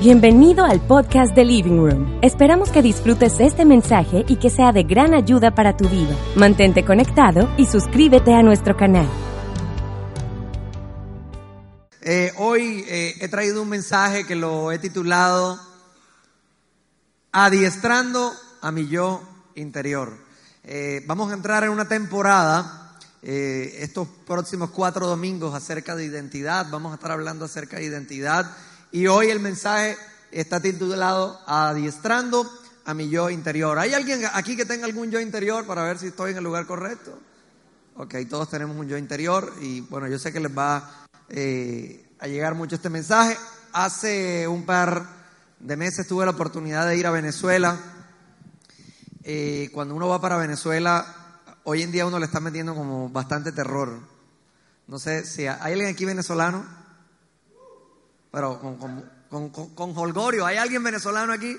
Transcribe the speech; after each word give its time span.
Bienvenido 0.00 0.64
al 0.64 0.80
podcast 0.80 1.34
de 1.34 1.44
Living 1.44 1.78
Room. 1.78 2.20
Esperamos 2.22 2.70
que 2.70 2.82
disfrutes 2.82 3.40
este 3.40 3.64
mensaje 3.64 4.24
y 4.28 4.36
que 4.36 4.48
sea 4.48 4.70
de 4.70 4.84
gran 4.84 5.12
ayuda 5.12 5.56
para 5.56 5.76
tu 5.76 5.88
vida. 5.88 6.16
Mantente 6.36 6.84
conectado 6.84 7.52
y 7.56 7.66
suscríbete 7.66 8.32
a 8.32 8.44
nuestro 8.44 8.76
canal. 8.76 9.08
Eh, 12.00 12.32
hoy 12.36 12.84
eh, 12.86 13.16
he 13.20 13.26
traído 13.26 13.60
un 13.60 13.70
mensaje 13.70 14.24
que 14.24 14.36
lo 14.36 14.70
he 14.70 14.78
titulado 14.78 15.58
Adiestrando 17.32 18.32
a 18.60 18.70
mi 18.70 18.86
yo 18.86 19.20
interior. 19.56 20.16
Eh, 20.62 21.02
vamos 21.08 21.32
a 21.32 21.34
entrar 21.34 21.64
en 21.64 21.70
una 21.70 21.88
temporada, 21.88 22.96
estos 23.20 24.06
próximos 24.28 24.70
cuatro 24.70 25.08
domingos, 25.08 25.56
acerca 25.56 25.96
de 25.96 26.04
identidad. 26.04 26.68
Vamos 26.70 26.92
a 26.92 26.94
estar 26.94 27.10
hablando 27.10 27.46
acerca 27.46 27.78
de 27.78 27.84
identidad 27.86 28.48
y 28.90 29.06
hoy 29.06 29.30
el 29.30 29.40
mensaje 29.40 29.96
está 30.30 30.60
titulado 30.60 31.40
Adiestrando 31.46 32.50
a 32.84 32.94
mi 32.94 33.10
yo 33.10 33.28
interior. 33.28 33.78
¿Hay 33.78 33.92
alguien 33.92 34.22
aquí 34.32 34.56
que 34.56 34.64
tenga 34.64 34.86
algún 34.86 35.10
yo 35.10 35.20
interior 35.20 35.66
para 35.66 35.82
ver 35.82 35.98
si 35.98 36.06
estoy 36.06 36.30
en 36.30 36.38
el 36.38 36.44
lugar 36.44 36.66
correcto? 36.66 37.18
Ok, 37.96 38.14
todos 38.30 38.48
tenemos 38.48 38.76
un 38.76 38.88
yo 38.88 38.96
interior 38.96 39.52
y 39.60 39.82
bueno, 39.82 40.08
yo 40.08 40.18
sé 40.18 40.32
que 40.32 40.40
les 40.40 40.56
va 40.56 41.06
eh, 41.28 42.06
a 42.18 42.26
llegar 42.28 42.54
mucho 42.54 42.76
este 42.76 42.88
mensaje. 42.88 43.36
Hace 43.72 44.48
un 44.48 44.64
par 44.64 45.06
de 45.60 45.76
meses 45.76 46.06
tuve 46.06 46.24
la 46.24 46.30
oportunidad 46.30 46.86
de 46.86 46.96
ir 46.96 47.06
a 47.06 47.10
Venezuela. 47.10 47.78
Eh, 49.22 49.68
cuando 49.72 49.94
uno 49.94 50.08
va 50.08 50.20
para 50.20 50.38
Venezuela, 50.38 51.42
hoy 51.64 51.82
en 51.82 51.92
día 51.92 52.06
uno 52.06 52.18
le 52.18 52.24
está 52.24 52.40
metiendo 52.40 52.74
como 52.74 53.10
bastante 53.10 53.52
terror. 53.52 53.98
No 54.86 54.98
sé 54.98 55.26
si 55.26 55.46
hay 55.46 55.72
alguien 55.72 55.90
aquí 55.90 56.06
venezolano. 56.06 56.77
Pero 58.30 58.60
con, 58.60 58.76
con, 59.28 59.50
con, 59.50 59.74
con 59.74 59.96
holgorio, 59.96 60.46
¿hay 60.46 60.56
alguien 60.56 60.82
venezolano 60.82 61.32
aquí? 61.32 61.56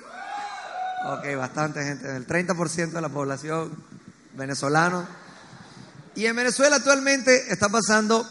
Ok, 1.05 1.35
bastante 1.37 1.83
gente, 1.83 2.15
el 2.15 2.27
30% 2.27 2.91
de 2.91 3.01
la 3.01 3.09
población 3.09 3.71
venezolano. 4.33 5.07
Y 6.15 6.25
en 6.25 6.35
Venezuela 6.35 6.75
actualmente 6.75 7.51
está 7.51 7.69
pasando 7.69 8.27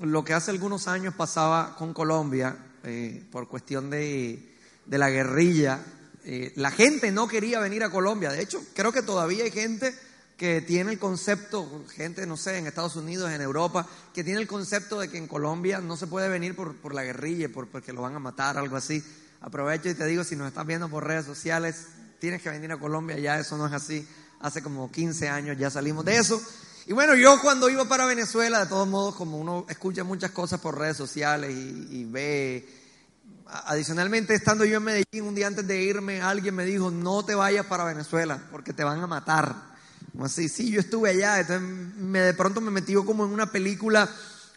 lo 0.00 0.24
que 0.24 0.34
hace 0.34 0.50
algunos 0.50 0.88
años 0.88 1.14
pasaba 1.14 1.76
con 1.76 1.94
Colombia 1.94 2.56
eh, 2.84 3.24
por 3.30 3.48
cuestión 3.48 3.90
de, 3.90 4.56
de 4.86 4.98
la 4.98 5.10
guerrilla. 5.10 5.80
Eh, 6.24 6.52
la 6.56 6.70
gente 6.70 7.12
no 7.12 7.28
quería 7.28 7.60
venir 7.60 7.84
a 7.84 7.90
Colombia. 7.90 8.30
De 8.30 8.42
hecho, 8.42 8.60
creo 8.74 8.92
que 8.92 9.02
todavía 9.02 9.44
hay 9.44 9.50
gente 9.50 9.94
que 10.38 10.62
tiene 10.62 10.92
el 10.92 10.98
concepto, 10.98 11.84
gente, 11.94 12.24
no 12.24 12.36
sé, 12.36 12.58
en 12.58 12.66
Estados 12.66 12.96
Unidos, 12.96 13.30
en 13.30 13.42
Europa, 13.42 13.86
que 14.14 14.22
tiene 14.22 14.40
el 14.40 14.46
concepto 14.46 15.00
de 15.00 15.10
que 15.10 15.18
en 15.18 15.26
Colombia 15.26 15.80
no 15.80 15.96
se 15.96 16.06
puede 16.06 16.28
venir 16.28 16.54
por, 16.54 16.76
por 16.76 16.94
la 16.94 17.02
guerrilla, 17.02 17.48
por, 17.48 17.66
porque 17.66 17.92
lo 17.92 18.02
van 18.02 18.14
a 18.14 18.20
matar, 18.20 18.56
algo 18.56 18.76
así. 18.76 19.04
Aprovecho 19.40 19.88
y 19.88 19.94
te 19.94 20.06
digo, 20.06 20.22
si 20.22 20.36
nos 20.36 20.48
estás 20.48 20.64
viendo 20.64 20.88
por 20.88 21.04
redes 21.04 21.26
sociales, 21.26 21.88
tienes 22.20 22.40
que 22.40 22.50
venir 22.50 22.70
a 22.72 22.78
Colombia, 22.78 23.18
ya 23.18 23.38
eso 23.38 23.58
no 23.58 23.66
es 23.66 23.72
así. 23.72 24.08
Hace 24.40 24.62
como 24.62 24.90
15 24.90 25.28
años 25.28 25.58
ya 25.58 25.70
salimos 25.70 26.04
de 26.04 26.16
eso. 26.16 26.40
Y 26.86 26.92
bueno, 26.92 27.16
yo 27.16 27.40
cuando 27.42 27.68
iba 27.68 27.84
para 27.86 28.06
Venezuela, 28.06 28.60
de 28.60 28.66
todos 28.66 28.86
modos, 28.86 29.16
como 29.16 29.38
uno 29.38 29.66
escucha 29.68 30.04
muchas 30.04 30.30
cosas 30.30 30.60
por 30.60 30.78
redes 30.78 30.96
sociales 30.96 31.50
y, 31.52 31.98
y 31.98 32.04
ve 32.04 32.78
Adicionalmente, 33.50 34.34
estando 34.34 34.66
yo 34.66 34.76
en 34.76 34.84
Medellín 34.84 35.24
un 35.24 35.34
día 35.34 35.46
antes 35.46 35.66
de 35.66 35.80
irme, 35.80 36.20
alguien 36.20 36.54
me 36.54 36.66
dijo, 36.66 36.90
no 36.90 37.24
te 37.24 37.34
vayas 37.34 37.64
para 37.64 37.84
Venezuela 37.84 38.38
porque 38.50 38.74
te 38.74 38.84
van 38.84 39.00
a 39.00 39.06
matar. 39.06 39.67
Así, 40.22 40.48
sí, 40.48 40.70
yo 40.70 40.80
estuve 40.80 41.10
allá, 41.10 41.46
me, 41.60 42.20
de 42.20 42.34
pronto 42.34 42.60
me 42.60 42.72
metió 42.72 43.04
como 43.04 43.24
en 43.24 43.30
una 43.30 43.52
película 43.52 44.08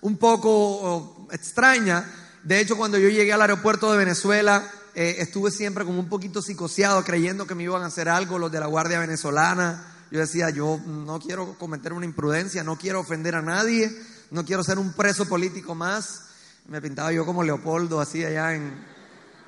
un 0.02 0.17
poco 0.17 1.28
extraña. 1.31 2.04
De 2.44 2.59
hecho, 2.59 2.76
cuando 2.76 2.98
yo 2.98 3.09
llegué 3.09 3.31
al 3.31 3.42
aeropuerto 3.42 3.92
de 3.92 3.98
Venezuela, 4.00 4.67
eh, 4.95 5.17
estuve 5.20 5.52
siempre 5.52 5.86
como 5.86 6.00
un 6.00 6.09
poquito 6.09 6.42
psicoseado, 6.42 7.04
creyendo 7.04 7.45
que 7.45 7.54
me 7.54 7.64
iban 7.64 7.84
a 7.84 7.88
hacer 7.88 8.09
algo 8.09 8.39
los 8.39 8.52
de 8.52 8.59
la 8.59 8.66
Guardia 8.66 9.00
Venezolana. 9.00 9.86
Yo 10.09 10.20
decía, 10.20 10.50
yo 10.50 10.80
no 10.86 11.20
quiero 11.20 11.58
cometer 11.59 11.94
una 11.94 12.06
imprudencia, 12.06 12.64
no 12.64 12.77
quiero 12.77 13.00
ofender 13.00 13.36
a 13.36 13.44
nadie, 13.44 13.95
no 14.32 14.44
quiero 14.44 14.64
ser 14.64 14.80
un 14.80 14.94
preso 14.94 15.27
político 15.27 15.76
más. 15.76 16.23
Me 16.67 16.82
pintaba 16.82 17.11
yo 17.11 17.26
como 17.26 17.44
Leopoldo, 17.44 18.02
así 18.02 18.26
allá 18.26 18.55
en... 18.55 18.83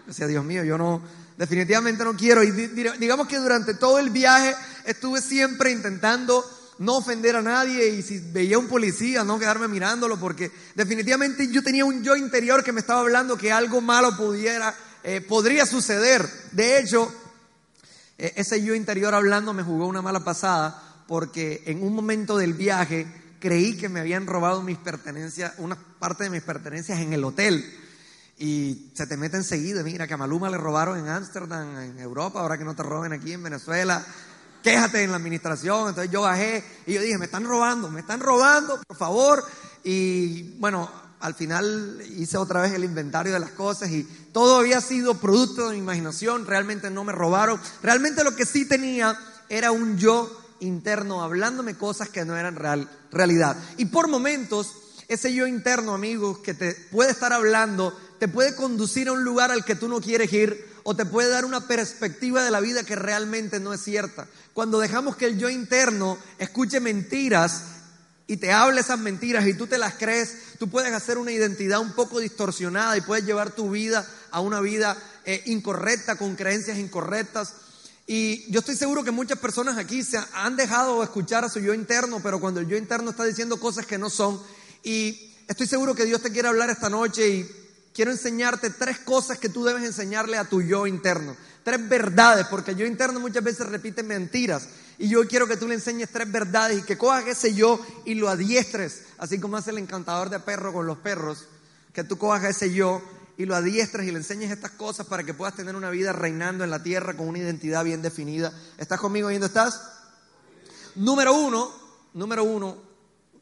Decía, 0.06 0.28
Dios 0.28 0.46
mío, 0.46 0.64
yo 0.64 0.78
no, 0.78 1.02
definitivamente 1.38 2.04
no 2.04 2.16
quiero. 2.16 2.44
Y 2.44 2.52
digamos 2.52 3.28
que 3.28 3.38
durante 3.38 3.74
todo 3.74 4.00
el 4.00 4.10
viaje 4.10 4.56
estuve 4.86 5.22
siempre 5.22 5.72
intentando 5.72 6.44
no 6.80 6.98
ofender 6.98 7.36
a 7.36 7.42
nadie 7.42 7.90
y 7.90 8.02
si 8.02 8.20
veía 8.20 8.58
un 8.58 8.68
policía 8.68 9.24
no 9.24 9.40
quedarme 9.40 9.68
mirándolo 9.68 10.20
porque 10.20 10.52
definitivamente 10.76 11.48
yo 11.52 11.62
tenía 11.64 11.86
un 11.86 12.04
yo 12.04 12.16
interior 12.16 12.64
que 12.64 12.72
me 12.72 12.80
estaba 12.80 13.02
hablando 13.02 13.38
que 13.38 13.52
algo 13.52 13.80
malo 13.80 14.18
pudiera, 14.18 14.76
eh, 15.04 15.22
podría 15.22 15.66
suceder. 15.66 16.28
De 16.52 16.80
hecho, 16.80 17.14
eh, 18.18 18.34
ese 18.36 18.64
yo 18.64 18.76
interior 18.76 19.14
hablando 19.14 19.54
me 19.54 19.64
jugó 19.64 19.88
una 19.88 20.02
mala 20.02 20.24
pasada 20.24 21.04
porque 21.08 21.64
en 21.66 21.84
un 21.84 21.94
momento 21.94 22.38
del 22.38 22.54
viaje 22.54 23.08
creí 23.40 23.78
que 23.78 23.90
me 23.90 24.00
habían 24.00 24.26
robado 24.26 24.64
mis 24.64 24.78
pertenencias, 24.78 25.54
una 25.58 25.76
parte 25.76 26.24
de 26.24 26.30
mis 26.30 26.44
pertenencias 26.44 27.00
en 27.00 27.14
el 27.14 27.24
hotel. 27.24 27.66
Y 28.44 28.92
se 28.94 29.08
te 29.08 29.16
mete 29.16 29.38
enseguida, 29.38 29.84
mira 29.84 30.06
que 30.06 30.16
a 30.16 30.18
Maluma 30.18 30.50
le 30.50 30.58
robaron 30.58 31.00
en 31.00 31.08
Ámsterdam, 31.08 31.78
en 31.78 31.98
Europa, 31.98 32.42
ahora 32.42 32.58
que 32.58 32.66
no 32.66 32.76
te 32.76 32.84
roben 32.84 33.14
aquí 33.14 33.32
en 33.32 33.42
Venezuela 33.42 34.06
quéjate 34.64 35.04
en 35.04 35.12
la 35.12 35.18
administración. 35.18 35.90
Entonces 35.90 36.12
yo 36.12 36.22
bajé 36.22 36.64
y 36.88 36.94
yo 36.94 37.02
dije, 37.02 37.18
me 37.18 37.26
están 37.26 37.44
robando, 37.44 37.90
me 37.90 38.00
están 38.00 38.20
robando, 38.22 38.80
por 38.88 38.98
favor. 38.98 39.44
Y 39.84 40.58
bueno, 40.58 40.90
al 41.20 41.36
final 41.36 42.02
hice 42.18 42.38
otra 42.38 42.62
vez 42.62 42.74
el 42.74 42.84
inventario 42.84 43.34
de 43.34 43.40
las 43.40 43.52
cosas 43.52 43.92
y 43.92 44.04
todo 44.32 44.58
había 44.58 44.82
sido 44.82 45.16
producto 45.16 45.68
de 45.68 45.74
mi 45.74 45.80
imaginación, 45.80 46.48
realmente 46.48 46.90
no 46.90 47.04
me 47.04 47.12
robaron. 47.12 47.60
Realmente 47.82 48.24
lo 48.24 48.36
que 48.36 48.46
sí 48.46 48.66
tenía 48.66 49.18
era 49.50 49.72
un 49.72 49.98
yo 49.98 50.30
interno 50.62 51.22
hablándome 51.22 51.76
cosas 51.76 52.10
que 52.10 52.26
no 52.26 52.38
eran 52.38 52.56
real, 52.56 52.90
realidad. 53.12 53.58
Y 53.78 53.86
por 53.86 54.08
momentos, 54.08 54.74
ese 55.10 55.34
yo 55.34 55.46
interno, 55.46 55.94
amigos, 55.94 56.40
que 56.40 56.54
te 56.54 56.74
puede 56.92 57.12
estar 57.12 57.34
hablando, 57.34 57.96
te 58.24 58.30
puede 58.30 58.56
conducir 58.56 59.10
a 59.10 59.12
un 59.12 59.26
lugar 59.26 59.52
al 59.52 59.66
que 59.66 59.76
tú 59.76 59.90
no 59.90 60.00
quieres 60.00 60.32
ir 60.32 60.66
o 60.84 60.96
te 60.96 61.04
puede 61.04 61.28
dar 61.28 61.44
una 61.44 61.68
perspectiva 61.68 62.42
de 62.42 62.52
la 62.52 62.62
vida 62.62 62.86
que 62.86 62.96
realmente 62.96 63.60
no 63.60 63.74
es 63.74 63.84
cierta. 63.84 64.30
Cuando 64.54 64.80
dejamos 64.80 65.18
que 65.18 65.26
el 65.26 65.38
yo 65.38 65.50
interno 65.50 66.18
escuche 66.38 66.80
mentiras 66.80 67.64
y 68.26 68.38
te 68.38 68.54
hable 68.54 68.80
esas 68.80 68.98
mentiras 68.98 69.46
y 69.46 69.56
tú 69.56 69.68
te 69.68 69.78
las 69.78 69.96
crees, 69.96 70.56
tú 70.58 70.70
puedes 70.70 70.94
hacer 70.94 71.18
una 71.18 71.34
identidad 71.34 71.82
un 71.82 71.92
poco 71.92 72.22
distorsionada 72.22 72.96
y 72.96 73.02
puedes 73.02 73.26
llevar 73.26 73.52
tu 73.52 73.72
vida 73.72 74.08
a 74.32 74.40
una 74.40 74.62
vida 74.62 74.96
eh, 75.26 75.44
incorrecta, 75.48 76.16
con 76.16 76.38
creencias 76.38 76.78
incorrectas. 76.78 77.56
Y 78.08 78.50
yo 78.50 78.62
estoy 78.62 78.78
seguro 78.78 79.04
que 79.04 79.12
muchas 79.12 79.40
personas 79.40 79.78
aquí 79.78 80.02
se 80.02 80.18
han 80.32 80.56
dejado 80.56 81.04
escuchar 81.04 81.44
a 81.44 81.50
su 81.50 81.60
yo 81.60 81.74
interno, 81.74 82.22
pero 82.24 82.40
cuando 82.40 82.62
el 82.62 82.70
yo 82.70 82.78
interno 82.78 83.10
está 83.10 83.26
diciendo 83.26 83.60
cosas 83.60 83.86
que 83.86 83.98
no 83.98 84.10
son, 84.10 84.42
y 84.82 85.36
estoy 85.50 85.68
seguro 85.68 85.94
que 85.94 86.06
Dios 86.06 86.22
te 86.22 86.32
quiere 86.32 86.48
hablar 86.48 86.70
esta 86.70 86.90
noche 86.90 87.28
y 87.28 87.63
quiero 87.94 88.12
enseñarte 88.12 88.70
tres 88.72 89.00
cosas 89.00 89.38
que 89.38 89.50
tú 89.50 89.64
debes 89.64 89.84
enseñarle 89.84 90.38
a 90.38 90.46
tu 90.46 90.62
yo 90.62 90.88
interno. 90.88 91.36
Tres 91.64 91.88
verdades, 91.88 92.48
porque 92.48 92.72
el 92.72 92.78
yo 92.78 92.86
interno 92.86 93.20
muchas 93.20 93.44
veces 93.44 93.68
repite 93.68 94.04
mentiras. 94.04 94.68
Y 94.98 95.10
yo 95.10 95.26
quiero 95.28 95.48
que 95.48 95.58
tú 95.58 95.68
le 95.68 95.76
enseñes 95.76 96.10
tres 96.10 96.32
verdades 96.32 96.80
y 96.80 96.84
que 96.84 96.98
cojas 96.98 97.26
ese 97.28 97.54
yo 97.54 97.80
y 98.06 98.16
lo 98.16 98.30
adiestres, 98.30 99.04
así 99.18 99.40
como 99.40 99.58
hace 99.58 99.72
el 99.72 99.78
encantador 99.78 100.30
de 100.30 100.40
perro 100.40 100.74
con 100.74 100.86
los 100.86 100.98
perros, 100.98 101.46
que 101.94 102.04
tú 102.04 102.18
cojas 102.18 102.44
ese 102.44 102.74
yo 102.74 103.02
y 103.38 103.46
lo 103.46 103.56
adiestres 103.56 104.08
y 104.08 104.12
le 104.12 104.18
enseñes 104.18 104.52
estas 104.52 104.72
cosas 104.72 105.08
para 105.08 105.24
que 105.24 105.34
puedas 105.34 105.56
tener 105.56 105.76
una 105.76 105.90
vida 105.90 106.14
reinando 106.14 106.64
en 106.64 106.70
la 106.70 106.84
tierra 106.84 107.16
con 107.16 107.28
una 107.28 107.40
identidad 107.40 107.84
bien 107.84 108.02
definida. 108.02 108.54
¿Estás 108.78 109.00
conmigo 109.00 109.32
donde 109.32 109.48
estás? 109.48 109.82
Número 110.96 111.34
uno, 111.34 111.72
número 112.14 112.44
uno, 112.44 112.78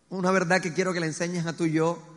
una 0.09 0.31
verdad 0.31 0.61
que 0.61 0.73
quiero 0.73 0.93
que 0.93 1.01
le 1.01 1.07
enseñes 1.07 1.45
a 1.45 1.53
tu 1.53 1.65
yo 1.65 2.10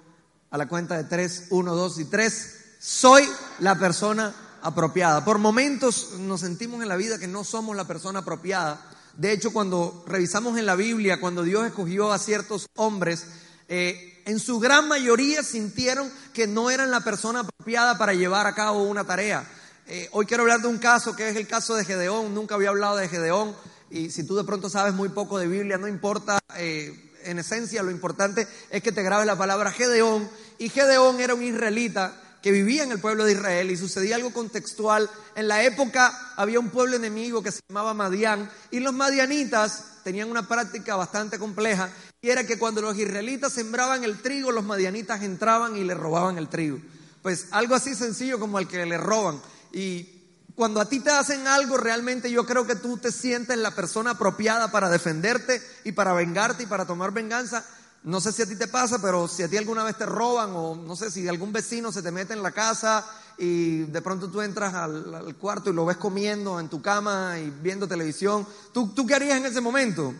a 0.54 0.56
la 0.56 0.68
cuenta 0.68 0.96
de 0.96 1.02
tres, 1.02 1.46
uno, 1.50 1.74
dos 1.74 1.98
y 1.98 2.04
tres, 2.04 2.76
soy 2.78 3.28
la 3.58 3.76
persona 3.76 4.32
apropiada. 4.62 5.24
Por 5.24 5.38
momentos 5.38 6.12
nos 6.20 6.42
sentimos 6.42 6.80
en 6.80 6.88
la 6.88 6.94
vida 6.94 7.18
que 7.18 7.26
no 7.26 7.42
somos 7.42 7.74
la 7.74 7.88
persona 7.88 8.20
apropiada. 8.20 8.80
De 9.16 9.32
hecho, 9.32 9.52
cuando 9.52 10.04
revisamos 10.06 10.56
en 10.56 10.64
la 10.64 10.76
Biblia, 10.76 11.18
cuando 11.18 11.42
Dios 11.42 11.66
escogió 11.66 12.12
a 12.12 12.20
ciertos 12.20 12.68
hombres, 12.76 13.26
eh, 13.66 14.22
en 14.26 14.38
su 14.38 14.60
gran 14.60 14.86
mayoría 14.86 15.42
sintieron 15.42 16.08
que 16.32 16.46
no 16.46 16.70
eran 16.70 16.92
la 16.92 17.00
persona 17.00 17.40
apropiada 17.40 17.98
para 17.98 18.14
llevar 18.14 18.46
a 18.46 18.54
cabo 18.54 18.84
una 18.84 19.02
tarea. 19.02 19.44
Eh, 19.88 20.08
hoy 20.12 20.24
quiero 20.24 20.44
hablar 20.44 20.60
de 20.60 20.68
un 20.68 20.78
caso 20.78 21.16
que 21.16 21.30
es 21.30 21.34
el 21.34 21.48
caso 21.48 21.74
de 21.74 21.84
Gedeón. 21.84 22.32
Nunca 22.32 22.54
había 22.54 22.68
hablado 22.68 22.94
de 22.94 23.08
Gedeón. 23.08 23.56
Y 23.90 24.10
si 24.10 24.22
tú 24.22 24.36
de 24.36 24.44
pronto 24.44 24.70
sabes 24.70 24.94
muy 24.94 25.08
poco 25.08 25.36
de 25.36 25.48
Biblia, 25.48 25.78
no 25.78 25.88
importa. 25.88 26.38
Eh, 26.56 27.10
en 27.24 27.38
esencia 27.38 27.82
lo 27.82 27.90
importante 27.90 28.46
es 28.70 28.82
que 28.82 28.92
te 28.92 29.02
grabes 29.02 29.26
la 29.26 29.36
palabra 29.36 29.72
Gedeón. 29.72 30.28
Y 30.58 30.68
Gedeón 30.68 31.20
era 31.20 31.34
un 31.34 31.42
israelita 31.42 32.20
que 32.44 32.52
vivía 32.52 32.82
en 32.82 32.92
el 32.92 33.00
pueblo 33.00 33.24
de 33.24 33.32
Israel 33.32 33.70
y 33.70 33.76
sucedía 33.76 34.16
algo 34.16 34.32
contextual. 34.32 35.08
En 35.34 35.48
la 35.48 35.64
época 35.64 36.34
había 36.36 36.60
un 36.60 36.68
pueblo 36.68 36.94
enemigo 36.96 37.42
que 37.42 37.50
se 37.50 37.60
llamaba 37.68 37.94
Madián 37.94 38.50
y 38.70 38.80
los 38.80 38.92
madianitas 38.92 40.02
tenían 40.04 40.30
una 40.30 40.46
práctica 40.46 40.94
bastante 40.94 41.38
compleja 41.38 41.88
y 42.20 42.28
era 42.28 42.46
que 42.46 42.58
cuando 42.58 42.82
los 42.82 42.98
israelitas 42.98 43.52
sembraban 43.52 44.04
el 44.04 44.20
trigo, 44.20 44.52
los 44.52 44.64
madianitas 44.64 45.22
entraban 45.22 45.74
y 45.76 45.84
le 45.84 45.94
robaban 45.94 46.36
el 46.36 46.48
trigo. 46.48 46.78
Pues 47.22 47.46
algo 47.50 47.74
así 47.74 47.94
sencillo 47.94 48.38
como 48.38 48.58
el 48.58 48.68
que 48.68 48.84
le 48.84 48.98
roban. 48.98 49.40
Y 49.72 50.14
cuando 50.54 50.82
a 50.82 50.88
ti 50.88 51.00
te 51.00 51.10
hacen 51.10 51.46
algo, 51.46 51.78
realmente 51.78 52.30
yo 52.30 52.44
creo 52.44 52.66
que 52.66 52.76
tú 52.76 52.98
te 52.98 53.10
sientes 53.10 53.56
la 53.56 53.74
persona 53.74 54.10
apropiada 54.10 54.70
para 54.70 54.90
defenderte 54.90 55.62
y 55.84 55.92
para 55.92 56.12
vengarte 56.12 56.64
y 56.64 56.66
para 56.66 56.84
tomar 56.84 57.12
venganza. 57.12 57.64
No 58.04 58.20
sé 58.20 58.32
si 58.32 58.42
a 58.42 58.46
ti 58.46 58.54
te 58.54 58.68
pasa, 58.68 59.00
pero 59.00 59.26
si 59.26 59.42
a 59.42 59.48
ti 59.48 59.56
alguna 59.56 59.82
vez 59.82 59.96
te 59.96 60.04
roban 60.04 60.50
o 60.52 60.74
no 60.74 60.94
sé 60.94 61.10
si 61.10 61.26
algún 61.26 61.54
vecino 61.54 61.90
se 61.90 62.02
te 62.02 62.10
mete 62.10 62.34
en 62.34 62.42
la 62.42 62.52
casa 62.52 63.02
y 63.38 63.84
de 63.84 64.02
pronto 64.02 64.30
tú 64.30 64.42
entras 64.42 64.74
al, 64.74 65.34
cuarto 65.40 65.70
y 65.70 65.72
lo 65.72 65.86
ves 65.86 65.96
comiendo 65.96 66.60
en 66.60 66.68
tu 66.68 66.82
cama 66.82 67.38
y 67.38 67.48
viendo 67.48 67.88
televisión, 67.88 68.46
¿tú, 68.74 68.88
¿tú 68.94 69.06
qué 69.06 69.14
harías 69.14 69.38
en 69.38 69.46
ese 69.46 69.62
momento? 69.62 70.14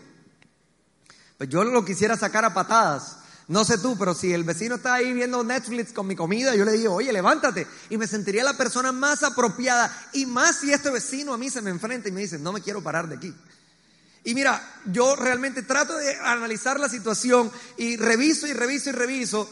Pues 1.37 1.47
yo 1.47 1.63
lo 1.63 1.85
quisiera 1.85 2.17
sacar 2.17 2.43
a 2.43 2.55
patadas. 2.55 3.17
No 3.47 3.63
sé 3.63 3.77
tú, 3.77 3.95
pero 3.99 4.15
si 4.15 4.33
el 4.33 4.43
vecino 4.43 4.75
está 4.75 4.95
ahí 4.95 5.13
viendo 5.13 5.43
Netflix 5.43 5.93
con 5.93 6.07
mi 6.07 6.15
comida, 6.15 6.55
yo 6.55 6.65
le 6.65 6.71
digo, 6.71 6.95
oye, 6.95 7.13
levántate. 7.13 7.67
Y 7.91 7.97
me 7.97 8.07
sentiría 8.07 8.43
la 8.43 8.57
persona 8.57 8.91
más 8.91 9.21
apropiada. 9.21 9.95
Y 10.13 10.25
más 10.25 10.61
si 10.61 10.73
este 10.73 10.89
vecino 10.89 11.35
a 11.35 11.37
mí 11.37 11.51
se 11.51 11.61
me 11.61 11.69
enfrenta 11.69 12.09
y 12.09 12.11
me 12.11 12.21
dice, 12.21 12.39
no 12.39 12.51
me 12.51 12.61
quiero 12.61 12.81
parar 12.81 13.07
de 13.07 13.17
aquí. 13.17 13.35
Y 14.25 14.33
mira, 14.33 14.61
yo 14.85 15.15
realmente 15.15 15.61
trato 15.61 15.95
de 15.95 16.15
analizar 16.15 16.79
la 16.79 16.89
situación 16.89 17.51
y 17.77 17.95
reviso 17.95 18.47
y 18.47 18.53
reviso 18.53 18.89
y 18.89 18.93
reviso. 18.93 19.49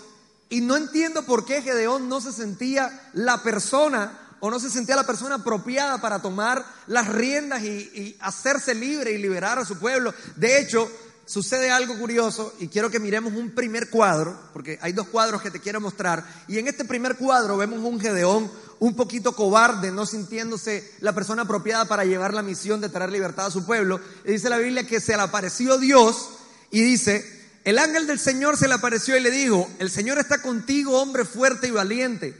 Y 0.49 0.61
no 0.61 0.75
entiendo 0.75 1.23
por 1.23 1.45
qué 1.45 1.61
Gedeón 1.61 2.09
no 2.09 2.19
se 2.19 2.33
sentía 2.33 3.09
la 3.13 3.41
persona 3.43 4.19
o 4.39 4.49
no 4.49 4.59
se 4.59 4.71
sentía 4.71 4.95
la 4.95 5.05
persona 5.05 5.35
apropiada 5.35 6.01
para 6.01 6.21
tomar 6.21 6.65
las 6.87 7.07
riendas 7.07 7.63
y, 7.63 8.17
hacerse 8.19 8.73
libre 8.73 9.11
y 9.11 9.19
liberar 9.19 9.59
a 9.59 9.65
su 9.65 9.77
pueblo. 9.77 10.13
De 10.35 10.59
hecho, 10.59 10.91
sucede 11.25 11.71
algo 11.71 11.97
curioso 11.97 12.53
y 12.59 12.67
quiero 12.67 12.89
que 12.89 12.99
miremos 12.99 13.31
un 13.33 13.51
primer 13.51 13.89
cuadro, 13.89 14.37
porque 14.53 14.79
hay 14.81 14.91
dos 14.91 15.07
cuadros 15.07 15.41
que 15.41 15.51
te 15.51 15.59
quiero 15.59 15.79
mostrar. 15.81 16.25
Y 16.47 16.57
en 16.57 16.67
este 16.67 16.83
primer 16.83 17.15
cuadro 17.15 17.57
vemos 17.57 17.79
un 17.79 17.99
Gedeón 17.99 18.51
un 18.83 18.95
poquito 18.95 19.33
cobarde, 19.33 19.93
no 19.93 20.05
sintiéndose 20.05 20.91
la 20.99 21.15
persona 21.15 21.43
apropiada 21.43 21.85
para 21.85 22.03
llevar 22.03 22.33
la 22.33 22.41
misión 22.41 22.81
de 22.81 22.89
traer 22.89 23.13
libertad 23.13 23.45
a 23.45 23.51
su 23.51 23.65
pueblo. 23.65 24.01
Y 24.25 24.33
dice 24.33 24.49
la 24.49 24.57
Biblia 24.57 24.85
que 24.85 24.99
se 24.99 25.15
le 25.15 25.21
apareció 25.21 25.77
Dios 25.77 26.31
y 26.69 26.81
dice, 26.81 27.23
el 27.63 27.79
ángel 27.79 28.07
del 28.07 28.19
Señor 28.19 28.57
se 28.57 28.67
le 28.67 28.73
apareció 28.73 29.15
y 29.15 29.21
le 29.21 29.31
dijo, 29.31 29.69
el 29.79 29.89
Señor 29.89 30.19
está 30.19 30.41
contigo, 30.41 31.01
hombre 31.01 31.23
fuerte 31.23 31.67
y 31.67 31.71
valiente. 31.71 32.35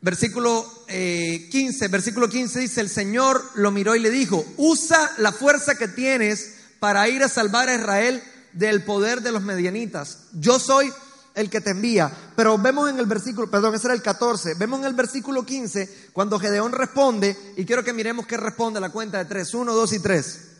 Versículo 0.00 0.64
15, 0.86 0.86
eh, 0.86 1.88
versículo 1.88 2.28
15 2.28 2.60
dice, 2.60 2.80
el 2.80 2.88
Señor 2.88 3.42
lo 3.56 3.72
miró 3.72 3.96
y 3.96 3.98
le 3.98 4.10
dijo, 4.10 4.46
usa 4.58 5.10
la 5.18 5.32
fuerza 5.32 5.74
que 5.74 5.88
tienes 5.88 6.54
para 6.78 7.08
ir 7.08 7.24
a 7.24 7.28
salvar 7.28 7.68
a 7.68 7.74
Israel 7.74 8.22
del 8.52 8.84
poder 8.84 9.22
de 9.22 9.32
los 9.32 9.42
medianitas. 9.42 10.28
Yo 10.34 10.60
soy 10.60 10.92
el 11.34 11.50
que 11.50 11.60
te 11.60 11.70
envía. 11.70 12.10
Pero 12.36 12.56
vemos 12.58 12.88
en 12.88 12.98
el 12.98 13.06
versículo, 13.06 13.50
perdón, 13.50 13.74
ese 13.74 13.88
era 13.88 13.94
el 13.94 14.02
14, 14.02 14.54
vemos 14.54 14.80
en 14.80 14.86
el 14.86 14.94
versículo 14.94 15.44
15 15.44 16.10
cuando 16.12 16.38
Gedeón 16.38 16.72
responde, 16.72 17.36
y 17.56 17.64
quiero 17.64 17.84
que 17.84 17.92
miremos 17.92 18.26
qué 18.26 18.36
responde 18.36 18.80
la 18.80 18.90
cuenta 18.90 19.18
de 19.18 19.24
tres, 19.26 19.52
uno, 19.54 19.74
dos 19.74 19.92
y 19.92 19.98
tres. 19.98 20.50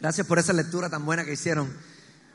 Gracias 0.00 0.26
por 0.28 0.38
esa 0.38 0.52
lectura 0.52 0.88
tan 0.88 1.04
buena 1.04 1.24
que 1.24 1.32
hicieron. 1.32 1.76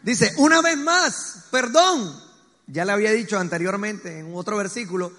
Dice, 0.02 0.34
una 0.38 0.62
vez 0.62 0.78
más, 0.78 1.46
perdón, 1.50 2.22
ya 2.68 2.84
le 2.84 2.92
había 2.92 3.12
dicho 3.12 3.40
anteriormente 3.40 4.20
en 4.20 4.36
otro 4.36 4.58
versículo, 4.58 5.14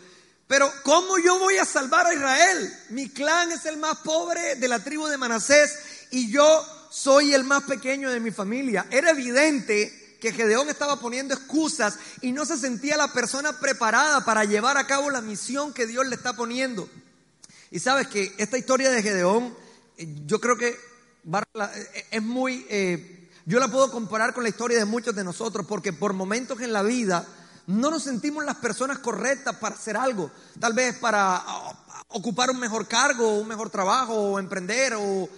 pero 0.46 0.70
¿cómo 0.82 1.19
yo 1.19 1.38
voy 1.38 1.56
a 1.56 1.64
salvar 1.64 2.06
a 2.06 2.14
Israel? 2.14 2.75
Mi 2.91 3.08
clan 3.08 3.50
es 3.52 3.64
el 3.64 3.79
más 3.79 3.99
pobre 3.99 4.56
de 4.56 4.69
la 4.69 4.82
tribu 4.82 5.06
de 5.06 5.17
Manasés 5.17 5.73
y 6.11 6.31
yo 6.31 6.64
soy 6.91 7.35
el 7.35 7.44
más 7.44 7.64
pequeño 7.64 8.11
de 8.11 8.20
mi 8.20 8.31
familia. 8.31 8.87
Era 8.91 9.11
evidente 9.11 10.19
que 10.20 10.32
Gedeón 10.32 10.69
estaba 10.69 11.00
poniendo 11.00 11.35
excusas 11.35 11.99
y 12.20 12.32
no 12.32 12.44
se 12.44 12.56
sentía 12.56 12.96
la 12.96 13.12
persona 13.12 13.58
preparada 13.58 14.25
para 14.25 14.44
llevar 14.44 14.76
a 14.76 14.87
cabo 14.87 15.11
la 15.11 15.20
misión 15.20 15.73
que 15.73 15.87
Dios 15.87 16.06
le 16.06 16.14
está 16.14 16.35
poniendo. 16.35 16.88
Y 17.70 17.81
sabes 17.81 18.06
que 18.08 18.35
esta 18.38 18.56
historia 18.56 18.90
de 18.90 19.02
Gedeón, 19.02 19.55
eh, 19.97 20.06
yo 20.26 20.40
creo 20.40 20.56
que 20.56 20.69
eh, 20.69 22.06
es 22.11 22.23
muy... 22.23 22.67
Eh, 22.69 23.29
yo 23.47 23.61
la 23.61 23.69
puedo 23.69 23.90
comparar 23.90 24.32
con 24.32 24.43
la 24.43 24.49
historia 24.49 24.79
de 24.79 24.85
muchos 24.87 25.14
de 25.14 25.25
nosotros 25.25 25.67
porque 25.69 25.93
por 25.93 26.14
momentos 26.14 26.61
en 26.61 26.73
la 26.73 26.82
vida 26.82 27.26
no 27.66 27.90
nos 27.90 28.02
sentimos 28.02 28.44
las 28.44 28.56
personas 28.56 28.99
correctas 28.99 29.56
para 29.56 29.75
hacer 29.75 29.96
algo. 29.96 30.31
Tal 30.61 30.72
vez 30.72 30.96
para 30.99 31.37
ah, 31.37 31.84
ocupar 32.08 32.50
un 32.50 32.58
mejor 32.58 32.87
cargo, 32.87 33.38
un 33.38 33.49
mejor 33.49 33.70
trabajo, 33.70 34.14
o 34.14 34.38
emprender, 34.38 34.94
o 34.96 35.28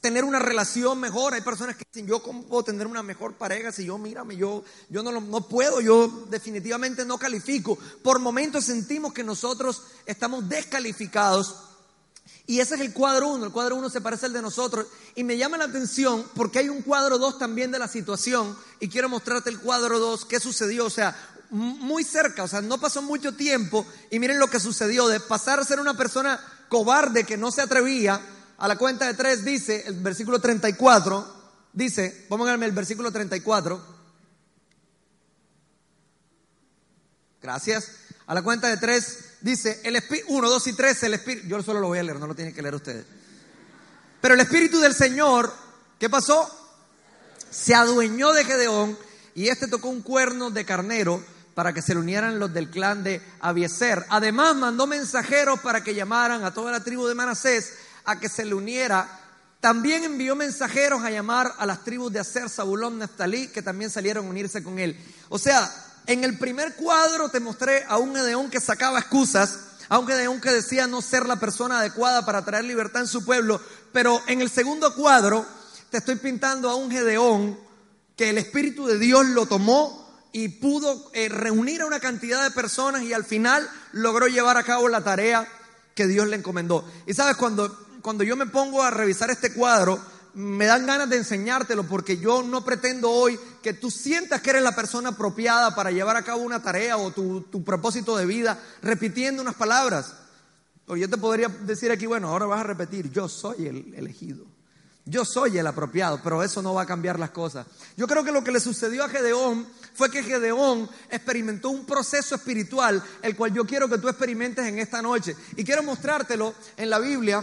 tener 0.00 0.24
una 0.24 0.38
relación 0.38 0.98
mejor. 1.00 1.34
Hay 1.34 1.40
personas 1.40 1.76
que 1.76 1.84
dicen, 1.92 2.06
yo 2.06 2.22
cómo 2.22 2.44
puedo 2.44 2.64
tener 2.64 2.86
una 2.86 3.02
mejor 3.02 3.34
pareja 3.34 3.72
si 3.72 3.84
yo, 3.84 3.98
mírame, 3.98 4.36
yo, 4.36 4.64
yo 4.88 5.02
no, 5.02 5.12
no 5.20 5.40
puedo, 5.48 5.80
yo 5.80 6.26
definitivamente 6.30 7.04
no 7.04 7.18
califico. 7.18 7.76
Por 8.02 8.18
momentos 8.18 8.64
sentimos 8.64 9.12
que 9.12 9.24
nosotros 9.24 9.82
estamos 10.06 10.48
descalificados 10.48 11.56
y 12.48 12.60
ese 12.60 12.76
es 12.76 12.80
el 12.80 12.94
cuadro 12.94 13.28
uno. 13.28 13.44
El 13.44 13.52
cuadro 13.52 13.76
uno 13.76 13.90
se 13.90 14.00
parece 14.00 14.24
al 14.24 14.32
de 14.32 14.40
nosotros. 14.40 14.86
Y 15.14 15.22
me 15.22 15.36
llama 15.36 15.58
la 15.58 15.64
atención 15.64 16.24
porque 16.34 16.60
hay 16.60 16.70
un 16.70 16.80
cuadro 16.80 17.18
dos 17.18 17.38
también 17.38 17.70
de 17.70 17.78
la 17.78 17.88
situación. 17.88 18.56
Y 18.80 18.88
quiero 18.88 19.10
mostrarte 19.10 19.50
el 19.50 19.60
cuadro 19.60 19.98
dos, 19.98 20.24
qué 20.24 20.40
sucedió. 20.40 20.86
O 20.86 20.90
sea, 20.90 21.14
muy 21.50 22.04
cerca, 22.04 22.44
o 22.44 22.48
sea, 22.48 22.60
no 22.60 22.78
pasó 22.78 23.02
mucho 23.02 23.34
tiempo. 23.34 23.86
Y 24.10 24.18
miren 24.18 24.38
lo 24.38 24.48
que 24.48 24.60
sucedió. 24.60 25.08
De 25.08 25.20
pasar 25.20 25.60
a 25.60 25.64
ser 25.64 25.80
una 25.80 25.96
persona 25.96 26.40
cobarde 26.68 27.24
que 27.24 27.36
no 27.36 27.50
se 27.50 27.62
atrevía, 27.62 28.20
a 28.58 28.68
la 28.68 28.76
cuenta 28.76 29.06
de 29.06 29.14
tres 29.14 29.44
dice, 29.44 29.84
el 29.86 29.94
versículo 30.02 30.40
34, 30.40 31.36
dice, 31.72 32.26
vamos 32.28 32.48
a 32.48 32.54
el 32.54 32.72
versículo 32.72 33.12
34. 33.12 33.98
Gracias. 37.40 37.92
A 38.26 38.34
la 38.34 38.42
cuenta 38.42 38.68
de 38.68 38.76
tres 38.76 39.36
dice, 39.40 39.80
el 39.84 39.96
espíritu, 39.96 40.26
uno, 40.34 40.50
dos 40.50 40.66
y 40.66 40.72
tres, 40.74 41.02
el 41.04 41.14
espíritu, 41.14 41.46
yo 41.46 41.62
solo 41.62 41.80
lo 41.80 41.86
voy 41.86 41.98
a 41.98 42.02
leer, 42.02 42.18
no 42.18 42.26
lo 42.26 42.34
tienen 42.34 42.52
que 42.52 42.60
leer 42.60 42.74
ustedes. 42.74 43.06
Pero 44.20 44.34
el 44.34 44.40
espíritu 44.40 44.80
del 44.80 44.94
Señor, 44.94 45.52
¿qué 45.98 46.10
pasó? 46.10 46.50
Se 47.50 47.74
adueñó 47.74 48.32
de 48.32 48.44
Gedeón 48.44 48.98
y 49.34 49.48
este 49.48 49.68
tocó 49.68 49.88
un 49.88 50.02
cuerno 50.02 50.50
de 50.50 50.64
carnero 50.64 51.24
para 51.58 51.72
que 51.72 51.82
se 51.82 51.92
le 51.92 51.98
unieran 51.98 52.38
los 52.38 52.54
del 52.54 52.70
clan 52.70 53.02
de 53.02 53.20
Abieser. 53.40 54.06
Además 54.10 54.54
mandó 54.54 54.86
mensajeros 54.86 55.58
para 55.58 55.82
que 55.82 55.92
llamaran 55.92 56.44
a 56.44 56.54
toda 56.54 56.70
la 56.70 56.84
tribu 56.84 57.08
de 57.08 57.16
Manasés 57.16 57.72
a 58.04 58.20
que 58.20 58.28
se 58.28 58.44
le 58.44 58.54
uniera. 58.54 59.08
También 59.58 60.04
envió 60.04 60.36
mensajeros 60.36 61.02
a 61.02 61.10
llamar 61.10 61.52
a 61.58 61.66
las 61.66 61.82
tribus 61.82 62.12
de 62.12 62.20
Aser, 62.20 62.48
Zabulón, 62.48 63.00
Neftalí, 63.00 63.48
que 63.48 63.60
también 63.60 63.90
salieron 63.90 64.26
a 64.26 64.30
unirse 64.30 64.62
con 64.62 64.78
él. 64.78 64.96
O 65.30 65.38
sea, 65.40 65.68
en 66.06 66.22
el 66.22 66.38
primer 66.38 66.76
cuadro 66.76 67.28
te 67.28 67.40
mostré 67.40 67.84
a 67.88 67.98
un 67.98 68.14
Gedeón 68.14 68.50
que 68.50 68.60
sacaba 68.60 69.00
excusas, 69.00 69.58
a 69.88 69.98
un 69.98 70.06
Gedeón 70.06 70.40
que 70.40 70.52
decía 70.52 70.86
no 70.86 71.02
ser 71.02 71.26
la 71.26 71.40
persona 71.40 71.80
adecuada 71.80 72.24
para 72.24 72.44
traer 72.44 72.66
libertad 72.66 73.02
en 73.02 73.08
su 73.08 73.24
pueblo, 73.24 73.60
pero 73.92 74.22
en 74.28 74.42
el 74.42 74.48
segundo 74.48 74.94
cuadro 74.94 75.44
te 75.90 75.98
estoy 75.98 76.14
pintando 76.14 76.70
a 76.70 76.76
un 76.76 76.88
Gedeón 76.88 77.58
que 78.14 78.30
el 78.30 78.38
Espíritu 78.38 78.86
de 78.86 79.00
Dios 79.00 79.26
lo 79.26 79.46
tomó 79.46 80.07
y 80.38 80.48
pudo 80.48 81.10
eh, 81.14 81.28
reunir 81.28 81.82
a 81.82 81.86
una 81.86 81.98
cantidad 81.98 82.44
de 82.44 82.52
personas 82.52 83.02
y 83.02 83.12
al 83.12 83.24
final 83.24 83.68
logró 83.90 84.28
llevar 84.28 84.56
a 84.56 84.62
cabo 84.62 84.88
la 84.88 85.02
tarea 85.02 85.48
que 85.96 86.06
Dios 86.06 86.28
le 86.28 86.36
encomendó. 86.36 86.88
Y 87.08 87.14
sabes, 87.14 87.36
cuando, 87.36 87.76
cuando 88.02 88.22
yo 88.22 88.36
me 88.36 88.46
pongo 88.46 88.84
a 88.84 88.90
revisar 88.92 89.30
este 89.30 89.52
cuadro, 89.52 90.00
me 90.34 90.66
dan 90.66 90.86
ganas 90.86 91.10
de 91.10 91.16
enseñártelo 91.16 91.88
porque 91.88 92.18
yo 92.18 92.44
no 92.44 92.64
pretendo 92.64 93.10
hoy 93.10 93.36
que 93.64 93.72
tú 93.72 93.90
sientas 93.90 94.40
que 94.40 94.50
eres 94.50 94.62
la 94.62 94.76
persona 94.76 95.08
apropiada 95.08 95.74
para 95.74 95.90
llevar 95.90 96.14
a 96.14 96.22
cabo 96.22 96.42
una 96.42 96.62
tarea 96.62 96.98
o 96.98 97.10
tu, 97.10 97.64
propósito 97.64 98.16
de 98.16 98.24
vida 98.24 98.62
repitiendo 98.80 99.42
unas 99.42 99.56
palabras. 99.56 100.14
O 100.86 100.96
yo 100.96 101.10
te 101.10 101.16
podría 101.16 101.48
decir 101.48 101.90
aquí, 101.90 102.06
bueno, 102.06 102.28
ahora 102.28 102.46
vas 102.46 102.60
a 102.60 102.64
repetir, 102.64 103.10
yo 103.10 103.28
soy 103.28 103.66
el 103.66 103.92
elegido. 103.96 104.46
Yo 105.08 105.24
soy 105.24 105.56
el 105.56 105.66
apropiado, 105.66 106.20
pero 106.22 106.42
eso 106.42 106.60
no 106.60 106.74
va 106.74 106.82
a 106.82 106.86
cambiar 106.86 107.18
las 107.18 107.30
cosas. 107.30 107.66
Yo 107.96 108.06
creo 108.06 108.22
que 108.24 108.32
lo 108.32 108.44
que 108.44 108.52
le 108.52 108.60
sucedió 108.60 109.04
a 109.04 109.08
Gedeón 109.08 109.66
fue 109.94 110.10
que 110.10 110.22
Gedeón 110.22 110.88
experimentó 111.10 111.70
un 111.70 111.86
proceso 111.86 112.34
espiritual, 112.34 113.02
el 113.22 113.34
cual 113.34 113.54
yo 113.54 113.64
quiero 113.64 113.88
que 113.88 113.96
tú 113.96 114.08
experimentes 114.08 114.66
en 114.66 114.78
esta 114.78 115.00
noche. 115.00 115.34
Y 115.56 115.64
quiero 115.64 115.82
mostrártelo 115.82 116.54
en 116.76 116.90
la 116.90 116.98
Biblia, 116.98 117.42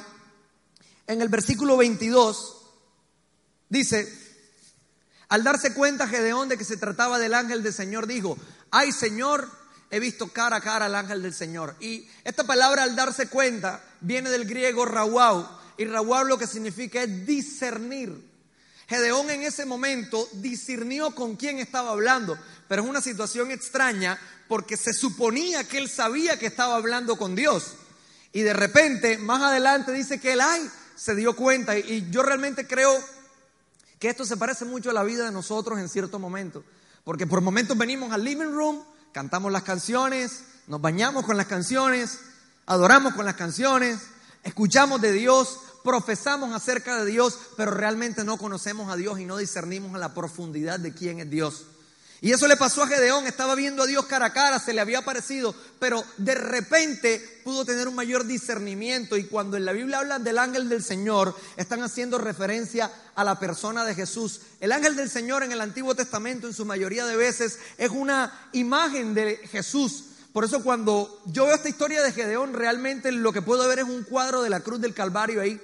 en 1.07 1.21
el 1.21 1.29
versículo 1.29 1.75
22. 1.75 2.55
Dice, 3.67 4.07
al 5.29 5.43
darse 5.43 5.73
cuenta 5.73 6.07
Gedeón 6.07 6.47
de 6.49 6.59
que 6.59 6.65
se 6.65 6.77
trataba 6.77 7.17
del 7.17 7.33
ángel 7.33 7.63
del 7.63 7.73
Señor, 7.73 8.05
dijo, 8.05 8.37
ay 8.69 8.91
Señor, 8.91 9.49
he 9.89 9.99
visto 9.99 10.27
cara 10.27 10.57
a 10.57 10.61
cara 10.61 10.85
al 10.85 10.93
ángel 10.93 11.23
del 11.23 11.33
Señor. 11.33 11.75
Y 11.79 12.07
esta 12.23 12.43
palabra 12.43 12.83
al 12.83 12.95
darse 12.95 13.27
cuenta 13.27 13.83
viene 14.01 14.29
del 14.29 14.45
griego 14.45 14.85
rawau, 14.85 15.47
y 15.77 15.85
lo 15.85 16.37
que 16.37 16.47
significa 16.47 17.03
es 17.03 17.25
discernir. 17.25 18.35
Gedeón 18.87 19.29
en 19.31 19.43
ese 19.43 19.65
momento 19.65 20.29
discernió 20.33 21.15
con 21.15 21.35
quién 21.35 21.59
estaba 21.59 21.91
hablando, 21.91 22.37
pero 22.67 22.83
es 22.83 22.89
una 22.89 23.01
situación 23.01 23.51
extraña 23.51 24.19
porque 24.47 24.77
se 24.77 24.93
suponía 24.93 25.67
que 25.67 25.79
él 25.79 25.89
sabía 25.89 26.37
que 26.37 26.45
estaba 26.45 26.75
hablando 26.75 27.17
con 27.17 27.35
Dios. 27.35 27.73
Y 28.31 28.41
de 28.41 28.53
repente, 28.53 29.17
más 29.17 29.41
adelante 29.41 29.91
dice 29.91 30.19
que 30.19 30.33
él, 30.33 30.41
ay, 30.41 30.69
se 30.95 31.15
dio 31.15 31.35
cuenta. 31.35 31.77
Y 31.77 32.09
yo 32.11 32.21
realmente 32.21 32.67
creo 32.67 32.93
que 33.97 34.09
esto 34.09 34.25
se 34.25 34.37
parece 34.37 34.65
mucho 34.65 34.91
a 34.91 34.93
la 34.93 35.03
vida 35.03 35.25
de 35.25 35.31
nosotros 35.31 35.79
en 35.79 35.89
cierto 35.89 36.19
momento. 36.19 36.63
Porque 37.03 37.25
por 37.25 37.41
momentos 37.41 37.77
venimos 37.77 38.11
al 38.11 38.23
living 38.23 38.51
room, 38.51 38.83
cantamos 39.11 39.51
las 39.51 39.63
canciones, 39.63 40.43
nos 40.67 40.81
bañamos 40.81 41.25
con 41.25 41.37
las 41.37 41.47
canciones, 41.47 42.19
adoramos 42.65 43.13
con 43.13 43.25
las 43.25 43.35
canciones, 43.35 43.99
escuchamos 44.45 45.01
de 45.01 45.11
Dios, 45.11 45.59
profesamos 45.83 46.53
acerca 46.55 47.03
de 47.03 47.11
Dios, 47.11 47.37
pero 47.57 47.71
realmente 47.71 48.23
no 48.23 48.37
conocemos 48.37 48.89
a 48.89 48.95
Dios 48.95 49.19
y 49.19 49.25
no 49.25 49.35
discernimos 49.35 49.93
a 49.93 49.97
la 49.97 50.13
profundidad 50.13 50.79
de 50.79 50.93
quién 50.93 51.19
es 51.19 51.29
Dios. 51.29 51.65
Y 52.21 52.31
eso 52.31 52.47
le 52.47 52.55
pasó 52.55 52.81
a 52.81 52.87
Gedeón, 52.87 53.27
estaba 53.27 53.55
viendo 53.55 53.83
a 53.83 53.85
Dios 53.85 54.05
cara 54.05 54.27
a 54.27 54.33
cara, 54.33 54.57
se 54.57 54.73
le 54.73 54.81
había 54.81 55.03
parecido, 55.03 55.53
pero 55.79 56.03
de 56.17 56.33
repente 56.33 57.41
pudo 57.43 57.65
tener 57.65 57.87
un 57.87 57.95
mayor 57.95 58.25
discernimiento. 58.25 59.17
Y 59.17 59.25
cuando 59.25 59.57
en 59.57 59.65
la 59.65 59.73
Biblia 59.73 59.99
hablan 59.99 60.23
del 60.23 60.39
ángel 60.39 60.69
del 60.69 60.83
Señor, 60.83 61.35
están 61.57 61.83
haciendo 61.83 62.17
referencia 62.17 62.89
a 63.15 63.23
la 63.23 63.37
persona 63.37 63.83
de 63.83 63.95
Jesús. 63.95 64.41
El 64.59 64.71
ángel 64.71 64.95
del 64.95 65.09
Señor 65.09 65.43
en 65.43 65.51
el 65.51 65.61
Antiguo 65.61 65.93
Testamento, 65.93 66.47
en 66.47 66.53
su 66.53 66.65
mayoría 66.65 67.05
de 67.05 67.17
veces, 67.17 67.59
es 67.77 67.89
una 67.89 68.49
imagen 68.53 69.13
de 69.13 69.37
Jesús. 69.51 70.05
Por 70.35 70.43
eso 70.43 70.61
cuando 70.63 71.21
yo 71.27 71.45
veo 71.45 71.55
esta 71.55 71.69
historia 71.69 72.03
de 72.03 72.11
Gedeón, 72.11 72.53
realmente 72.53 73.09
lo 73.13 73.31
que 73.31 73.41
puedo 73.41 73.65
ver 73.69 73.79
es 73.79 73.85
un 73.85 74.03
cuadro 74.03 74.41
de 74.41 74.49
la 74.49 74.59
cruz 74.59 74.81
del 74.81 74.93
Calvario 74.93 75.39
ahí. 75.39 75.61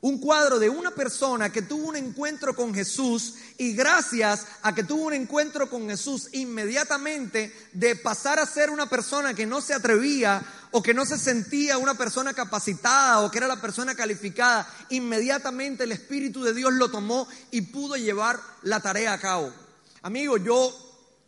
Un 0.00 0.18
cuadro 0.20 0.58
de 0.58 0.70
una 0.70 0.90
persona 0.92 1.52
que 1.52 1.60
tuvo 1.60 1.88
un 1.88 1.96
encuentro 1.96 2.56
con 2.56 2.72
Jesús 2.72 3.34
y 3.58 3.74
gracias 3.74 4.46
a 4.62 4.74
que 4.74 4.84
tuvo 4.84 5.04
un 5.04 5.12
encuentro 5.12 5.68
con 5.68 5.86
Jesús, 5.90 6.30
inmediatamente 6.32 7.54
de 7.74 7.94
pasar 7.94 8.38
a 8.38 8.46
ser 8.46 8.70
una 8.70 8.88
persona 8.88 9.34
que 9.34 9.44
no 9.44 9.60
se 9.60 9.74
atrevía 9.74 10.42
o 10.70 10.82
que 10.82 10.94
no 10.94 11.04
se 11.04 11.18
sentía 11.18 11.76
una 11.76 11.92
persona 11.92 12.32
capacitada 12.32 13.20
o 13.20 13.30
que 13.30 13.36
era 13.36 13.46
la 13.46 13.60
persona 13.60 13.94
calificada, 13.94 14.66
inmediatamente 14.88 15.84
el 15.84 15.92
Espíritu 15.92 16.42
de 16.42 16.54
Dios 16.54 16.72
lo 16.72 16.90
tomó 16.90 17.28
y 17.50 17.60
pudo 17.60 17.96
llevar 17.96 18.40
la 18.62 18.80
tarea 18.80 19.12
a 19.12 19.20
cabo. 19.20 19.52
Amigo, 20.00 20.38
yo 20.38 20.74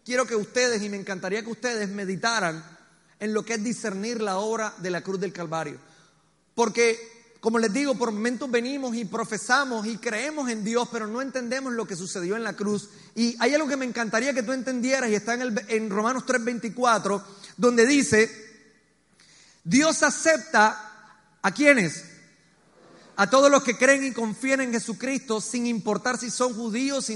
quiero 0.07 0.26
que 0.26 0.37
ustedes, 0.37 0.83
y 0.83 0.88
me 0.88 0.97
encantaría 0.97 1.42
que 1.42 1.50
ustedes 1.50 1.90
meditaran 1.90 2.77
en 3.20 3.34
lo 3.34 3.44
que 3.44 3.54
es 3.54 3.64
discernir 3.64 4.20
la 4.20 4.38
obra 4.38 4.75
de 4.78 4.90
la 4.90 5.02
cruz 5.02 5.20
del 5.20 5.32
Calvario. 5.32 5.78
Porque, 6.54 7.37
como 7.40 7.58
les 7.58 7.72
digo, 7.72 7.94
por 7.94 8.12
momentos 8.12 8.50
venimos 8.50 8.94
y 8.94 9.04
profesamos 9.04 9.87
y 9.87 9.98
creemos 9.98 10.48
en 10.50 10.64
Dios, 10.64 10.88
pero 10.90 11.06
no 11.06 11.22
entendemos 11.22 11.72
lo 11.72 11.87
que 11.87 11.96
sucedió 11.96 12.37
en 12.37 12.44
la 12.44 12.54
cruz. 12.54 12.88
Y 13.14 13.37
hay 13.40 13.54
algo 13.54 13.68
que 13.68 13.76
me 13.76 13.84
encantaría 13.84 14.34
que 14.34 14.42
tú 14.42 14.52
entendieras 14.52 15.10
y 15.10 15.14
está 15.14 15.34
en, 15.34 15.42
el, 15.42 15.64
en 15.68 15.90
Romanos 15.90 16.25
3:24, 16.26 17.22
donde 17.56 17.87
dice, 17.87 18.30
Dios 19.64 20.02
acepta 20.02 20.84
a 21.42 21.52
quienes, 21.52 22.04
a 23.16 23.28
todos 23.28 23.50
los 23.50 23.62
que 23.62 23.76
creen 23.76 24.04
y 24.04 24.12
confían 24.12 24.60
en 24.60 24.72
Jesucristo, 24.72 25.40
sin 25.40 25.66
importar 25.66 26.18
si 26.18 26.30
son 26.30 26.54
judíos 26.54 27.10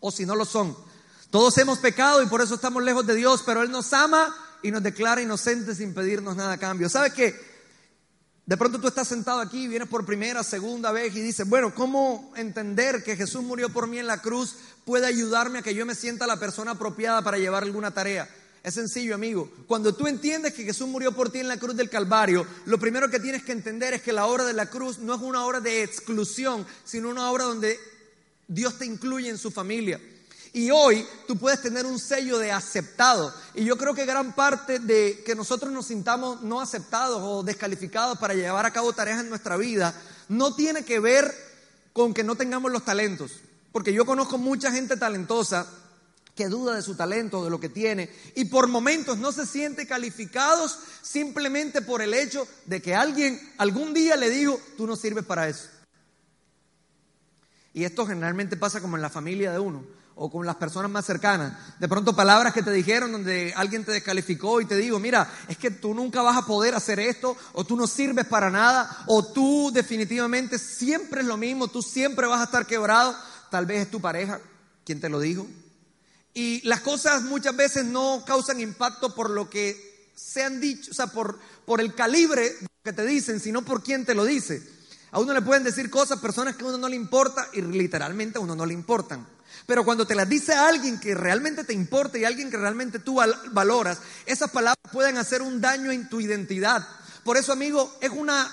o 0.00 0.10
si 0.10 0.26
no 0.26 0.36
lo 0.36 0.44
son. 0.44 0.76
Todos 1.30 1.56
hemos 1.58 1.78
pecado 1.78 2.22
y 2.22 2.26
por 2.26 2.40
eso 2.40 2.56
estamos 2.56 2.82
lejos 2.82 3.06
de 3.06 3.14
Dios, 3.14 3.42
pero 3.46 3.62
Él 3.62 3.70
nos 3.70 3.92
ama 3.92 4.34
y 4.62 4.70
nos 4.70 4.82
declara 4.82 5.22
inocentes 5.22 5.78
sin 5.78 5.94
pedirnos 5.94 6.36
nada 6.36 6.52
a 6.52 6.58
cambio. 6.58 6.88
¿Sabes 6.88 7.12
qué? 7.12 7.34
De 8.46 8.56
pronto 8.56 8.80
tú 8.80 8.88
estás 8.88 9.06
sentado 9.06 9.40
aquí, 9.40 9.68
vienes 9.68 9.88
por 9.88 10.04
primera, 10.04 10.42
segunda 10.42 10.90
vez 10.90 11.14
y 11.14 11.20
dices, 11.20 11.48
bueno, 11.48 11.72
¿cómo 11.72 12.32
entender 12.36 13.04
que 13.04 13.16
Jesús 13.16 13.42
murió 13.42 13.68
por 13.72 13.86
mí 13.86 13.98
en 13.98 14.08
la 14.08 14.20
cruz 14.20 14.56
puede 14.84 15.06
ayudarme 15.06 15.60
a 15.60 15.62
que 15.62 15.74
yo 15.74 15.86
me 15.86 15.94
sienta 15.94 16.26
la 16.26 16.40
persona 16.40 16.72
apropiada 16.72 17.22
para 17.22 17.38
llevar 17.38 17.62
alguna 17.62 17.92
tarea? 17.92 18.28
Es 18.62 18.74
sencillo, 18.74 19.14
amigo. 19.14 19.50
Cuando 19.66 19.94
tú 19.94 20.06
entiendes 20.06 20.52
que 20.52 20.64
Jesús 20.64 20.88
murió 20.88 21.12
por 21.12 21.30
ti 21.30 21.38
en 21.38 21.48
la 21.48 21.58
cruz 21.58 21.76
del 21.76 21.88
Calvario, 21.88 22.46
lo 22.66 22.78
primero 22.78 23.08
que 23.08 23.20
tienes 23.20 23.42
que 23.44 23.52
entender 23.52 23.94
es 23.94 24.02
que 24.02 24.12
la 24.12 24.26
obra 24.26 24.44
de 24.44 24.52
la 24.52 24.66
cruz 24.66 24.98
no 24.98 25.14
es 25.14 25.20
una 25.20 25.46
obra 25.46 25.60
de 25.60 25.82
exclusión, 25.82 26.66
sino 26.84 27.08
una 27.08 27.30
obra 27.30 27.44
donde 27.44 27.78
Dios 28.48 28.76
te 28.78 28.84
incluye 28.84 29.30
en 29.30 29.38
su 29.38 29.50
familia. 29.50 30.00
Y 30.52 30.70
hoy 30.70 31.06
tú 31.28 31.36
puedes 31.36 31.62
tener 31.62 31.86
un 31.86 31.98
sello 31.98 32.38
de 32.38 32.50
aceptado. 32.50 33.32
Y 33.54 33.64
yo 33.64 33.76
creo 33.76 33.94
que 33.94 34.04
gran 34.04 34.34
parte 34.34 34.80
de 34.80 35.22
que 35.24 35.36
nosotros 35.36 35.72
nos 35.72 35.86
sintamos 35.86 36.42
no 36.42 36.60
aceptados 36.60 37.22
o 37.22 37.42
descalificados 37.42 38.18
para 38.18 38.34
llevar 38.34 38.66
a 38.66 38.72
cabo 38.72 38.92
tareas 38.92 39.20
en 39.20 39.28
nuestra 39.28 39.56
vida 39.56 39.94
no 40.28 40.54
tiene 40.54 40.84
que 40.84 40.98
ver 40.98 41.32
con 41.92 42.12
que 42.12 42.24
no 42.24 42.34
tengamos 42.34 42.72
los 42.72 42.84
talentos. 42.84 43.32
Porque 43.70 43.92
yo 43.92 44.04
conozco 44.04 44.38
mucha 44.38 44.72
gente 44.72 44.96
talentosa 44.96 45.66
que 46.34 46.48
duda 46.48 46.74
de 46.74 46.82
su 46.82 46.96
talento, 46.96 47.44
de 47.44 47.50
lo 47.50 47.60
que 47.60 47.68
tiene, 47.68 48.10
y 48.34 48.46
por 48.46 48.66
momentos 48.66 49.18
no 49.18 49.30
se 49.30 49.46
siente 49.46 49.86
calificados 49.86 50.78
simplemente 51.02 51.82
por 51.82 52.02
el 52.02 52.14
hecho 52.14 52.48
de 52.66 52.80
que 52.80 52.94
alguien 52.94 53.38
algún 53.58 53.92
día 53.92 54.16
le 54.16 54.30
dijo, 54.30 54.58
tú 54.76 54.86
no 54.86 54.96
sirves 54.96 55.24
para 55.24 55.48
eso. 55.48 55.68
Y 57.74 57.84
esto 57.84 58.06
generalmente 58.06 58.56
pasa 58.56 58.80
como 58.80 58.96
en 58.96 59.02
la 59.02 59.10
familia 59.10 59.52
de 59.52 59.58
uno 59.58 59.99
o 60.22 60.30
con 60.30 60.44
las 60.44 60.56
personas 60.56 60.90
más 60.90 61.06
cercanas. 61.06 61.54
De 61.78 61.88
pronto 61.88 62.14
palabras 62.14 62.52
que 62.52 62.62
te 62.62 62.70
dijeron 62.70 63.10
donde 63.10 63.54
alguien 63.56 63.86
te 63.86 63.92
descalificó 63.92 64.60
y 64.60 64.66
te 64.66 64.76
digo, 64.76 64.98
mira, 64.98 65.26
es 65.48 65.56
que 65.56 65.70
tú 65.70 65.94
nunca 65.94 66.20
vas 66.20 66.36
a 66.36 66.44
poder 66.44 66.74
hacer 66.74 67.00
esto, 67.00 67.34
o 67.54 67.64
tú 67.64 67.74
no 67.74 67.86
sirves 67.86 68.26
para 68.26 68.50
nada, 68.50 69.04
o 69.06 69.24
tú 69.24 69.70
definitivamente 69.72 70.58
siempre 70.58 71.22
es 71.22 71.26
lo 71.26 71.38
mismo, 71.38 71.68
tú 71.68 71.80
siempre 71.80 72.26
vas 72.26 72.42
a 72.42 72.44
estar 72.44 72.66
quebrado. 72.66 73.16
Tal 73.50 73.64
vez 73.64 73.80
es 73.80 73.90
tu 73.90 73.98
pareja 73.98 74.42
quien 74.84 75.00
te 75.00 75.08
lo 75.08 75.20
dijo. 75.20 75.46
Y 76.34 76.60
las 76.68 76.82
cosas 76.82 77.22
muchas 77.22 77.56
veces 77.56 77.86
no 77.86 78.22
causan 78.26 78.60
impacto 78.60 79.14
por 79.14 79.30
lo 79.30 79.48
que 79.48 80.10
se 80.14 80.44
han 80.44 80.60
dicho, 80.60 80.90
o 80.90 80.94
sea, 80.94 81.06
por, 81.06 81.38
por 81.64 81.80
el 81.80 81.94
calibre 81.94 82.54
que 82.84 82.92
te 82.92 83.06
dicen, 83.06 83.40
sino 83.40 83.62
por 83.62 83.82
quien 83.82 84.04
te 84.04 84.14
lo 84.14 84.26
dice. 84.26 84.79
A 85.12 85.18
uno 85.18 85.32
le 85.34 85.42
pueden 85.42 85.64
decir 85.64 85.90
cosas, 85.90 86.20
personas 86.20 86.56
que 86.56 86.64
a 86.64 86.68
uno 86.68 86.78
no 86.78 86.88
le 86.88 86.96
importa 86.96 87.48
y 87.52 87.62
literalmente 87.62 88.38
a 88.38 88.40
uno 88.40 88.54
no 88.54 88.64
le 88.64 88.74
importan. 88.74 89.26
Pero 89.66 89.84
cuando 89.84 90.06
te 90.06 90.14
las 90.14 90.28
dice 90.28 90.52
alguien 90.52 90.98
que 90.98 91.14
realmente 91.14 91.64
te 91.64 91.72
importa 91.72 92.18
y 92.18 92.24
alguien 92.24 92.50
que 92.50 92.56
realmente 92.56 92.98
tú 92.98 93.20
valoras, 93.52 93.98
esas 94.26 94.50
palabras 94.50 94.78
pueden 94.92 95.18
hacer 95.18 95.42
un 95.42 95.60
daño 95.60 95.90
en 95.90 96.08
tu 96.08 96.20
identidad. 96.20 96.86
Por 97.24 97.36
eso, 97.36 97.52
amigo, 97.52 97.96
es 98.00 98.10
una 98.10 98.50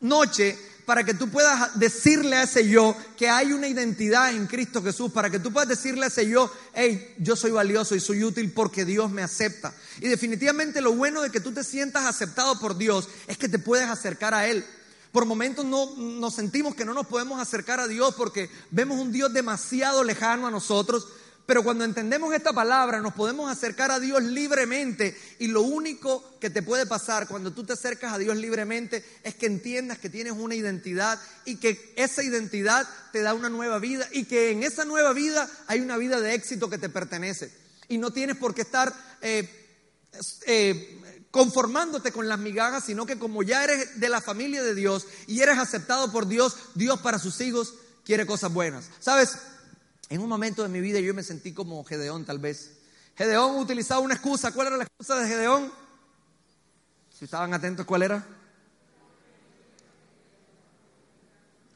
noche 0.00 0.58
para 0.88 1.04
que 1.04 1.12
tú 1.12 1.28
puedas 1.28 1.78
decirle 1.78 2.36
a 2.36 2.44
ese 2.44 2.66
yo 2.66 2.96
que 3.16 3.28
hay 3.28 3.52
una 3.52 3.68
identidad 3.68 4.30
en 4.30 4.46
Cristo 4.46 4.82
Jesús, 4.82 5.12
para 5.12 5.28
que 5.28 5.38
tú 5.38 5.52
puedas 5.52 5.68
decirle 5.68 6.04
a 6.04 6.08
ese 6.08 6.26
yo, 6.26 6.50
hey, 6.72 7.14
yo 7.18 7.36
soy 7.36 7.50
valioso 7.50 7.94
y 7.94 8.00
soy 8.00 8.24
útil 8.24 8.52
porque 8.52 8.86
Dios 8.86 9.10
me 9.10 9.22
acepta. 9.22 9.74
Y 10.00 10.08
definitivamente 10.08 10.80
lo 10.80 10.94
bueno 10.94 11.20
de 11.20 11.30
que 11.30 11.40
tú 11.40 11.52
te 11.52 11.62
sientas 11.62 12.06
aceptado 12.06 12.58
por 12.58 12.78
Dios 12.78 13.08
es 13.26 13.36
que 13.36 13.50
te 13.50 13.58
puedes 13.58 13.86
acercar 13.86 14.32
a 14.32 14.46
Él. 14.46 14.64
Por 15.12 15.24
momentos 15.24 15.64
no, 15.64 15.94
nos 15.96 16.34
sentimos 16.34 16.74
que 16.74 16.84
no 16.84 16.94
nos 16.94 17.06
podemos 17.06 17.40
acercar 17.40 17.80
a 17.80 17.88
Dios 17.88 18.14
porque 18.14 18.50
vemos 18.70 18.98
un 18.98 19.12
Dios 19.12 19.32
demasiado 19.32 20.04
lejano 20.04 20.46
a 20.46 20.50
nosotros. 20.50 21.08
Pero 21.48 21.64
cuando 21.64 21.84
entendemos 21.84 22.34
esta 22.34 22.52
palabra 22.52 23.00
nos 23.00 23.14
podemos 23.14 23.50
acercar 23.50 23.90
a 23.90 23.98
Dios 23.98 24.22
libremente 24.22 25.16
y 25.38 25.46
lo 25.46 25.62
único 25.62 26.22
que 26.38 26.50
te 26.50 26.62
puede 26.62 26.84
pasar 26.84 27.26
cuando 27.26 27.54
tú 27.54 27.64
te 27.64 27.72
acercas 27.72 28.12
a 28.12 28.18
Dios 28.18 28.36
libremente 28.36 29.02
es 29.22 29.34
que 29.34 29.46
entiendas 29.46 29.96
que 29.96 30.10
tienes 30.10 30.34
una 30.34 30.54
identidad 30.54 31.18
y 31.46 31.56
que 31.56 31.94
esa 31.96 32.22
identidad 32.22 32.86
te 33.12 33.22
da 33.22 33.32
una 33.32 33.48
nueva 33.48 33.78
vida 33.78 34.06
y 34.12 34.26
que 34.26 34.50
en 34.50 34.62
esa 34.62 34.84
nueva 34.84 35.14
vida 35.14 35.48
hay 35.68 35.80
una 35.80 35.96
vida 35.96 36.20
de 36.20 36.34
éxito 36.34 36.68
que 36.68 36.76
te 36.76 36.90
pertenece. 36.90 37.50
Y 37.88 37.96
no 37.96 38.12
tienes 38.12 38.36
por 38.36 38.54
qué 38.54 38.60
estar 38.60 38.94
eh, 39.22 39.48
eh, 40.46 40.97
conformándote 41.30 42.12
con 42.12 42.28
las 42.28 42.38
migajas, 42.38 42.84
sino 42.84 43.06
que 43.06 43.18
como 43.18 43.42
ya 43.42 43.64
eres 43.64 44.00
de 44.00 44.08
la 44.08 44.20
familia 44.20 44.62
de 44.62 44.74
Dios 44.74 45.06
y 45.26 45.40
eres 45.40 45.58
aceptado 45.58 46.10
por 46.10 46.26
Dios, 46.26 46.56
Dios 46.74 47.00
para 47.00 47.18
sus 47.18 47.40
hijos 47.40 47.74
quiere 48.04 48.26
cosas 48.26 48.52
buenas. 48.52 48.90
¿Sabes? 49.00 49.38
En 50.08 50.20
un 50.20 50.28
momento 50.28 50.62
de 50.62 50.68
mi 50.68 50.80
vida 50.80 51.00
yo 51.00 51.12
me 51.12 51.22
sentí 51.22 51.52
como 51.52 51.84
Gedeón 51.84 52.24
tal 52.24 52.38
vez. 52.38 52.78
Gedeón 53.16 53.56
utilizaba 53.56 54.00
una 54.00 54.14
excusa. 54.14 54.52
¿Cuál 54.52 54.68
era 54.68 54.76
la 54.76 54.84
excusa 54.84 55.16
de 55.16 55.28
Gedeón? 55.28 55.70
Si 57.18 57.24
estaban 57.24 57.52
atentos, 57.52 57.84
¿cuál 57.84 58.02
era? 58.02 58.24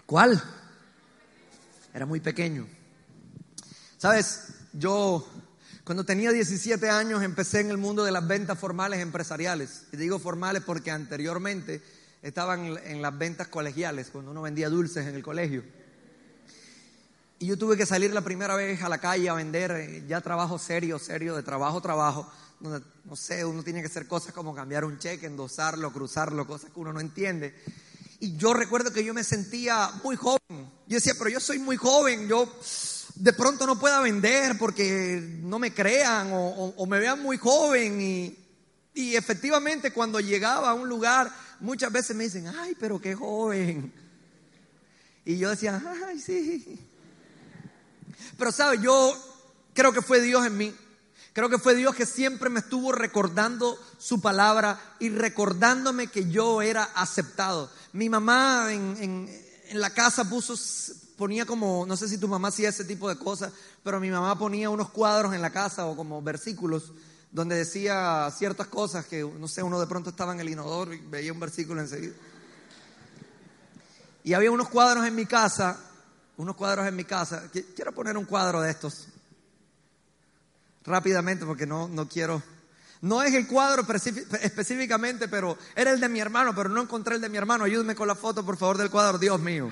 ¿Cuál? 0.07 0.43
Era 1.93 2.07
muy 2.07 2.21
pequeño. 2.21 2.67
¿Sabes? 3.99 4.55
Yo 4.73 5.27
cuando 5.85 6.05
tenía 6.05 6.31
17 6.31 6.89
años 6.91 7.23
empecé 7.23 7.61
en 7.61 7.71
el 7.71 7.77
mundo 7.77 8.05
de 8.05 8.13
las 8.13 8.27
ventas 8.27 8.59
formales 8.59 9.01
empresariales. 9.01 9.85
Y 9.93 9.97
digo 9.97 10.21
formales 10.21 10.63
porque 10.63 10.93
anteriormente 10.93 11.83
estaban 12.23 12.79
en 12.85 13.03
las 13.03 13.19
ventas 13.19 13.49
colegiales, 13.49 14.09
cuando 14.11 14.31
uno 14.31 14.43
vendía 14.43 14.69
dulces 14.69 15.07
en 15.07 15.17
el 15.17 15.23
colegio. 15.23 15.65
Y 17.41 17.47
yo 17.47 17.59
tuve 17.59 17.77
que 17.77 17.85
salir 17.85 18.13
la 18.13 18.21
primera 18.21 18.55
vez 18.55 18.81
a 18.83 18.89
la 18.89 18.99
calle 18.99 19.29
a 19.29 19.35
vender 19.35 19.73
eh, 19.73 20.05
ya 20.07 20.21
trabajo 20.21 20.61
serio, 20.61 21.01
serio, 21.01 21.35
de 21.35 21.43
trabajo, 21.43 21.81
trabajo, 21.81 22.31
donde, 22.61 22.87
no 23.05 23.17
sé, 23.17 23.45
uno 23.45 23.65
tiene 23.65 23.81
que 23.81 23.89
hacer 23.89 24.07
cosas 24.07 24.33
como 24.33 24.55
cambiar 24.55 24.85
un 24.85 25.01
cheque, 25.01 25.27
endosarlo, 25.27 25.93
cruzarlo, 25.93 26.47
cosas 26.47 26.71
que 26.71 26.79
uno 26.79 26.93
no 26.93 27.01
entiende. 27.01 27.53
Y 28.21 28.37
yo 28.37 28.55
recuerdo 28.55 28.93
que 28.93 29.05
yo 29.05 29.13
me 29.13 29.25
sentía 29.25 29.91
muy 30.05 30.15
joven. 30.15 30.39
Yo 30.87 30.95
decía, 30.95 31.15
pero 31.19 31.31
yo 31.31 31.41
soy 31.41 31.59
muy 31.59 31.77
joven, 31.77 32.29
yo 32.29 32.49
de 33.15 33.33
pronto 33.33 33.67
no 33.67 33.79
pueda 33.79 34.01
vender 34.01 34.59
porque 34.59 35.21
no 35.43 35.59
me 35.59 35.73
crean 35.73 36.31
o, 36.33 36.87
me 36.87 36.99
vean 36.99 37.23
muy 37.23 37.37
joven. 37.37 38.01
Y, 38.95 39.17
efectivamente 39.17 39.93
cuando 39.93 40.21
llegaba 40.21 40.71
a 40.71 40.75
un 40.75 40.89
lugar, 40.89 41.33
muchas 41.61 41.91
veces 41.93 42.17
me 42.17 42.25
dicen, 42.25 42.47
ay, 42.49 42.77
pero 42.79 43.01
qué 43.01 43.15
joven. 43.15 43.93
Y 45.25 45.39
yo 45.39 45.51
decía, 45.51 45.83
ay, 46.07 46.19
sí. 46.19 46.79
Pero 48.37 48.53
sabe, 48.53 48.79
yo 48.83 49.15
creo 49.73 49.93
que 49.93 50.03
fue 50.03 50.21
Dios 50.21 50.45
en 50.47 50.57
mí. 50.57 50.75
Creo 51.33 51.49
que 51.49 51.59
fue 51.59 51.75
Dios 51.75 51.95
que 51.95 52.05
siempre 52.05 52.51
me 52.51 52.61
estuvo 52.61 52.93
recordando 52.93 53.79
su 53.99 54.21
palabra 54.21 54.79
y 54.99 55.09
recordándome 55.09 56.09
que 56.09 56.31
yo 56.31 56.61
era 56.61 56.85
aceptado. 56.95 57.71
Mi 57.93 58.11
mamá 58.11 58.67
en, 58.71 59.29
la 59.73 59.91
casa 59.91 60.29
puso, 60.29 60.55
ponía 61.17 61.47
como, 61.47 61.85
no 61.87 61.97
sé 61.97 62.09
si 62.09 62.19
tu 62.19 62.29
mamá 62.29 62.49
hacía 62.49 62.69
ese 62.69 62.85
tipo 62.85 63.09
de 63.09 63.17
cosas, 63.17 63.53
pero 63.83 64.01
mi 64.01 64.11
mamá 64.11 64.39
ponía 64.39 64.71
unos 64.71 64.91
cuadros 64.91 65.35
en 65.35 65.43
la 65.43 65.51
casa 65.51 65.87
o 65.87 65.97
como 65.97 66.21
versículos 66.23 66.93
donde 67.33 67.57
decía 67.57 68.31
ciertas 68.37 68.67
cosas 68.67 69.07
que, 69.07 69.23
no 69.23 69.49
sé, 69.49 69.63
uno 69.63 69.81
de 69.81 69.87
pronto 69.87 70.11
estaba 70.11 70.35
en 70.35 70.41
el 70.41 70.51
inodoro 70.51 70.93
y 70.93 70.99
veía 70.99 71.33
un 71.33 71.41
versículo 71.41 71.81
enseguida. 71.81 72.15
Y 74.23 74.35
había 74.35 74.51
unos 74.51 74.69
cuadros 74.69 75.07
en 75.07 75.15
mi 75.15 75.25
casa, 75.25 75.81
unos 76.37 76.55
cuadros 76.57 76.87
en 76.87 76.95
mi 76.95 77.05
casa. 77.05 77.45
Quiero 77.75 77.93
poner 77.93 78.17
un 78.19 78.27
cuadro 78.27 78.61
de 78.61 78.71
estos 78.71 79.09
rápidamente 80.85 81.47
porque 81.47 81.67
no, 81.67 81.89
no 81.89 82.07
quiero. 82.09 82.43
No 83.01 83.23
es 83.23 83.35
el 83.35 83.49
cuadro 83.49 83.85
específicamente, 84.43 85.27
pero 85.27 85.59
era 85.75 85.91
el 85.91 85.99
de 85.99 86.09
mi 86.09 86.21
hermano, 86.21 86.55
pero 86.55 86.69
no 86.69 86.83
encontré 86.83 87.17
el 87.17 87.21
de 87.21 87.29
mi 87.31 87.39
hermano. 87.39 87.65
Ayúdeme 87.65 87.97
con 87.97 88.07
la 88.07 88.15
foto, 88.15 88.45
por 88.45 88.57
favor, 88.57 88.79
del 88.79 88.91
cuadro. 88.91 89.19
Dios 89.19 89.41
mío. 89.41 89.71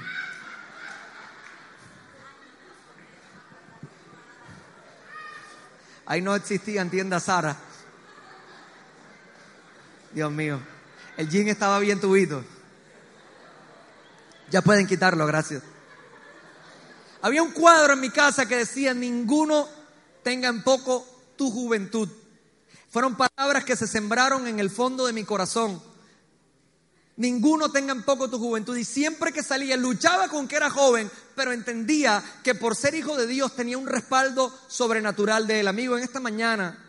Ahí 6.10 6.20
no 6.20 6.34
existían 6.34 6.90
tiendas 6.90 7.22
Sara. 7.22 7.56
Dios 10.12 10.32
mío. 10.32 10.58
El 11.16 11.28
jean 11.28 11.46
estaba 11.46 11.78
bien 11.78 12.00
tubito. 12.00 12.44
Ya 14.50 14.60
pueden 14.60 14.88
quitarlo, 14.88 15.24
gracias. 15.24 15.62
Había 17.22 17.44
un 17.44 17.52
cuadro 17.52 17.92
en 17.92 18.00
mi 18.00 18.10
casa 18.10 18.46
que 18.46 18.56
decía, 18.56 18.92
ninguno 18.92 19.68
tenga 20.24 20.48
en 20.48 20.64
poco 20.64 21.06
tu 21.36 21.48
juventud. 21.48 22.08
Fueron 22.90 23.16
palabras 23.16 23.64
que 23.64 23.76
se 23.76 23.86
sembraron 23.86 24.48
en 24.48 24.58
el 24.58 24.68
fondo 24.68 25.06
de 25.06 25.12
mi 25.12 25.22
corazón. 25.22 25.80
Ninguno 27.20 27.70
tenga 27.70 27.92
en 27.92 28.02
poco 28.02 28.30
tu 28.30 28.38
juventud. 28.38 28.74
Y 28.78 28.84
siempre 28.86 29.30
que 29.30 29.42
salía, 29.42 29.76
luchaba 29.76 30.28
con 30.28 30.48
que 30.48 30.56
era 30.56 30.70
joven, 30.70 31.10
pero 31.36 31.52
entendía 31.52 32.24
que 32.42 32.54
por 32.54 32.74
ser 32.74 32.94
hijo 32.94 33.14
de 33.14 33.26
Dios 33.26 33.54
tenía 33.54 33.76
un 33.76 33.86
respaldo 33.86 34.50
sobrenatural 34.68 35.46
de 35.46 35.60
él. 35.60 35.68
Amigo, 35.68 35.98
en 35.98 36.02
esta 36.02 36.18
mañana, 36.18 36.82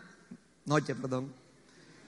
noche, 0.64 0.94
perdón, 0.94 1.34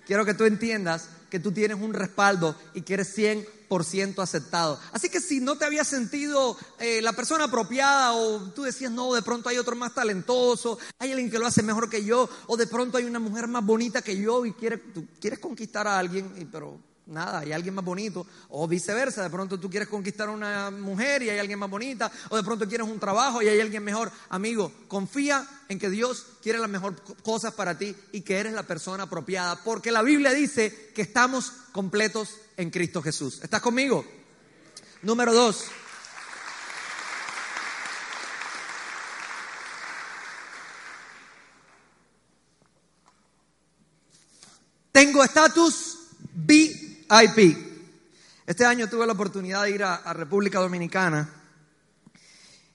quiero 0.07 0.25
que 0.25 0.33
tú 0.33 0.45
entiendas 0.45 1.11
que 1.29 1.39
tú 1.39 1.53
tienes 1.53 1.79
un 1.79 1.93
respaldo 1.93 2.57
y 2.73 2.81
que 2.81 2.95
eres 2.95 3.15
100% 3.15 4.23
aceptado. 4.23 4.81
Así 4.93 5.11
que 5.11 5.21
si 5.21 5.41
no 5.41 5.59
te 5.59 5.67
había 5.67 5.85
sentido 5.85 6.57
eh, 6.79 7.03
la 7.03 7.13
persona 7.13 7.45
apropiada 7.45 8.15
o 8.15 8.41
tú 8.53 8.63
decías, 8.63 8.91
no, 8.91 9.13
de 9.13 9.21
pronto 9.21 9.51
hay 9.51 9.59
otro 9.59 9.77
más 9.77 9.93
talentoso, 9.93 10.79
hay 10.99 11.11
alguien 11.11 11.31
que 11.31 11.39
lo 11.39 11.47
hace 11.47 11.63
mejor 11.63 11.91
que 11.91 12.03
yo, 12.03 12.31
o 12.47 12.57
de 12.57 12.67
pronto 12.67 12.97
hay 12.97 13.05
una 13.05 13.19
mujer 13.19 13.49
más 13.49 13.67
bonita 13.67 14.01
que 14.01 14.17
yo 14.17 14.47
y 14.47 14.53
tú 14.95 15.07
quieres 15.21 15.41
conquistar 15.41 15.87
a 15.87 15.99
alguien, 15.99 16.49
pero 16.51 16.81
nada, 17.07 17.41
hay 17.41 17.53
alguien 17.53 17.75
más 17.75 17.85
bonito, 17.85 18.27
o 18.49 18.67
viceversa, 18.67 19.23
de 19.23 19.31
pronto 19.31 19.59
tú 19.59 19.69
quieres 19.69 19.89
conquistar 19.89 20.29
a 20.29 20.33
una 20.33 20.71
mujer 20.71 21.23
y 21.23 21.31
hay 21.31 21.39
alguien 21.39 21.59
más 21.59 21.71
bonita, 21.71 22.11
o 22.31 22.37
de 22.37 22.43
pronto 22.43 22.69
quieres 22.69 22.87
un 22.87 22.99
trabajo 22.99 23.43
y 23.43 23.49
hay 23.49 23.61
alguien 23.61 23.85
mejor. 23.85 24.11
Amigo, 24.31 24.73
confía 24.89 25.47
en 25.69 25.79
que 25.79 25.91
Dios 25.91 26.27
quiere 26.43 26.59
las 26.59 26.71
mejores 26.71 27.01
cosas 27.23 27.55
para 27.55 27.77
ti 27.77 27.95
y 28.13 28.23
que 28.23 28.39
eres 28.39 28.53
la 28.53 28.63
persona 28.63 29.05
apropiada, 29.05 29.63
porque 29.63 29.91
la 29.91 30.03
Biblia 30.03 30.33
dice 30.33 30.93
que 30.95 31.03
estamos 31.03 31.53
completos 31.73 32.37
en 32.57 32.71
Cristo 32.71 33.03
Jesús. 33.03 33.41
¿Estás 33.43 33.61
conmigo? 33.61 34.05
Número 35.03 35.33
dos. 35.33 35.65
Tengo 44.93 45.25
estatus 45.25 45.94
IP. 47.11 47.57
Este 48.47 48.65
año 48.65 48.89
tuve 48.89 49.07
la 49.07 49.13
oportunidad 49.13 49.63
de 49.63 49.71
ir 49.71 49.83
a, 49.83 50.13
República 50.13 50.59
Dominicana 50.59 51.29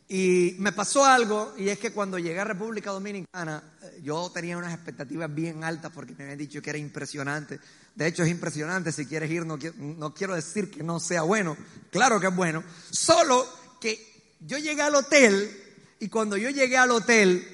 y 0.07 0.55
me 0.57 0.71
pasó 0.71 1.05
algo 1.05 1.53
y 1.57 1.69
es 1.69 1.77
que 1.77 1.91
cuando 1.91 2.17
llegué 2.17 2.39
a 2.39 2.43
República 2.43 2.89
Dominicana 2.89 3.63
eh, 3.83 3.99
yo 4.01 4.31
tenía 4.33 4.57
unas 4.57 4.73
expectativas 4.73 5.33
bien 5.33 5.63
altas 5.63 5.91
porque 5.93 6.15
me 6.17 6.23
habían 6.23 6.39
dicho 6.39 6.61
que 6.61 6.71
era 6.71 6.79
impresionante. 6.79 7.59
De 7.93 8.07
hecho 8.07 8.23
es 8.23 8.29
impresionante, 8.29 8.91
si 8.91 9.05
quieres 9.05 9.29
ir 9.29 9.45
no, 9.45 9.59
no 9.77 10.13
quiero 10.13 10.33
decir 10.33 10.71
que 10.71 10.83
no 10.83 10.99
sea 10.99 11.21
bueno, 11.21 11.55
claro 11.91 12.19
que 12.19 12.27
es 12.27 12.35
bueno, 12.35 12.63
solo 12.89 13.47
que 13.79 13.99
yo 14.39 14.57
llegué 14.57 14.81
al 14.81 14.95
hotel 14.95 15.51
y 15.99 16.09
cuando 16.09 16.37
yo 16.37 16.49
llegué 16.49 16.77
al 16.77 16.91
hotel, 16.91 17.47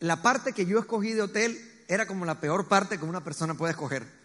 la 0.00 0.20
parte 0.22 0.52
que 0.52 0.66
yo 0.66 0.80
escogí 0.80 1.12
de 1.12 1.22
hotel 1.22 1.84
era 1.86 2.06
como 2.06 2.24
la 2.24 2.40
peor 2.40 2.66
parte 2.66 2.98
que 2.98 3.04
una 3.04 3.22
persona 3.22 3.54
puede 3.54 3.72
escoger. 3.72 4.17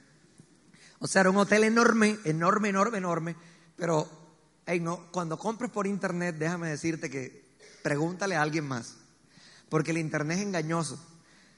O 1.04 1.08
sea, 1.08 1.20
era 1.20 1.32
un 1.32 1.36
hotel 1.36 1.66
enorme, 1.66 2.18
enorme, 2.24 2.70
enorme, 2.70 2.98
enorme. 2.98 3.36
Pero 3.76 4.08
no, 4.80 5.12
cuando 5.12 5.38
compres 5.38 5.70
por 5.70 5.86
internet, 5.86 6.38
déjame 6.40 6.70
decirte 6.70 7.10
que 7.10 7.44
pregúntale 7.82 8.38
a 8.38 8.42
alguien 8.42 8.66
más. 8.66 8.96
Porque 9.68 9.92
el 9.92 9.98
internet 9.98 10.38
es 10.38 10.46
engañoso. 10.46 10.98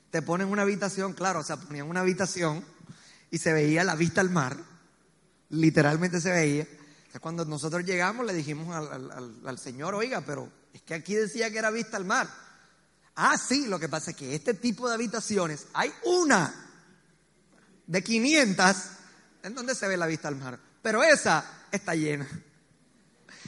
Te 0.10 0.24
ponen 0.24 0.48
una 0.48 0.64
habitación, 0.64 1.14
claro, 1.14 1.42
o 1.42 1.44
sea, 1.44 1.58
ponían 1.58 1.88
una 1.88 2.00
habitación 2.00 2.66
y 3.30 3.38
se 3.38 3.54
veía 3.54 3.84
la 3.84 3.94
vista 3.94 4.20
al 4.20 4.32
mar. 4.32 4.58
Literalmente 5.50 6.20
se 6.22 6.32
veía. 6.32 6.68
cuando 7.22 7.46
nosotros 7.46 7.86
llegamos 7.86 8.26
le 8.26 8.34
dijimos 8.34 8.76
al, 8.76 9.38
al 9.46 9.60
Señor, 9.60 9.94
oiga, 9.94 10.22
pero 10.22 10.50
es 10.74 10.82
que 10.82 10.96
aquí 10.96 11.14
decía 11.14 11.52
que 11.52 11.60
era 11.60 11.70
vista 11.70 11.98
al 11.98 12.06
mar. 12.06 12.28
Ah, 13.14 13.38
sí, 13.38 13.68
lo 13.68 13.78
que 13.78 13.90
pasa 13.90 14.10
es 14.10 14.18
que 14.18 14.34
este 14.34 14.56
tipo 14.56 14.88
de 14.88 14.96
habitaciones, 14.96 15.68
hay 15.72 15.94
una 16.04 16.52
de 17.86 18.04
500 18.04 18.95
en 19.46 19.54
donde 19.54 19.76
se 19.76 19.88
ve 19.88 19.96
la 19.96 20.08
vista 20.08 20.28
al 20.28 20.36
mar. 20.36 20.60
Pero 20.82 21.04
esa 21.04 21.66
está 21.72 21.96
llena. 21.96 22.28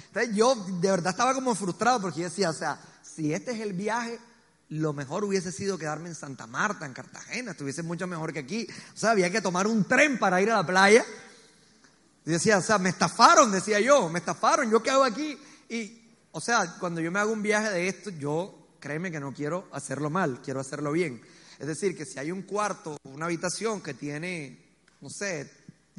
Entonces 0.08 0.36
yo 0.36 0.56
de 0.56 0.92
verdad 0.92 1.12
estaba 1.12 1.34
como 1.34 1.56
frustrado 1.56 2.02
porque 2.02 2.22
yo 2.22 2.30
decía, 2.30 2.50
o 2.50 2.54
sea, 2.54 2.80
si 3.02 3.34
este 3.34 3.52
es 3.52 3.62
el 3.62 3.74
viaje, 3.74 4.20
lo 4.70 4.94
mejor 4.94 5.24
hubiese 5.24 5.52
sido 5.52 5.78
quedarme 5.78 6.10
en 6.10 6.16
Santa 6.16 6.46
Marta, 6.46 6.86
en 6.86 6.94
Cartagena, 6.94 7.52
estuviese 7.52 7.84
mucho 7.84 8.06
mejor 8.06 8.32
que 8.32 8.40
aquí. 8.40 8.68
O 8.94 8.98
sea, 8.98 9.12
había 9.12 9.32
que 9.32 9.42
tomar 9.42 9.66
un 9.66 9.86
tren 9.86 10.20
para 10.20 10.42
ir 10.42 10.52
a 10.52 10.58
la 10.58 10.66
playa. 10.66 11.04
Decía, 12.26 12.58
o 12.58 12.62
sea, 12.62 12.78
me 12.78 12.90
estafaron, 12.90 13.52
decía 13.52 13.80
yo, 13.80 14.10
me 14.10 14.20
estafaron, 14.20 14.70
yo 14.70 14.84
qué 14.84 14.92
hago 14.92 15.04
aquí. 15.04 15.38
Y, 15.70 16.12
o 16.32 16.42
sea, 16.42 16.76
cuando 16.80 17.02
yo 17.02 17.12
me 17.12 17.20
hago 17.20 17.32
un 17.32 17.42
viaje 17.42 17.70
de 17.70 17.88
esto, 17.88 18.10
yo 18.12 18.68
créeme 18.80 19.12
que 19.12 19.20
no 19.20 19.34
quiero 19.34 19.68
hacerlo 19.72 20.10
mal, 20.10 20.42
quiero 20.44 20.60
hacerlo 20.60 20.92
bien. 20.92 21.22
Es 21.58 21.68
decir, 21.68 21.98
que 21.98 22.06
si 22.06 22.20
hay 22.20 22.32
un 22.32 22.44
cuarto, 22.44 22.98
una 23.04 23.26
habitación 23.26 23.82
que 23.82 23.94
tiene, 23.94 24.64
no 25.02 25.10
sé, 25.10 25.50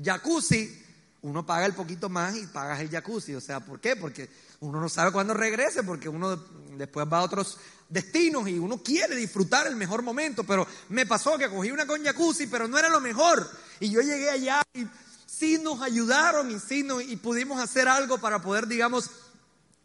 jacuzzi, 0.03 0.85
uno 1.23 1.45
paga 1.45 1.67
el 1.67 1.75
poquito 1.75 2.09
más 2.09 2.37
y 2.37 2.47
pagas 2.47 2.81
el 2.81 2.91
jacuzzi. 2.91 3.35
O 3.35 3.41
sea, 3.41 3.61
¿por 3.61 3.81
qué? 3.81 3.97
Porque 3.97 4.29
uno 4.61 4.81
no 4.81 4.89
sabe 4.89 5.13
cuándo 5.13 5.35
regrese, 5.35 5.83
porque 5.83 6.09
uno 6.09 6.37
después 6.77 7.07
va 7.13 7.19
a 7.19 7.23
otros 7.23 7.59
destinos 7.89 8.49
y 8.49 8.59
uno 8.59 8.83
quiere 8.83 9.17
disfrutar 9.17 9.67
el 9.67 9.77
mejor 9.77 10.03
momento. 10.03 10.45
Pero 10.45 10.67
me 10.89 11.07
pasó 11.07 11.37
que 11.39 11.49
cogí 11.49 11.71
una 11.71 11.87
con 11.87 12.05
jacuzzi, 12.05 12.47
pero 12.47 12.69
no 12.69 12.79
era 12.79 12.89
lo 12.89 13.01
mejor. 13.01 13.49
Y 13.81 13.91
yo 13.91 14.01
llegué 14.01 14.31
allá 14.31 14.63
y 14.75 14.87
sí 15.27 15.59
nos 15.63 15.83
ayudaron 15.83 16.51
y 16.51 16.59
sí 16.59 16.87
y 17.07 17.17
pudimos 17.17 17.61
hacer 17.61 17.89
algo 17.89 18.19
para 18.19 18.41
poder, 18.43 18.67
digamos, 18.67 19.11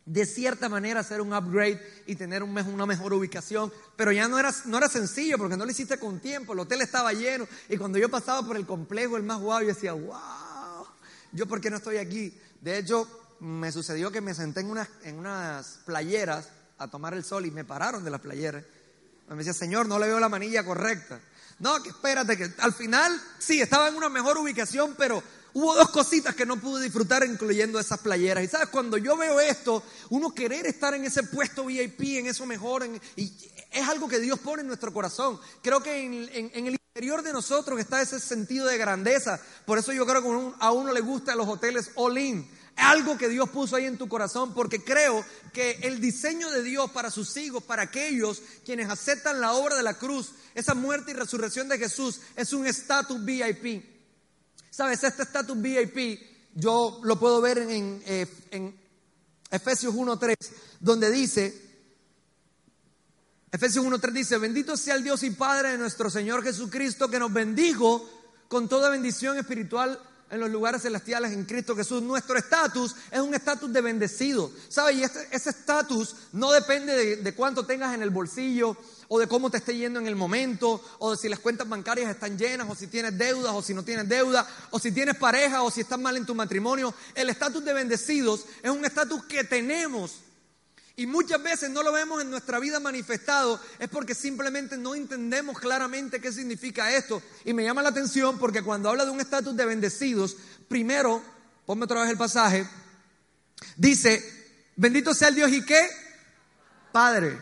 de 0.06 0.26
cierta 0.26 0.68
manera 0.68 1.00
hacer 1.00 1.22
un 1.22 1.34
upgrade 1.34 1.82
y 2.06 2.16
tener 2.16 2.44
una 2.44 2.86
mejor 2.86 3.14
ubicación, 3.14 3.72
pero 3.96 4.12
ya 4.12 4.28
no 4.28 4.38
era, 4.38 4.54
no 4.66 4.78
era 4.78 4.90
sencillo 4.90 5.38
porque 5.38 5.56
no 5.56 5.66
lo 5.66 5.72
hiciste 5.72 5.98
con 5.98 6.20
tiempo, 6.20 6.54
el 6.54 6.60
hotel 6.60 6.82
estaba 6.82 7.14
lleno 7.14 7.48
y 7.70 7.78
cuando 7.78 7.98
yo 7.98 8.10
pasaba 8.10 8.46
por 8.46 8.58
el 8.58 8.66
complejo, 8.66 9.16
el 9.16 9.24
más 9.24 9.40
guau, 9.40 9.62
yo 9.62 9.68
decía, 9.68 9.94
wow, 9.94 10.86
yo 11.32 11.48
por 11.48 11.62
qué 11.62 11.70
no 11.70 11.78
estoy 11.78 11.98
aquí. 11.98 12.38
De 12.62 12.78
hecho, 12.78 13.08
me 13.40 13.72
sucedió 13.72 14.12
que 14.12 14.22
me 14.22 14.34
senté 14.34 14.62
en 14.62 14.70
unas, 14.70 14.90
en 15.04 15.20
unas 15.20 15.80
playeras 15.86 16.50
a 16.78 16.88
tomar 16.90 17.14
el 17.14 17.24
sol 17.24 17.46
y 17.46 17.52
me 17.52 17.64
pararon 17.64 18.04
de 18.04 18.12
las 18.12 18.22
playeras. 18.22 18.64
Me 19.30 19.38
decía, 19.38 19.54
Señor, 19.54 19.88
no 19.88 20.00
le 20.00 20.08
veo 20.08 20.20
la 20.20 20.30
manilla 20.30 20.64
correcta. 20.64 21.20
No, 21.60 21.82
que 21.82 21.90
espérate, 21.90 22.38
que 22.38 22.52
al 22.60 22.74
final 22.74 23.20
sí, 23.40 23.62
estaba 23.62 23.88
en 23.88 23.96
una 23.96 24.10
mejor 24.10 24.38
ubicación, 24.38 24.96
pero 24.98 25.24
Hubo 25.54 25.76
dos 25.76 25.90
cositas 25.90 26.34
que 26.36 26.48
no 26.48 26.60
pude 26.60 26.84
disfrutar, 26.84 27.24
incluyendo 27.24 27.80
esas 27.80 28.00
playeras. 28.00 28.44
Y 28.44 28.48
sabes, 28.48 28.70
cuando 28.70 28.98
yo 28.98 29.16
veo 29.16 29.40
esto, 29.40 29.84
uno 30.10 30.34
querer 30.34 30.66
estar 30.66 30.96
en 30.96 31.06
ese 31.06 31.24
puesto 31.24 31.66
VIP, 31.66 32.18
en 32.18 32.26
eso 32.26 32.46
mejor, 32.48 32.88
y 33.16 33.32
es 33.72 33.88
algo 33.88 34.08
que 34.08 34.20
Dios 34.20 34.40
pone 34.40 34.62
en 34.62 34.68
nuestro 34.68 34.92
corazón. 34.92 35.40
Creo 35.62 35.84
que 35.84 36.04
en, 36.04 36.52
el 36.54 36.78
interior 36.96 37.22
de 37.22 37.34
nosotros 37.34 37.80
está 37.80 38.02
ese 38.02 38.20
sentido 38.20 38.66
de 38.68 38.78
grandeza. 38.78 39.40
Por 39.66 39.78
eso 39.78 39.94
yo 39.94 40.08
creo 40.08 40.22
que 40.24 40.56
a 40.60 40.72
uno 40.72 40.92
le 40.92 41.02
gustan 41.02 41.38
los 41.38 41.48
hoteles 41.48 41.92
all 41.96 42.18
in. 42.18 42.50
Algo 42.76 43.16
que 43.16 43.30
Dios 43.30 43.50
puso 43.50 43.76
ahí 43.76 43.86
en 43.86 44.00
tu 44.00 44.08
corazón, 44.08 44.56
porque 44.56 44.84
creo 44.84 45.24
que 45.54 45.78
el 45.84 46.02
diseño 46.02 46.50
de 46.50 46.64
Dios 46.64 46.90
para 46.90 47.12
sus 47.12 47.38
hijos, 47.38 47.62
para 47.64 47.84
aquellos 47.84 48.42
quienes 48.66 48.90
aceptan 48.90 49.40
la 49.40 49.54
obra 49.54 49.76
de 49.76 49.84
la 49.84 49.94
cruz, 49.94 50.32
esa 50.56 50.74
muerte 50.74 51.12
y 51.12 51.14
resurrección 51.14 51.70
de 51.70 51.78
Jesús, 51.78 52.22
es 52.36 52.52
un 52.54 52.66
estatus 52.66 53.24
VIP. 53.24 53.93
Sabes, 54.74 55.04
este 55.04 55.22
estatus 55.22 55.56
VIP 55.62 56.20
yo 56.56 57.00
lo 57.04 57.20
puedo 57.20 57.40
ver 57.42 57.60
en, 57.60 57.70
en, 57.70 58.04
eh, 58.08 58.28
en 58.50 58.76
Efesios 59.52 59.94
1.3, 59.94 60.36
donde 60.80 61.12
dice 61.12 61.62
Efesios 63.52 63.86
1.3 63.86 64.12
dice, 64.12 64.40
bendito 64.40 64.76
sea 64.76 64.96
el 64.96 65.04
Dios 65.04 65.22
y 65.22 65.30
Padre 65.30 65.74
de 65.74 65.78
nuestro 65.78 66.10
Señor 66.10 66.42
Jesucristo 66.42 67.08
que 67.08 67.20
nos 67.20 67.32
bendijo 67.32 68.04
con 68.48 68.68
toda 68.68 68.90
bendición 68.90 69.38
espiritual 69.38 70.00
en 70.34 70.40
los 70.40 70.50
lugares 70.50 70.82
celestiales 70.82 71.32
en 71.32 71.46
Cristo 71.46 71.76
Jesús. 71.76 72.02
Nuestro 72.02 72.38
estatus 72.38 72.96
es 73.12 73.20
un 73.20 73.36
estatus 73.36 73.72
de 73.72 73.82
bendecido. 73.82 74.52
¿Sabes? 74.68 74.96
Y 74.96 75.04
este, 75.04 75.28
ese 75.32 75.52
estatus 75.52 76.16
no 76.32 76.52
depende 76.52 76.96
de, 76.96 77.16
de, 77.18 77.36
cuánto 77.36 77.66
tengas 77.66 77.94
en 77.94 78.02
el 78.02 78.10
bolsillo 78.10 78.76
o 79.08 79.20
de 79.20 79.28
cómo 79.28 79.52
te 79.52 79.58
esté 79.58 79.78
yendo 79.78 80.00
en 80.00 80.08
el 80.08 80.16
momento 80.16 80.84
o 80.98 81.12
de 81.12 81.18
si 81.18 81.30
las 81.30 81.38
cuentas 81.38 81.70
bancarias 81.70 82.10
están 82.10 82.36
llenas 82.36 82.68
o 82.68 82.74
si 82.74 82.88
tienes 82.88 83.16
deudas 83.16 83.54
o 83.54 83.62
si 83.62 83.76
no 83.76 83.84
tienes 83.84 84.10
deuda 84.10 84.48
o 84.72 84.80
si 84.80 84.92
tienes 84.92 85.16
pareja 85.18 85.62
o 85.62 85.70
si 85.70 85.82
estás 85.82 86.00
mal 86.00 86.18
en 86.18 86.26
tu 86.26 86.34
matrimonio. 86.34 86.96
El 87.14 87.30
estatus 87.30 87.64
de 87.64 87.74
bendecidos 87.74 88.46
es 88.64 88.72
un 88.72 88.84
estatus 88.84 89.24
que 89.26 89.44
tenemos 89.44 90.16
y 90.96 91.08
muchas 91.08 91.42
veces 91.42 91.72
no 91.72 91.82
lo 91.82 91.92
vemos 91.92 92.22
en 92.22 92.30
nuestra 92.30 92.60
vida 92.60 92.80
manifestado, 92.80 93.60
es 93.80 93.90
porque 93.90 94.14
simplemente 94.14 94.78
no 94.78 94.94
entendemos 94.94 95.58
claramente 95.60 96.22
qué 96.22 96.32
significa 96.32 96.94
esto. 96.96 97.22
Y 97.46 97.54
me 97.54 97.64
llama 97.64 97.82
la 97.82 97.90
atención 97.90 98.38
porque 98.38 98.62
cuando 98.62 98.90
habla 98.90 99.04
de 99.04 99.12
un 99.12 99.20
estatus 99.20 99.56
de 99.56 99.66
bendecidos, 99.66 100.38
primero, 100.68 101.24
ponme 101.66 101.86
otra 101.86 102.02
vez 102.02 102.12
el 102.12 102.18
pasaje, 102.18 102.68
dice, 103.76 104.24
bendito 104.76 105.16
sea 105.16 105.30
el 105.30 105.36
Dios 105.36 105.52
y 105.52 105.66
qué? 105.66 105.88
Padre. 106.92 107.40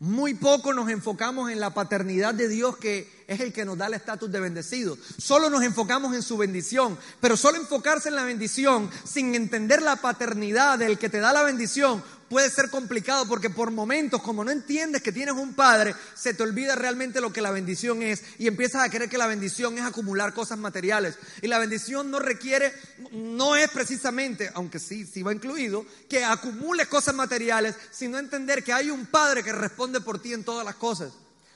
Muy 0.00 0.34
poco 0.34 0.74
nos 0.74 0.90
enfocamos 0.90 1.50
en 1.50 1.60
la 1.60 1.72
paternidad 1.72 2.34
de 2.34 2.48
Dios 2.48 2.76
que 2.78 3.24
es 3.26 3.40
el 3.40 3.52
que 3.52 3.64
nos 3.64 3.78
da 3.78 3.86
el 3.86 3.94
estatus 3.94 4.30
de 4.30 4.40
bendecido. 4.40 4.98
Solo 5.18 5.48
nos 5.48 5.62
enfocamos 5.62 6.14
en 6.14 6.22
su 6.22 6.36
bendición, 6.36 6.98
pero 7.20 7.36
solo 7.36 7.58
enfocarse 7.58 8.08
en 8.08 8.16
la 8.16 8.24
bendición 8.24 8.90
sin 9.04 9.34
entender 9.34 9.82
la 9.82 9.96
paternidad 9.96 10.78
del 10.78 10.98
que 10.98 11.08
te 11.08 11.20
da 11.20 11.32
la 11.32 11.42
bendición 11.42 12.02
puede 12.28 12.50
ser 12.50 12.70
complicado 12.70 13.26
porque 13.26 13.50
por 13.50 13.70
momentos, 13.70 14.22
como 14.22 14.44
no 14.44 14.50
entiendes 14.50 15.02
que 15.02 15.12
tienes 15.12 15.34
un 15.34 15.54
padre, 15.54 15.94
se 16.14 16.34
te 16.34 16.42
olvida 16.42 16.74
realmente 16.74 17.20
lo 17.20 17.32
que 17.32 17.40
la 17.40 17.50
bendición 17.50 18.02
es 18.02 18.22
y 18.38 18.46
empiezas 18.46 18.82
a 18.82 18.90
creer 18.90 19.10
que 19.10 19.18
la 19.18 19.26
bendición 19.26 19.78
es 19.78 19.84
acumular 19.84 20.34
cosas 20.34 20.58
materiales. 20.58 21.16
Y 21.42 21.48
la 21.48 21.58
bendición 21.58 22.10
no 22.10 22.18
requiere, 22.18 22.72
no 23.12 23.56
es 23.56 23.70
precisamente, 23.70 24.50
aunque 24.54 24.78
sí, 24.78 25.06
sí 25.06 25.22
va 25.22 25.32
incluido, 25.32 25.84
que 26.08 26.24
acumules 26.24 26.88
cosas 26.88 27.14
materiales, 27.14 27.74
sino 27.90 28.18
entender 28.18 28.64
que 28.64 28.72
hay 28.72 28.90
un 28.90 29.06
padre 29.06 29.42
que 29.42 29.52
responde 29.52 30.00
por 30.00 30.20
ti 30.20 30.32
en 30.32 30.44
todas 30.44 30.64
las 30.64 30.76
cosas. 30.76 31.12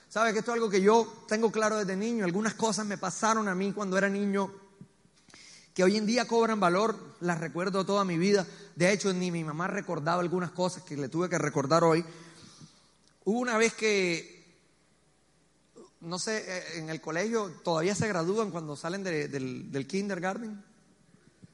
Sabes 0.09 0.33
que 0.33 0.39
esto 0.39 0.53
es 0.53 0.55
algo 0.55 0.71
que 0.71 0.81
yo 0.81 1.25
tengo 1.29 1.53
claro 1.53 1.77
desde 1.77 1.97
niño. 1.97 2.25
Algunas 2.25 2.55
cosas 2.55 2.87
me 2.87 2.97
pasaron 2.97 3.47
a 3.49 3.55
mí 3.55 3.73
cuando 3.73 3.99
era 3.99 4.09
niño 4.09 4.68
que 5.79 5.85
hoy 5.85 5.97
en 5.97 6.07
día 6.07 6.27
cobran 6.27 6.59
valor, 6.59 6.99
las 7.21 7.39
recuerdo 7.39 7.87
toda 7.87 8.05
mi 8.05 8.19
vida. 8.19 8.45
De 8.75 8.93
hecho, 8.93 9.13
ni 9.13 9.31
mi 9.31 9.45
mamá 9.45 9.69
recordaba 9.69 10.21
algunas 10.21 10.51
cosas 10.51 10.83
que 10.83 10.97
le 10.97 11.09
tuve 11.09 11.29
que 11.29 11.39
recordar 11.39 11.85
hoy. 11.85 12.05
Hubo 13.25 13.39
una 13.39 13.57
vez 13.57 13.75
que, 13.75 14.59
no 16.01 16.19
sé, 16.19 16.39
eh, 16.49 16.79
en 16.79 16.91
el 16.91 17.01
colegio 17.01 17.53
todavía 17.63 17.95
se 17.95 18.09
gradúan 18.09 18.51
cuando 18.51 18.75
salen 18.75 19.05
del, 19.05 19.87
kindergarten. 19.87 20.65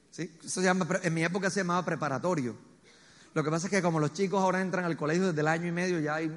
¿Sí? 0.09 0.35
Eso 0.39 0.59
se 0.59 0.63
llama, 0.63 0.87
en 1.03 1.13
mi 1.13 1.23
época 1.23 1.51
se 1.51 1.59
llamaba 1.59 1.85
preparatorio. 1.85 2.57
Lo 3.35 3.43
que 3.43 3.51
pasa 3.51 3.67
es 3.67 3.71
que 3.71 3.83
como 3.83 3.99
los 3.99 4.11
chicos 4.11 4.41
ahora 4.41 4.59
entran 4.59 4.85
al 4.85 4.97
colegio 4.97 5.27
desde 5.27 5.41
el 5.41 5.47
año 5.47 5.67
y 5.67 5.71
medio, 5.71 5.99
ya 5.99 6.15
hay 6.15 6.35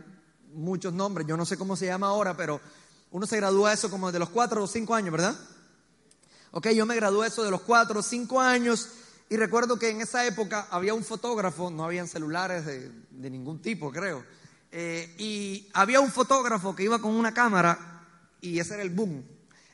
muchos 0.53 0.93
nombres. 0.93 1.27
Yo 1.27 1.39
no 1.39 1.47
sé 1.47 1.57
cómo 1.57 1.75
se 1.75 1.87
llama 1.87 2.09
ahora, 2.09 2.37
pero 2.37 2.61
uno 3.13 3.27
se 3.27 3.39
gradúa 3.39 3.73
eso 3.73 3.89
como 3.89 4.13
de 4.13 4.19
los 4.19 4.29
cuatro 4.29 4.63
o 4.63 4.67
cinco 4.67 4.95
años, 4.95 5.13
¿verdad? 5.13 5.35
Ok, 6.51 6.69
yo 6.69 6.87
me 6.87 6.97
gradué 6.97 7.29
eso 7.29 7.45
de 7.45 7.51
los 7.51 7.61
cuatro 7.61 8.01
o 8.01 8.03
cinco 8.03 8.41
años 8.41 8.89
y 9.29 9.37
recuerdo 9.37 9.79
que 9.79 9.91
en 9.91 10.01
esa 10.01 10.27
época 10.27 10.69
había 10.71 10.95
un 10.95 11.05
fotógrafo, 11.05 11.71
no 11.71 11.85
habían 11.85 12.09
celulares 12.09 12.65
de, 12.65 13.31
ningún 13.31 13.61
tipo, 13.61 13.93
creo. 13.93 14.25
Eh, 14.73 15.15
y 15.19 15.69
había 15.75 16.01
un 16.01 16.11
fotógrafo 16.11 16.75
que 16.75 16.85
iba 16.85 16.99
con 16.99 17.15
una 17.15 17.35
cámara 17.35 18.07
y 18.41 18.59
ese 18.59 18.75
era 18.75 18.83
el 18.83 18.91
boom. 18.91 19.23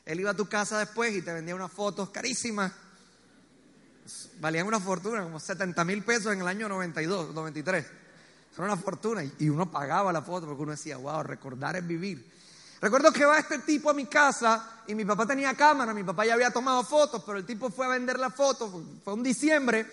Él 0.05 0.19
iba 0.19 0.31
a 0.31 0.35
tu 0.35 0.47
casa 0.47 0.79
después 0.79 1.15
y 1.15 1.21
te 1.21 1.31
vendía 1.31 1.55
unas 1.55 1.71
fotos 1.71 2.09
carísimas. 2.09 2.73
Valían 4.39 4.67
una 4.67 4.79
fortuna, 4.81 5.23
como 5.23 5.39
70 5.39 5.83
mil 5.85 6.03
pesos 6.03 6.33
en 6.33 6.41
el 6.41 6.47
año 6.47 6.67
92, 6.67 7.33
93. 7.33 7.85
Era 8.53 8.65
una 8.65 8.77
fortuna 8.77 9.23
y 9.39 9.49
uno 9.49 9.71
pagaba 9.71 10.11
la 10.11 10.21
foto 10.21 10.45
porque 10.45 10.63
uno 10.63 10.71
decía, 10.73 10.97
wow, 10.97 11.23
recordar 11.23 11.77
es 11.77 11.87
vivir. 11.87 12.29
Recuerdo 12.85 13.11
que 13.11 13.25
va 13.25 13.39
este 13.39 13.57
tipo 13.57 13.89
a 13.89 13.95
mi 13.95 14.05
casa 14.05 14.83
y 14.85 14.93
mi 14.93 15.03
papá 15.03 15.25
tenía 15.25 15.55
cámara, 15.55 15.91
mi 15.91 16.03
papá 16.03 16.23
ya 16.23 16.35
había 16.35 16.51
tomado 16.51 16.83
fotos, 16.83 17.23
pero 17.25 17.39
el 17.39 17.43
tipo 17.43 17.71
fue 17.71 17.87
a 17.87 17.89
vender 17.89 18.19
las 18.19 18.35
fotos, 18.35 18.71
fue 19.03 19.15
un 19.15 19.23
diciembre, 19.23 19.87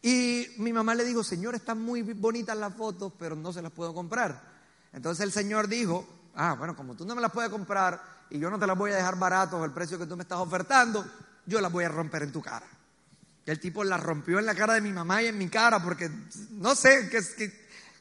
y 0.00 0.46
mi 0.58 0.72
mamá 0.72 0.94
le 0.94 1.04
dijo, 1.04 1.24
señor, 1.24 1.56
están 1.56 1.82
muy 1.82 2.02
bonitas 2.02 2.56
las 2.56 2.76
fotos, 2.76 3.12
pero 3.18 3.34
no 3.34 3.52
se 3.52 3.60
las 3.60 3.72
puedo 3.72 3.92
comprar. 3.92 4.40
Entonces 4.92 5.24
el 5.24 5.32
señor 5.32 5.66
dijo, 5.66 6.06
ah, 6.36 6.54
bueno, 6.56 6.76
como 6.76 6.94
tú 6.94 7.04
no 7.04 7.16
me 7.16 7.20
las 7.20 7.32
puedes 7.32 7.50
comprar 7.50 8.00
y 8.30 8.38
yo 8.38 8.50
no 8.50 8.56
te 8.56 8.68
las 8.68 8.78
voy 8.78 8.92
a 8.92 8.96
dejar 8.98 9.18
barato 9.18 9.64
el 9.64 9.72
precio 9.72 9.98
que 9.98 10.06
tú 10.06 10.16
me 10.16 10.22
estás 10.22 10.38
ofertando, 10.38 11.04
yo 11.44 11.60
las 11.60 11.72
voy 11.72 11.82
a 11.82 11.88
romper 11.88 12.22
en 12.22 12.30
tu 12.30 12.40
cara. 12.40 12.66
Y 13.44 13.50
el 13.50 13.58
tipo 13.58 13.82
las 13.82 14.00
rompió 14.00 14.38
en 14.38 14.46
la 14.46 14.54
cara 14.54 14.74
de 14.74 14.80
mi 14.80 14.92
mamá 14.92 15.24
y 15.24 15.26
en 15.26 15.38
mi 15.38 15.48
cara, 15.48 15.82
porque 15.82 16.08
no 16.50 16.76
sé 16.76 17.08
qué, 17.10 17.52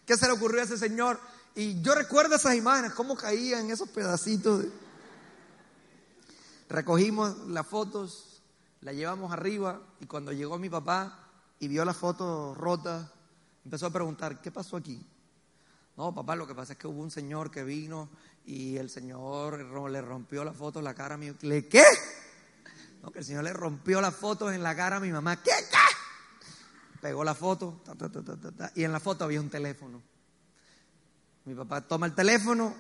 qué 0.06 0.16
se 0.16 0.28
le 0.28 0.34
ocurrió 0.34 0.62
a 0.62 0.66
ese 0.66 0.78
señor. 0.78 1.20
Y 1.56 1.82
yo 1.82 1.96
recuerdo 1.96 2.36
esas 2.36 2.56
imágenes, 2.56 2.94
cómo 2.94 3.16
caían 3.16 3.70
esos 3.70 3.90
pedacitos. 3.90 4.66
Recogimos 6.70 7.38
las 7.48 7.68
fotos, 7.68 8.42
las 8.80 8.96
llevamos 8.96 9.34
arriba 9.34 9.82
y 10.00 10.06
cuando 10.06 10.32
llegó 10.32 10.58
mi 10.58 10.70
papá 10.70 11.28
y 11.60 11.68
vio 11.68 11.84
la 11.84 11.94
foto 11.94 12.56
rota, 12.56 13.12
empezó 13.66 13.88
a 13.88 13.90
preguntar, 13.92 14.42
¿qué 14.42 14.52
pasó 14.52 14.78
aquí? 14.78 15.06
No, 15.98 16.16
papá, 16.16 16.38
lo 16.38 16.48
que 16.48 16.56
pasa 16.56 16.74
es 16.74 16.80
que 16.80 16.88
hubo 16.88 17.02
un 17.02 17.12
señor 17.12 17.52
que 17.52 17.66
vino 17.66 18.10
y 18.46 18.78
el 18.78 18.90
señor 18.90 19.60
le 19.92 20.02
rompió 20.02 20.46
la 20.46 20.54
foto 20.54 20.80
en 20.80 20.86
la 20.86 20.94
cara 20.94 21.16
a 21.16 21.18
mi 21.18 21.32
¿Le 21.42 21.68
qué? 21.68 21.84
No, 23.04 23.12
que 23.12 23.20
el 23.20 23.26
señor 23.26 23.44
le 23.44 23.52
rompió 23.52 24.00
las 24.00 24.16
fotos 24.16 24.54
en 24.54 24.64
la 24.64 24.76
cara 24.76 24.98
a 24.98 25.00
mi 25.00 25.12
mamá. 25.12 25.42
¿Qué? 25.44 25.52
¿Qué? 25.70 25.78
Pegó 27.02 27.24
la 27.24 27.36
foto 27.36 27.82
y 28.76 28.84
en 28.84 28.92
la 28.92 29.00
foto 29.00 29.26
había 29.26 29.42
un 29.42 29.50
teléfono. 29.50 30.02
Mi 31.46 31.56
papá 31.56 31.82
toma 31.82 32.06
el 32.06 32.14
teléfono, 32.14 32.74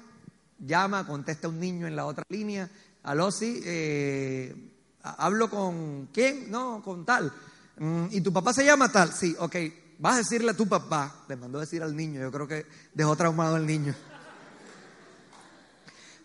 llama, 0.60 1.06
contesta 1.08 1.47
un 1.47 1.60
niño 1.60 1.88
en 1.88 1.95
la 1.95 2.06
otra 2.06 2.24
línea. 2.30 2.69
Aló, 3.04 3.32
sí, 3.32 3.62
eh, 3.65 4.56
hablo 5.02 5.50
con 5.50 6.08
quién? 6.13 6.52
No, 6.52 6.82
con 6.84 7.06
tal. 7.06 7.34
Mm, 7.78 8.06
¿Y 8.12 8.21
tu 8.21 8.32
papá 8.32 8.54
se 8.54 8.65
llama 8.65 8.91
tal? 8.91 9.12
Sí, 9.12 9.36
ok. 9.39 9.56
Vas 9.97 10.15
a 10.15 10.17
decirle 10.19 10.52
a 10.52 10.58
tu 10.58 10.67
papá, 10.67 11.26
le 11.28 11.36
mandó 11.36 11.58
a 11.58 11.62
decir 11.62 11.84
al 11.84 11.95
niño, 11.95 12.21
yo 12.21 12.32
creo 12.32 12.47
que 12.47 12.65
dejó 12.93 13.15
traumado 13.15 13.56
al 13.56 13.65
niño. 13.65 13.95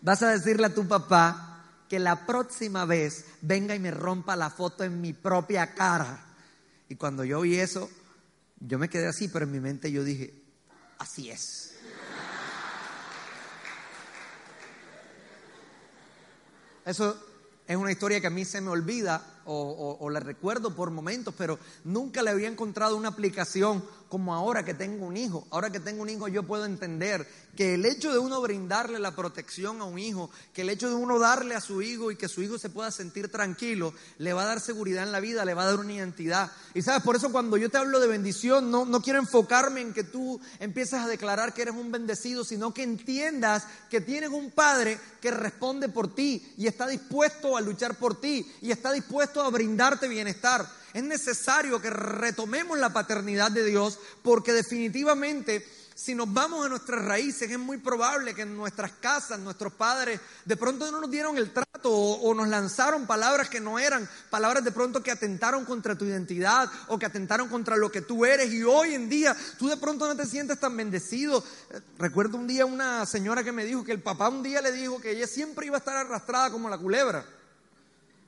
Vas 0.01 0.21
a 0.23 0.29
decirle 0.29 0.67
a 0.67 0.73
tu 0.73 0.87
papá 0.87 1.63
que 1.89 1.99
la 1.99 2.25
próxima 2.25 2.85
vez 2.85 3.25
venga 3.41 3.75
y 3.75 3.79
me 3.79 3.91
rompa 3.91 4.35
la 4.35 4.49
foto 4.49 4.83
en 4.83 4.99
mi 5.01 5.13
propia 5.13 5.73
cara. 5.73 6.25
Y 6.89 6.95
cuando 6.95 7.23
yo 7.23 7.41
vi 7.41 7.59
eso, 7.59 7.89
yo 8.59 8.79
me 8.79 8.89
quedé 8.89 9.07
así, 9.07 9.27
pero 9.27 9.45
en 9.45 9.51
mi 9.51 9.59
mente 9.59 9.91
yo 9.91 10.03
dije, 10.03 10.33
así 10.99 11.29
es. 11.29 11.66
Eso 16.87 17.17
es 17.67 17.75
una 17.75 17.91
historia 17.91 18.21
que 18.21 18.27
a 18.27 18.29
mí 18.29 18.45
se 18.45 18.61
me 18.61 18.69
olvida 18.69 19.21
o, 19.47 20.09
la 20.09 20.19
recuerdo 20.19 20.75
por 20.75 20.91
momentos, 20.91 21.33
pero 21.37 21.59
nunca 21.83 22.21
le 22.21 22.31
había 22.31 22.47
encontrado 22.47 22.95
una 22.95 23.09
aplicación 23.09 23.83
como 24.09 24.33
ahora 24.33 24.63
que 24.63 24.73
tengo 24.73 25.05
un 25.05 25.17
hijo. 25.17 25.47
Ahora 25.51 25.69
que 25.69 25.79
tengo 25.79 26.01
un 26.01 26.09
hijo 26.09 26.27
yo 26.27 26.43
puedo 26.43 26.65
entender 26.65 27.27
que 27.55 27.73
el 27.73 27.85
hecho 27.85 28.11
de 28.11 28.19
uno 28.19 28.39
brindarle 28.41 28.99
la 28.99 29.15
protección 29.15 29.81
a 29.81 29.85
un 29.85 29.97
hijo, 29.99 30.29
que 30.53 30.61
el 30.61 30.69
hecho 30.69 30.89
de 30.89 30.95
uno 30.95 31.19
darle 31.19 31.55
a 31.55 31.61
su 31.61 31.81
hijo 31.81 32.11
y 32.11 32.15
que 32.15 32.27
su 32.27 32.41
hijo 32.41 32.57
se 32.57 32.69
pueda 32.69 32.91
sentir 32.91 33.29
tranquilo, 33.29 33.93
le 34.19 34.33
va 34.33 34.43
a 34.43 34.47
dar 34.47 34.59
seguridad 34.59 35.03
en 35.03 35.11
la 35.11 35.19
vida, 35.19 35.43
le 35.43 35.53
va 35.53 35.63
a 35.63 35.71
dar 35.71 35.79
una 35.79 35.93
identidad. 35.93 36.51
Y 36.73 36.83
sabes, 36.83 37.03
por 37.03 37.15
eso 37.15 37.31
cuando 37.31 37.57
yo 37.57 37.69
te 37.69 37.77
hablo 37.77 37.99
de 37.99 38.07
bendición, 38.07 38.69
no, 38.69 38.85
no 38.85 39.01
quiero 39.01 39.19
enfocarme 39.19 39.81
en 39.81 39.93
que 39.93 40.03
tú 40.03 40.39
empieces 40.59 40.99
a 40.99 41.07
declarar 41.07 41.53
que 41.53 41.63
eres 41.63 41.75
un 41.75 41.91
bendecido, 41.91 42.43
sino 42.43 42.73
que 42.73 42.83
entiendas 42.83 43.65
que 43.89 44.01
tienes 44.01 44.29
un 44.29 44.51
padre 44.51 44.99
que 45.19 45.31
responde 45.31 45.89
por 45.89 46.13
ti 46.13 46.53
y 46.57 46.67
está 46.67 46.87
dispuesto 46.87 47.57
a 47.57 47.61
luchar 47.61 47.95
por 47.95 48.19
ti 48.19 48.45
y 48.61 48.71
está 48.71 48.91
dispuesto 48.91 49.36
a 49.45 49.49
brindarte 49.49 50.07
bienestar. 50.07 50.67
Es 50.93 51.03
necesario 51.03 51.81
que 51.81 51.89
retomemos 51.89 52.77
la 52.77 52.91
paternidad 52.91 53.51
de 53.51 53.63
Dios 53.65 53.99
porque 54.23 54.53
definitivamente 54.53 55.65
si 55.97 56.13
nos 56.13 56.31
vamos 56.31 56.63
a 56.63 56.69
nuestras 56.69 57.03
raíces, 57.03 57.49
es 57.49 57.57
muy 57.57 57.79
probable 57.79 58.35
que 58.35 58.43
en 58.43 58.55
nuestras 58.55 58.91
casas, 58.91 59.39
nuestros 59.39 59.73
padres, 59.73 60.19
de 60.45 60.55
pronto 60.55 60.91
no 60.91 61.01
nos 61.01 61.09
dieron 61.09 61.39
el 61.39 61.51
trato 61.51 61.91
o, 61.91 62.35
nos 62.35 62.47
lanzaron 62.47 63.07
palabras 63.07 63.49
que 63.49 63.59
no 63.59 63.79
eran, 63.79 64.07
palabras 64.29 64.63
de 64.63 64.71
pronto 64.71 65.01
que 65.01 65.09
atentaron 65.09 65.65
contra 65.65 65.97
tu 65.97 66.05
identidad 66.05 66.69
o 66.89 66.99
que 66.99 67.07
atentaron 67.07 67.49
contra 67.49 67.77
lo 67.77 67.91
que 67.91 68.01
tú 68.01 68.25
eres. 68.25 68.53
Y 68.53 68.61
hoy 68.61 68.93
en 68.93 69.09
día 69.09 69.35
tú 69.57 69.69
de 69.69 69.77
pronto 69.77 70.07
no 70.07 70.15
te 70.15 70.27
sientes 70.27 70.59
tan 70.59 70.77
bendecido. 70.77 71.43
Recuerdo 71.97 72.37
un 72.37 72.45
día 72.45 72.67
una 72.67 73.03
señora 73.07 73.43
que 73.43 73.51
me 73.51 73.65
dijo 73.65 73.83
que 73.83 73.91
el 73.93 74.03
papá 74.03 74.29
un 74.29 74.43
día 74.43 74.61
le 74.61 74.71
dijo 74.71 75.01
que 75.01 75.09
ella 75.13 75.25
siempre 75.25 75.65
iba 75.65 75.77
a 75.77 75.79
estar 75.79 75.97
arrastrada 75.97 76.51
como 76.51 76.69
la 76.69 76.77
culebra. 76.77 77.25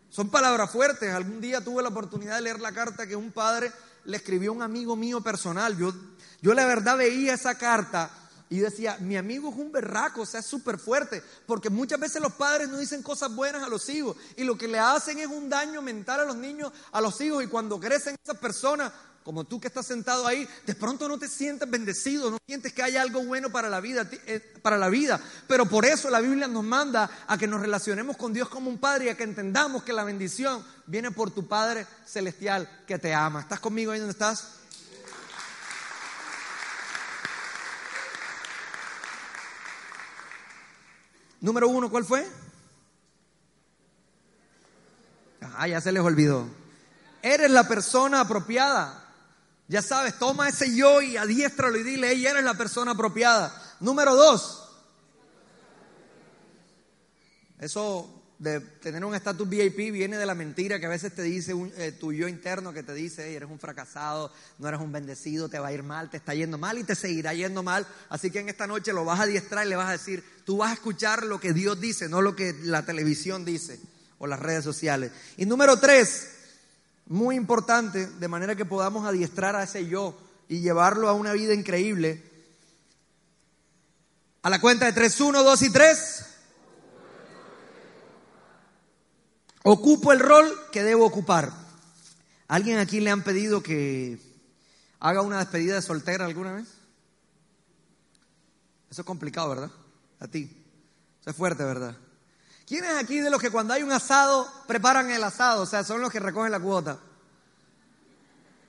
Son 0.09 0.29
palabras 0.29 0.71
fuertes. 0.71 1.13
Algún 1.13 1.41
día 1.41 1.63
tuve 1.63 1.83
la 1.83 1.89
oportunidad 1.89 2.35
de 2.35 2.41
leer 2.41 2.59
la 2.59 2.71
carta 2.71 3.07
que 3.07 3.15
un 3.15 3.31
padre 3.31 3.71
le 4.05 4.17
escribió 4.17 4.51
a 4.51 4.55
un 4.55 4.61
amigo 4.61 4.95
mío 4.95 5.21
personal. 5.21 5.77
Yo, 5.77 5.93
yo 6.41 6.53
la 6.53 6.65
verdad 6.65 6.97
veía 6.97 7.33
esa 7.33 7.55
carta 7.55 8.09
Y 8.51 8.59
decía, 8.59 8.97
mi 8.99 9.15
amigo 9.15 9.51
es 9.51 9.55
un 9.57 9.71
berraco, 9.71 10.21
o 10.21 10.25
sea, 10.25 10.39
es 10.39 10.45
súper 10.47 10.79
fuerte, 10.79 11.21
porque 11.45 11.69
muchas 11.69 11.99
veces 11.99 12.19
los 12.19 12.33
padres 12.33 12.67
no 12.67 12.79
dicen 12.79 13.03
cosas 13.03 13.33
buenas 13.35 13.61
a 13.61 13.69
los 13.69 13.87
hijos 13.89 14.17
y 14.35 14.43
lo 14.43 14.57
que 14.57 14.67
le 14.67 14.79
hacen 14.79 15.19
es 15.19 15.27
un 15.27 15.49
daño 15.49 15.83
mental 15.83 16.21
a 16.21 16.25
los 16.25 16.35
niños, 16.35 16.73
a 16.91 16.99
los 16.99 17.21
hijos, 17.21 17.43
y 17.43 17.47
cuando 17.47 17.79
crecen 17.79 18.15
esas 18.23 18.37
personas, 18.39 18.91
como 19.23 19.43
tú 19.43 19.59
que 19.59 19.67
estás 19.67 19.85
sentado 19.85 20.25
ahí, 20.25 20.47
de 20.65 20.75
pronto 20.75 21.07
no 21.07 21.19
te 21.19 21.27
sientes 21.27 21.69
bendecido, 21.69 22.31
no 22.31 22.37
sientes 22.47 22.73
que 22.73 22.81
hay 22.81 22.97
algo 22.97 23.23
bueno 23.23 23.51
para 23.51 23.69
la 23.69 23.79
vida, 23.79 24.09
eh, 24.25 24.39
para 24.61 24.77
la 24.77 24.89
vida. 24.89 25.19
Pero 25.47 25.65
por 25.65 25.85
eso 25.85 26.09
la 26.09 26.19
Biblia 26.19 26.47
nos 26.47 26.63
manda 26.63 27.09
a 27.27 27.37
que 27.37 27.47
nos 27.47 27.61
relacionemos 27.61 28.17
con 28.17 28.33
Dios 28.33 28.49
como 28.49 28.69
un 28.69 28.77
padre 28.77 29.05
y 29.05 29.09
a 29.09 29.17
que 29.17 29.23
entendamos 29.23 29.83
que 29.83 29.93
la 29.93 30.03
bendición 30.03 30.65
viene 30.85 31.11
por 31.11 31.31
tu 31.31 31.47
Padre 31.47 31.85
celestial 32.05 32.69
que 32.87 32.97
te 32.97 33.13
ama. 33.13 33.41
¿Estás 33.41 33.59
conmigo 33.59 33.91
ahí 33.91 33.99
donde 33.99 34.13
estás? 34.13 34.55
Número 41.41 41.69
uno, 41.69 41.89
¿cuál 41.89 42.03
fue? 42.03 42.27
Ah, 45.55 45.67
ya 45.67 45.79
se 45.81 45.91
les 45.91 46.01
olvidó. 46.01 46.47
Eres 47.21 47.51
la 47.51 47.67
persona 47.67 48.21
apropiada. 48.21 49.08
Ya 49.69 49.83
sabes, 49.83 50.17
toma 50.17 50.49
ese 50.49 50.75
yo 50.75 50.99
y 50.99 51.15
adiéstralo 51.15 51.77
y 51.77 51.83
dile, 51.83 52.11
ella 52.11 52.31
eres 52.31 52.43
la 52.43 52.55
persona 52.55 52.91
apropiada. 52.91 53.55
Número 53.79 54.15
dos. 54.15 54.67
Eso 57.59 58.19
de 58.39 58.61
tener 58.61 59.05
un 59.05 59.13
estatus 59.13 59.47
VIP 59.47 59.91
viene 59.91 60.17
de 60.17 60.25
la 60.25 60.33
mentira 60.33 60.79
que 60.79 60.87
a 60.87 60.89
veces 60.89 61.13
te 61.13 61.21
dice 61.21 61.53
eh, 61.77 61.91
tu 61.91 62.11
yo 62.11 62.27
interno 62.27 62.73
que 62.73 62.81
te 62.81 62.95
dice, 62.95 63.35
eres 63.35 63.47
un 63.47 63.59
fracasado, 63.59 64.31
no 64.57 64.67
eres 64.67 64.79
un 64.79 64.91
bendecido, 64.91 65.49
te 65.49 65.59
va 65.59 65.67
a 65.67 65.73
ir 65.73 65.83
mal, 65.83 66.09
te 66.09 66.17
está 66.17 66.33
yendo 66.33 66.57
mal 66.57 66.79
y 66.79 66.83
te 66.83 66.95
seguirá 66.95 67.35
yendo 67.35 67.61
mal. 67.61 67.85
Así 68.09 68.31
que 68.31 68.39
en 68.39 68.49
esta 68.49 68.65
noche 68.65 68.91
lo 68.91 69.05
vas 69.05 69.19
a 69.19 69.23
adiestrar 69.23 69.67
y 69.67 69.69
le 69.69 69.75
vas 69.75 69.89
a 69.89 69.91
decir, 69.91 70.23
tú 70.45 70.57
vas 70.57 70.71
a 70.71 70.73
escuchar 70.73 71.27
lo 71.27 71.39
que 71.39 71.53
Dios 71.53 71.79
dice, 71.79 72.09
no 72.09 72.23
lo 72.23 72.35
que 72.35 72.55
la 72.63 72.83
televisión 72.87 73.45
dice 73.45 73.79
o 74.17 74.25
las 74.25 74.39
redes 74.39 74.63
sociales. 74.63 75.11
Y 75.37 75.45
número 75.45 75.77
tres, 75.79 76.38
muy 77.09 77.35
importante, 77.35 78.05
de 78.05 78.27
manera 78.27 78.55
que 78.55 78.65
podamos 78.65 79.05
adiestrar 79.05 79.55
a 79.55 79.63
ese 79.63 79.87
yo 79.87 80.15
y 80.47 80.61
llevarlo 80.61 81.09
a 81.09 81.13
una 81.13 81.33
vida 81.33 81.53
increíble. 81.53 82.23
A 84.43 84.49
la 84.49 84.61
cuenta 84.61 84.85
de 84.85 84.93
tres, 84.93 85.19
uno, 85.19 85.43
dos 85.43 85.61
y 85.63 85.71
tres. 85.71 86.25
Ocupo 89.63 90.13
el 90.13 90.19
rol 90.19 90.47
que 90.71 90.83
debo 90.83 91.05
ocupar. 91.05 91.51
¿Alguien 92.47 92.77
aquí 92.77 92.99
le 92.99 93.09
han 93.09 93.23
pedido 93.23 93.61
que 93.61 94.19
haga 94.99 95.21
una 95.21 95.39
despedida 95.39 95.75
de 95.75 95.81
soltera 95.81 96.25
alguna 96.25 96.53
vez? 96.53 96.67
Eso 98.89 99.01
es 99.01 99.05
complicado, 99.05 99.49
¿verdad? 99.49 99.71
A 100.19 100.27
ti. 100.27 100.63
Eso 101.21 101.31
es 101.31 101.35
fuerte, 101.35 101.63
¿verdad? 101.63 101.97
¿Quiénes 102.69 102.91
aquí 102.97 103.19
de 103.19 103.31
los 103.31 103.41
que 103.41 103.49
cuando 103.49 103.73
hay 103.73 103.81
un 103.81 103.91
asado 103.91 104.47
preparan 104.67 105.09
el 105.09 105.23
asado? 105.23 105.63
O 105.63 105.65
sea, 105.65 105.83
son 105.83 106.01
los 106.01 106.11
que 106.11 106.19
recogen 106.19 106.51
la 106.51 106.59
cuota. 106.59 106.99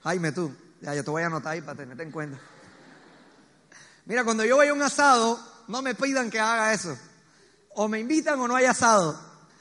Jaime, 0.03 0.31
tú. 0.31 0.51
Ya, 0.81 0.95
yo 0.95 1.03
te 1.03 1.11
voy 1.11 1.21
a 1.21 1.27
anotar 1.27 1.53
ahí 1.53 1.61
para 1.61 1.77
tenerte 1.77 2.01
en 2.01 2.11
cuenta. 2.11 2.39
Mira, 4.05 4.23
cuando 4.23 4.43
yo 4.43 4.55
voy 4.55 4.69
a 4.69 4.73
un 4.73 4.81
asado, 4.81 5.39
no 5.67 5.83
me 5.83 5.93
pidan 5.93 6.31
que 6.31 6.39
haga 6.39 6.73
eso. 6.73 6.97
O 7.75 7.87
me 7.87 7.99
invitan 7.99 8.39
o 8.39 8.47
no 8.47 8.55
hay 8.55 8.65
asado. 8.65 9.15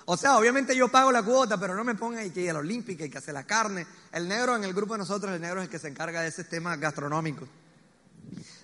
O 0.06 0.16
sea, 0.16 0.38
obviamente 0.38 0.74
yo 0.74 0.88
pago 0.88 1.12
la 1.12 1.22
cuota, 1.22 1.60
pero 1.60 1.74
no 1.74 1.84
me 1.84 1.94
pongan 1.94 2.30
que 2.30 2.40
ir 2.40 2.48
a 2.48 2.54
la 2.54 2.58
olímpica 2.60 3.04
y 3.04 3.10
que 3.10 3.18
hace 3.18 3.34
la 3.34 3.44
carne. 3.44 3.86
El 4.10 4.26
negro 4.26 4.56
en 4.56 4.64
el 4.64 4.72
grupo 4.72 4.94
de 4.94 5.00
nosotros, 5.00 5.34
el 5.34 5.42
negro 5.42 5.60
es 5.60 5.66
el 5.66 5.70
que 5.70 5.78
se 5.78 5.88
encarga 5.88 6.22
de 6.22 6.28
ese 6.28 6.44
tema 6.44 6.76
gastronómico. 6.76 7.46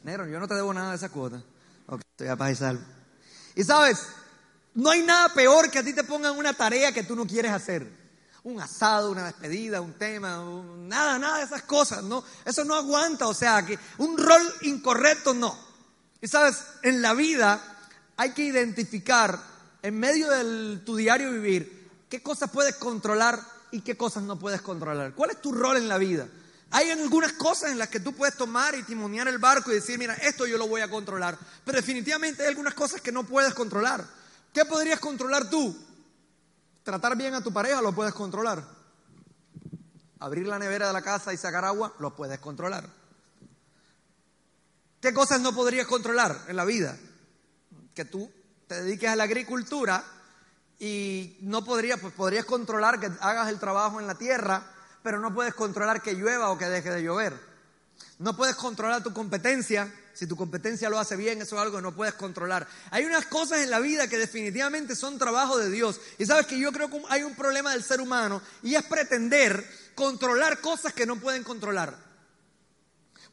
Negro, 0.04 0.26
yo 0.26 0.40
no 0.40 0.48
te 0.48 0.54
debo 0.54 0.72
nada 0.72 0.92
de 0.92 0.96
esa 0.96 1.10
cuota. 1.10 1.42
Ok, 1.86 2.00
estoy 2.00 2.28
a 2.28 2.36
paz 2.36 2.52
y 2.52 2.54
salvo. 2.54 2.82
Y 3.54 3.62
sabes, 3.62 4.08
no 4.76 4.90
hay 4.90 5.02
nada 5.02 5.32
peor 5.32 5.70
que 5.70 5.78
a 5.78 5.82
ti 5.82 5.94
te 5.94 6.04
pongan 6.04 6.36
una 6.36 6.52
tarea 6.52 6.92
que 6.92 7.02
tú 7.02 7.16
no 7.16 7.26
quieres 7.26 7.50
hacer. 7.50 7.90
Un 8.44 8.60
asado, 8.60 9.10
una 9.10 9.24
despedida, 9.24 9.80
un 9.80 9.94
tema, 9.94 10.36
nada, 10.76 11.18
nada 11.18 11.38
de 11.38 11.44
esas 11.44 11.62
cosas, 11.62 12.04
¿no? 12.04 12.22
Eso 12.44 12.64
no 12.64 12.74
aguanta, 12.74 13.26
o 13.26 13.34
sea, 13.34 13.64
que 13.64 13.78
un 13.98 14.16
rol 14.16 14.54
incorrecto 14.62 15.34
no. 15.34 15.58
Y 16.20 16.28
sabes, 16.28 16.58
en 16.82 17.02
la 17.02 17.14
vida 17.14 17.60
hay 18.16 18.32
que 18.32 18.42
identificar 18.42 19.40
en 19.82 19.98
medio 19.98 20.28
de 20.28 20.76
tu 20.84 20.94
diario 20.94 21.32
vivir, 21.32 21.90
qué 22.08 22.22
cosas 22.22 22.50
puedes 22.50 22.76
controlar 22.76 23.40
y 23.70 23.80
qué 23.80 23.96
cosas 23.96 24.24
no 24.24 24.38
puedes 24.38 24.60
controlar. 24.60 25.14
¿Cuál 25.14 25.30
es 25.30 25.40
tu 25.40 25.52
rol 25.52 25.78
en 25.78 25.88
la 25.88 25.98
vida? 25.98 26.28
Hay 26.70 26.90
algunas 26.90 27.32
cosas 27.32 27.70
en 27.70 27.78
las 27.78 27.88
que 27.88 28.00
tú 28.00 28.12
puedes 28.12 28.36
tomar 28.36 28.74
y 28.74 28.82
timonear 28.82 29.26
el 29.28 29.38
barco 29.38 29.70
y 29.70 29.76
decir, 29.76 29.98
mira, 29.98 30.14
esto 30.14 30.46
yo 30.46 30.58
lo 30.58 30.68
voy 30.68 30.82
a 30.82 30.90
controlar. 30.90 31.38
Pero 31.64 31.78
definitivamente 31.78 32.42
hay 32.42 32.48
algunas 32.48 32.74
cosas 32.74 33.00
que 33.00 33.10
no 33.10 33.24
puedes 33.24 33.54
controlar. 33.54 34.04
¿Qué 34.56 34.64
podrías 34.64 35.00
controlar 35.00 35.50
tú? 35.50 35.76
Tratar 36.82 37.14
bien 37.14 37.34
a 37.34 37.42
tu 37.42 37.52
pareja 37.52 37.82
lo 37.82 37.92
puedes 37.92 38.14
controlar. 38.14 38.66
Abrir 40.18 40.46
la 40.46 40.58
nevera 40.58 40.86
de 40.86 40.94
la 40.94 41.02
casa 41.02 41.34
y 41.34 41.36
sacar 41.36 41.66
agua 41.66 41.92
lo 41.98 42.16
puedes 42.16 42.38
controlar. 42.38 42.88
¿Qué 44.98 45.12
cosas 45.12 45.42
no 45.42 45.54
podrías 45.54 45.86
controlar 45.86 46.46
en 46.48 46.56
la 46.56 46.64
vida? 46.64 46.96
Que 47.94 48.06
tú 48.06 48.32
te 48.66 48.80
dediques 48.80 49.10
a 49.10 49.16
la 49.16 49.24
agricultura 49.24 50.02
y 50.78 51.36
no 51.42 51.62
podrías, 51.62 52.00
pues 52.00 52.14
podrías 52.14 52.46
controlar 52.46 52.98
que 52.98 53.10
hagas 53.20 53.50
el 53.50 53.60
trabajo 53.60 54.00
en 54.00 54.06
la 54.06 54.14
tierra, 54.14 54.72
pero 55.02 55.20
no 55.20 55.34
puedes 55.34 55.52
controlar 55.52 56.00
que 56.00 56.14
llueva 56.14 56.48
o 56.48 56.56
que 56.56 56.64
deje 56.64 56.92
de 56.92 57.02
llover. 57.02 57.38
No 58.20 58.34
puedes 58.34 58.56
controlar 58.56 59.02
tu 59.02 59.12
competencia. 59.12 59.92
Si 60.16 60.26
tu 60.26 60.34
competencia 60.34 60.88
lo 60.88 60.98
hace 60.98 61.14
bien, 61.14 61.42
eso 61.42 61.56
es 61.56 61.62
algo 61.62 61.76
que 61.76 61.82
no 61.82 61.94
puedes 61.94 62.14
controlar. 62.14 62.66
Hay 62.90 63.04
unas 63.04 63.26
cosas 63.26 63.60
en 63.60 63.68
la 63.68 63.80
vida 63.80 64.08
que 64.08 64.16
definitivamente 64.16 64.96
son 64.96 65.18
trabajo 65.18 65.58
de 65.58 65.70
Dios. 65.70 66.00
Y 66.16 66.24
sabes 66.24 66.46
que 66.46 66.58
yo 66.58 66.72
creo 66.72 66.88
que 66.88 67.02
hay 67.10 67.22
un 67.22 67.34
problema 67.34 67.72
del 67.72 67.84
ser 67.84 68.00
humano 68.00 68.40
y 68.62 68.76
es 68.76 68.84
pretender 68.84 69.68
controlar 69.94 70.62
cosas 70.62 70.94
que 70.94 71.04
no 71.04 71.16
pueden 71.16 71.44
controlar. 71.44 71.98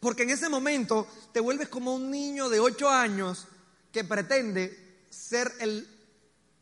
Porque 0.02 0.24
en 0.24 0.32
ese 0.32 0.50
momento 0.50 1.08
te 1.32 1.40
vuelves 1.40 1.70
como 1.70 1.96
un 1.96 2.12
niño 2.12 2.50
de 2.50 2.60
8 2.60 2.90
años 2.90 3.48
que 3.94 4.04
pretende 4.04 5.06
ser 5.10 5.54
el 5.62 5.88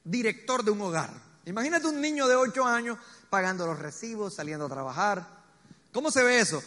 director 0.03 0.63
de 0.63 0.69
un 0.69 0.81
hogar. 0.81 1.11
Imagínate 1.45 1.87
un 1.87 1.99
niño 1.99 2.27
de 2.27 2.35
8 2.35 2.63
años 2.63 2.99
pagando 3.31 3.65
los 3.65 3.79
recibos, 3.79 4.35
saliendo 4.35 4.67
a 4.67 4.69
trabajar. 4.69 5.27
¿Cómo 5.91 6.11
se 6.11 6.21
ve 6.21 6.39
eso? 6.39 6.61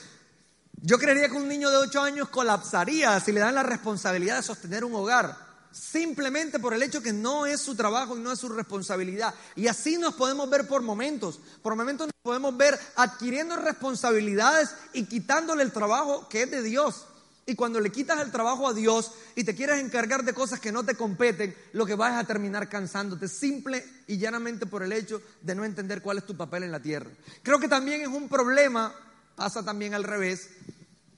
Yo 0.87 0.99
creería 0.99 1.31
que 1.31 1.37
un 1.37 1.49
niño 1.49 1.71
de 1.71 1.79
8 1.79 2.03
años 2.03 2.29
colapsaría 2.29 3.19
si 3.19 3.33
le 3.33 3.41
dan 3.41 3.55
la 3.55 3.63
responsabilidad 3.63 4.37
de 4.37 4.43
sostener 4.43 4.85
un 4.85 4.95
hogar, 4.95 5.35
simplemente 5.73 6.59
por 6.59 6.75
el 6.75 6.83
hecho 6.83 7.01
que 7.01 7.15
no 7.15 7.47
es 7.47 7.63
su 7.63 7.75
trabajo 7.75 8.19
y 8.19 8.21
no 8.21 8.31
es 8.31 8.39
su 8.39 8.51
responsabilidad. 8.51 9.33
Y 9.57 9.67
así 9.67 9.97
nos 9.97 10.13
podemos 10.13 10.51
ver 10.51 10.69
por 10.69 10.83
momentos. 10.83 11.41
Por 11.63 11.75
momentos 11.75 12.09
nos 12.09 12.23
podemos 12.23 12.55
ver 12.59 12.79
adquiriendo 12.97 13.57
responsabilidades 13.57 14.75
y 14.93 15.07
quitándole 15.07 15.63
el 15.63 15.73
trabajo 15.73 16.29
que 16.29 16.43
es 16.43 16.51
de 16.51 16.63
Dios. 16.63 17.07
Y 17.47 17.55
cuando 17.55 17.81
le 17.81 17.91
quitas 17.91 18.21
el 18.21 18.31
trabajo 18.31 18.69
a 18.69 18.75
Dios 18.75 19.13
y 19.37 19.45
te 19.45 19.55
quieres 19.55 19.83
encargar 19.83 20.23
de 20.23 20.35
cosas 20.35 20.61
que 20.61 20.71
no 20.71 20.85
te 20.85 20.97
competen, 20.97 21.57
lo 21.73 21.87
que 21.87 21.95
vas 21.95 22.23
a 22.23 22.27
terminar 22.27 22.69
cansándote, 22.69 23.29
simple 23.29 23.83
y 24.07 24.19
llanamente 24.19 24.67
por 24.67 24.83
el 24.83 24.93
hecho 24.93 25.23
de 25.41 25.55
no 25.55 25.65
entender 25.65 26.03
cuál 26.03 26.19
es 26.19 26.27
tu 26.27 26.37
papel 26.37 26.65
en 26.65 26.73
la 26.73 26.81
tierra. 26.81 27.11
Creo 27.43 27.59
que 27.59 27.69
también 27.69 28.03
es 28.03 28.09
un 28.09 28.29
problema, 28.29 28.95
pasa 29.35 29.65
también 29.65 29.95
al 29.95 30.05
revés, 30.05 30.51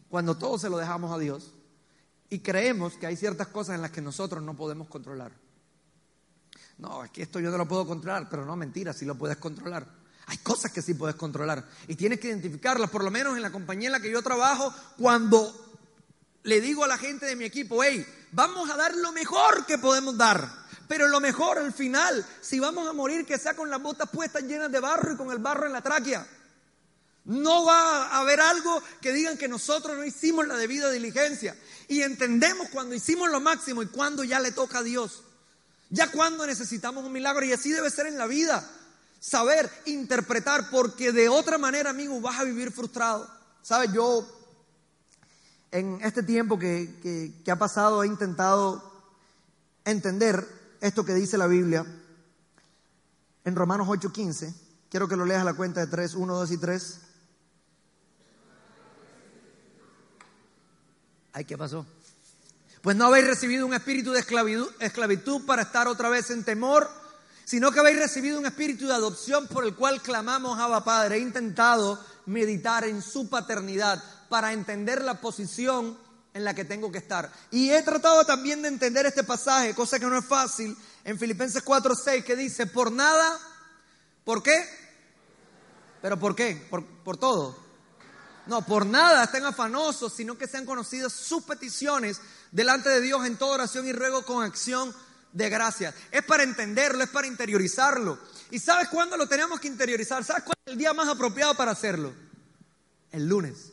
cuando 0.09 0.37
todo 0.37 0.59
se 0.59 0.71
lo 0.71 0.79
dejamos 0.79 1.13
a 1.13 1.19
Dios 1.19 1.53
y 2.29 2.41
creemos 2.41 2.95
que 2.95 3.07
hay 3.07 3.17
ciertas 3.17 3.49
cosas 3.49 3.77
en 3.77 3.83
las 3.83 3.91
que 3.91 4.01
nosotros 4.01 4.43
no 4.43 4.55
podemos 4.55 4.89
controlar. 4.89 5.33
No, 6.79 7.05
es 7.05 7.11
que 7.11 7.23
esto 7.23 7.41
yo 7.41 7.51
no 7.51 7.59
lo 7.59 7.69
puedo 7.69 7.87
controlar, 7.87 8.29
pero 8.29 8.45
no, 8.45 8.57
mentira, 8.57 8.93
sí 8.93 9.05
lo 9.05 9.15
puedes 9.15 9.39
controlar. 9.39 9.87
Hay 10.27 10.39
cosas 10.39 10.73
que 10.73 10.83
sí 10.83 10.95
puedes 10.95 11.17
controlar 11.17 11.65
y 11.87 11.95
tienes 11.95 12.19
que 12.19 12.29
identificarlas, 12.29 12.91
por 12.91 13.05
lo 13.05 13.11
menos 13.11 13.37
en 13.37 13.43
la 13.43 13.53
compañía 13.53 13.89
en 13.89 13.93
la 13.93 14.01
que 14.01 14.11
yo 14.11 14.23
trabajo, 14.23 14.75
cuando 14.99 15.55
le 16.43 16.61
digo 16.61 16.85
a 16.85 16.89
la 16.89 16.99
gente 16.99 17.27
de 17.27 17.37
mi 17.37 17.45
equipo, 17.45 17.83
hey, 17.83 18.05
vamos 18.33 18.69
a 18.71 18.77
dar 18.77 18.95
lo 18.95 19.13
mejor 19.13 19.65
que 19.67 19.79
podemos 19.79 20.17
dar. 20.17 20.67
Pero 20.89 21.09
lo 21.09 21.21
mejor 21.21 21.59
al 21.59 21.73
final, 21.73 22.25
si 22.41 22.61
vamos 22.61 22.87
a 22.89 22.93
morir, 22.93 23.27
que 23.27 23.39
sea 23.39 23.55
con 23.55 23.71
las 23.71 23.83
botas 23.83 24.09
puestas 24.09 24.43
llenas 24.45 24.71
de 24.71 24.79
barro 24.79 25.13
y 25.13 25.17
con 25.17 25.31
el 25.31 25.39
barro 25.39 25.67
en 25.67 25.73
la 25.73 25.83
tráquea. 25.83 26.27
No 27.27 27.65
va 27.65 28.07
a 28.07 28.21
haber 28.21 28.41
algo 28.41 28.81
que 29.01 29.13
digan 29.13 29.37
que 29.37 29.49
nosotros 29.49 29.97
no 29.97 30.05
hicimos 30.05 30.47
la 30.47 30.57
debida 30.57 30.91
diligencia. 30.91 31.57
Y 31.89 32.03
entendemos 32.03 32.69
cuando 32.69 32.95
hicimos 32.95 33.29
lo 33.31 33.41
máximo 33.41 33.83
y 33.83 33.87
cuando 33.87 34.23
ya 34.23 34.39
le 34.39 34.53
toca 34.53 34.79
a 34.79 34.83
Dios. 34.85 35.25
Ya 35.91 36.11
cuando 36.11 36.47
necesitamos 36.47 37.05
un 37.05 37.13
milagro. 37.13 37.45
Y 37.45 37.53
así 37.53 37.73
debe 37.73 37.91
ser 37.91 38.07
en 38.07 38.17
la 38.17 38.27
vida. 38.27 38.69
Saber 39.19 39.69
interpretar, 39.87 40.71
porque 40.71 41.11
de 41.11 41.29
otra 41.29 41.59
manera, 41.59 41.91
amigo, 41.91 42.21
vas 42.21 42.39
a 42.39 42.45
vivir 42.45 42.71
frustrado. 42.71 43.29
¿Sabes? 43.61 43.93
Yo 43.93 44.25
en 45.73 45.99
este 46.03 46.23
tiempo 46.23 46.61
que, 46.61 47.43
ha 47.51 47.57
pasado 47.57 48.05
he 48.05 48.07
intentado 48.07 48.93
entender 49.85 50.47
esto 50.81 51.05
que 51.05 51.15
dice 51.15 51.39
la 51.39 51.49
Biblia 51.49 51.85
en 53.45 53.57
Romanos 53.57 53.89
8:15. 53.89 54.55
Quiero 54.91 55.09
que 55.09 55.17
lo 55.17 55.25
leas 55.25 55.43
a 55.43 55.45
la 55.45 55.55
cuenta 55.55 55.81
de 55.81 55.89
3, 55.89 56.15
1, 56.15 56.35
2 56.35 56.51
y 56.53 56.59
3. 56.59 57.01
Ay, 61.37 61.45
¿qué 61.45 61.59
pasó? 61.59 61.85
Pues 62.81 62.97
no 62.97 63.05
habéis 63.05 63.27
recibido 63.27 63.67
un 63.67 63.75
espíritu 63.75 64.11
de 64.11 64.21
esclavitud, 64.21 65.45
para 65.45 65.61
estar 65.61 65.87
otra 65.87 66.09
vez 66.09 66.31
en 66.31 66.45
temor, 66.45 66.89
sino 67.45 67.71
que 67.71 67.79
habéis 67.79 67.99
recibido 67.99 68.39
un 68.39 68.47
espíritu 68.47 68.87
de 68.87 68.95
adopción 68.95 69.47
por 69.47 69.67
el 69.67 69.75
cual 69.75 70.01
clamamos 70.01 70.59
Abba 70.59 70.83
Padre. 70.83 71.17
He 71.17 71.19
intentado 71.19 72.03
meditar 72.25 72.85
en 72.85 73.03
su 73.03 73.29
paternidad 73.29 74.03
para 74.31 74.55
entender 74.55 75.05
la 75.05 75.21
posición 75.21 75.99
en 76.33 76.43
la 76.43 76.55
que 76.55 76.65
tengo 76.65 76.91
que 76.91 76.99
estar. 76.99 77.31
Y 77.51 77.69
he 77.69 77.83
tratado 77.83 78.25
también 78.25 78.63
de 78.63 78.69
entender 78.69 79.05
este 79.05 79.23
pasaje, 79.23 79.75
cosa 79.75 79.99
que 79.99 80.07
no 80.07 80.17
es 80.17 80.25
fácil, 80.25 80.75
en 81.05 81.19
Filipenses 81.19 81.63
4:6 81.63 82.25
que 82.25 82.35
dice, 82.35 82.67
por 82.67 82.91
nada, 82.91 83.39
¿por 84.25 84.43
qué? 84.43 84.57
¿Pero 86.01 86.19
por 86.19 86.35
qué? 86.35 86.67
¿Por, 86.71 86.83
por 87.05 87.19
todo? 87.19 87.66
No, 88.47 88.65
por 88.65 88.87
nada 88.87 89.25
estén 89.25 89.45
afanosos, 89.45 90.13
sino 90.13 90.39
que 90.39 90.47
sean 90.47 90.65
conocidas 90.65 91.13
sus 91.13 91.43
peticiones 91.43 92.21
delante 92.53 92.89
de 92.89 93.01
Dios 93.01 93.27
en 93.27 93.37
toda 93.37 93.55
oración 93.55 93.87
y 93.87 93.93
ruego 93.93 94.25
con 94.25 94.45
acción 94.45 94.95
de 95.33 95.49
gracias. 95.49 95.95
Es 96.13 96.25
para 96.25 96.45
entenderlo, 96.45 97.03
es 97.03 97.11
para 97.11 97.27
interiorizarlo. 97.27 98.19
¿Y 98.51 98.61
sabes 98.61 98.89
cuándo 98.89 99.17
lo 99.17 99.29
tenemos 99.29 99.59
que 99.59 99.67
interiorizar? 99.67 100.23
¿Sabes 100.23 100.45
cuál 100.45 100.57
es 100.65 100.73
el 100.73 100.79
día 100.79 100.95
más 100.95 101.09
apropiado 101.09 101.55
para 101.55 101.73
hacerlo? 101.73 102.13
El 103.11 103.27
lunes. 103.27 103.73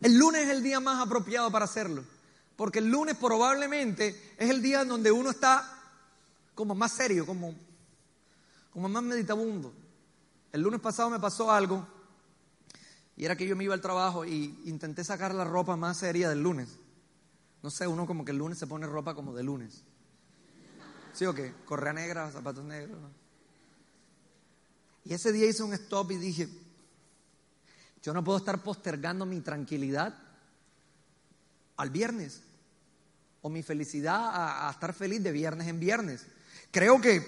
El 0.00 0.16
lunes 0.16 0.42
es 0.44 0.48
el 0.48 0.62
día 0.62 0.80
más 0.80 0.98
apropiado 1.00 1.50
para 1.50 1.66
hacerlo. 1.66 2.04
Porque 2.56 2.78
el 2.78 2.90
lunes 2.90 3.16
probablemente 3.16 4.34
es 4.38 4.48
el 4.48 4.62
día 4.62 4.80
en 4.80 4.88
donde 4.88 5.12
uno 5.12 5.30
está 5.30 5.78
como 6.54 6.74
más 6.74 6.92
serio, 6.92 7.26
como, 7.26 7.54
como 8.72 8.88
más 8.88 9.02
meditabundo. 9.02 9.74
El 10.52 10.62
lunes 10.62 10.80
pasado 10.80 11.10
me 11.10 11.20
pasó 11.20 11.50
algo 11.50 11.99
y 13.20 13.26
era 13.26 13.36
que 13.36 13.46
yo 13.46 13.54
me 13.54 13.64
iba 13.64 13.74
al 13.74 13.82
trabajo 13.82 14.24
y 14.24 14.58
intenté 14.64 15.04
sacar 15.04 15.34
la 15.34 15.44
ropa 15.44 15.76
más 15.76 15.98
seria 15.98 16.30
del 16.30 16.42
lunes. 16.42 16.70
No 17.62 17.68
sé, 17.68 17.86
uno 17.86 18.06
como 18.06 18.24
que 18.24 18.30
el 18.30 18.38
lunes 18.38 18.56
se 18.56 18.66
pone 18.66 18.86
ropa 18.86 19.14
como 19.14 19.34
de 19.34 19.42
lunes. 19.42 19.82
¿Sí 21.12 21.26
o 21.26 21.34
qué? 21.34 21.52
Correa 21.66 21.92
negra, 21.92 22.32
zapatos 22.32 22.64
negros. 22.64 22.98
Y 25.04 25.12
ese 25.12 25.32
día 25.32 25.46
hice 25.46 25.62
un 25.62 25.74
stop 25.74 26.12
y 26.12 26.16
dije, 26.16 26.48
yo 28.02 28.14
no 28.14 28.24
puedo 28.24 28.38
estar 28.38 28.62
postergando 28.62 29.26
mi 29.26 29.42
tranquilidad 29.42 30.14
al 31.76 31.90
viernes 31.90 32.40
o 33.42 33.50
mi 33.50 33.62
felicidad 33.62 34.30
a, 34.32 34.70
estar 34.70 34.94
feliz 34.94 35.22
de 35.22 35.32
viernes 35.32 35.68
en 35.68 35.78
viernes. 35.78 36.24
Creo 36.70 36.98
que 37.02 37.22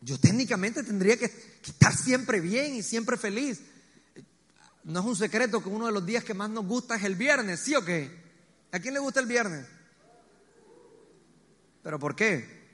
yo 0.00 0.18
técnicamente 0.18 0.82
tendría 0.82 1.16
que, 1.16 1.30
que 1.30 1.70
estar 1.70 1.94
siempre 1.94 2.40
bien 2.40 2.74
y 2.74 2.82
siempre 2.82 3.16
feliz. 3.16 3.62
No 4.88 5.00
es 5.00 5.06
un 5.06 5.16
secreto 5.16 5.62
que 5.62 5.68
uno 5.68 5.84
de 5.84 5.92
los 5.92 6.06
días 6.06 6.24
que 6.24 6.32
más 6.32 6.48
nos 6.48 6.64
gusta 6.64 6.96
es 6.96 7.04
el 7.04 7.14
viernes, 7.14 7.60
¿sí 7.60 7.74
o 7.74 7.84
qué? 7.84 8.10
¿A 8.72 8.78
quién 8.78 8.94
le 8.94 9.00
gusta 9.00 9.20
el 9.20 9.26
viernes? 9.26 9.66
¿Pero 11.82 11.98
por 11.98 12.16
qué? 12.16 12.66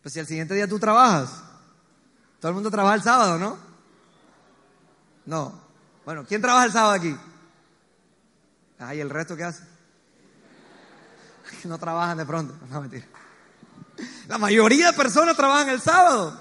Pues 0.00 0.14
si 0.14 0.20
al 0.20 0.28
siguiente 0.28 0.54
día 0.54 0.68
tú 0.68 0.78
trabajas. 0.78 1.42
Todo 2.38 2.50
el 2.50 2.54
mundo 2.54 2.70
trabaja 2.70 2.94
el 2.94 3.02
sábado, 3.02 3.36
¿no? 3.36 3.58
No. 5.26 5.60
Bueno, 6.04 6.24
¿quién 6.24 6.40
trabaja 6.40 6.66
el 6.66 6.72
sábado 6.72 6.92
aquí? 6.92 7.16
Ay, 8.78 9.00
¿el 9.00 9.10
resto 9.10 9.36
qué 9.36 9.42
hace? 9.42 9.64
No 11.64 11.78
trabajan 11.78 12.16
de 12.16 12.26
pronto. 12.26 12.54
No, 12.70 12.80
mentira. 12.80 13.06
La 14.28 14.38
mayoría 14.38 14.92
de 14.92 14.96
personas 14.96 15.36
trabajan 15.36 15.70
el 15.70 15.80
sábado. 15.80 16.40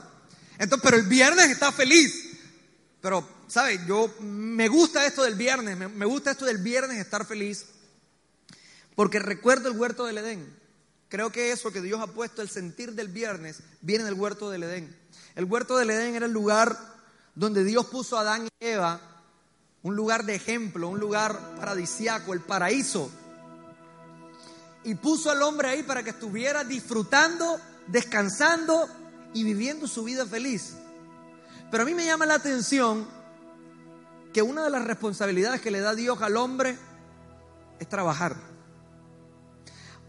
Entonces, 0.60 0.84
pero 0.84 0.98
el 0.98 1.08
viernes 1.08 1.50
está 1.50 1.72
feliz. 1.72 2.38
Pero, 3.02 3.37
¿sabes? 3.48 3.80
Yo 3.88 4.14
me 4.20 4.68
gusta 4.68 5.06
esto 5.06 5.24
del 5.24 5.36
viernes. 5.36 5.78
Me, 5.78 5.88
me 5.88 6.06
gusta 6.06 6.32
esto 6.32 6.46
del 6.46 6.58
viernes 6.58 7.00
estar 7.00 7.26
feliz. 7.26 7.66
Porque 8.96 9.20
recuerdo 9.20 9.70
el 9.70 9.78
huerto 9.78 10.06
del 10.06 10.18
Edén. 10.18 10.58
Creo 11.10 11.32
que 11.32 11.52
eso 11.52 11.72
que 11.72 11.82
Dios 11.82 12.02
ha 12.02 12.08
puesto, 12.08 12.42
el 12.42 12.50
sentir 12.50 12.94
del 12.94 13.08
viernes, 13.08 13.62
viene 13.82 14.04
del 14.04 14.16
huerto 14.16 14.50
del 14.50 14.64
Edén. 14.64 14.96
El 15.36 15.46
huerto 15.46 15.78
del 15.78 15.90
Edén 15.90 16.16
era 16.16 16.26
el 16.26 16.34
lugar 16.34 16.78
donde 17.36 17.64
Dios 17.64 17.86
puso 17.86 18.18
a 18.18 18.22
Adán 18.22 18.48
y 18.48 18.66
Eva 18.66 19.00
un 19.84 19.96
lugar 19.96 20.26
de 20.26 20.36
ejemplo, 20.36 20.90
un 20.90 21.00
lugar 21.00 21.56
paradisiaco, 21.56 22.34
el 22.34 22.42
paraíso. 22.42 23.10
Y 24.84 24.96
puso 24.96 25.32
al 25.32 25.42
hombre 25.44 25.70
ahí 25.70 25.84
para 25.84 26.04
que 26.04 26.10
estuviera 26.10 26.64
disfrutando, 26.64 27.60
descansando 27.88 28.90
y 29.34 29.44
viviendo 29.44 29.88
su 29.88 30.04
vida 30.04 30.26
feliz. 30.26 30.74
Pero 31.72 31.84
a 31.84 31.86
mí 31.86 31.94
me 31.94 32.06
llama 32.06 32.26
la 32.26 32.36
atención 32.36 33.08
que 34.34 34.42
una 34.42 34.63
de 34.63 34.70
las 34.70 34.86
responsabilidades 34.86 35.62
que 35.62 35.72
le 35.72 35.80
da 35.80 35.96
Dios 35.96 36.22
al 36.22 36.38
hombre 36.38 36.78
es 37.80 37.88
trabajar. 37.88 38.36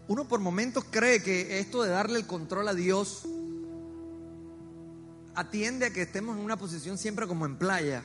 Uno 0.07 0.27
por 0.27 0.39
momentos 0.39 0.85
cree 0.89 1.21
que 1.21 1.59
esto 1.59 1.83
de 1.83 1.89
darle 1.89 2.19
el 2.19 2.27
control 2.27 2.67
a 2.67 2.73
Dios 2.73 3.23
atiende 5.35 5.85
a 5.85 5.93
que 5.93 6.01
estemos 6.01 6.37
en 6.37 6.43
una 6.43 6.57
posición 6.57 6.97
siempre 6.97 7.27
como 7.27 7.45
en 7.45 7.57
playa 7.57 8.03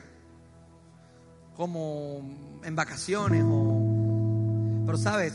como 1.57 2.61
en 2.63 2.77
vacaciones. 2.77 3.45
Pero 4.87 4.99
sabes, 4.99 5.35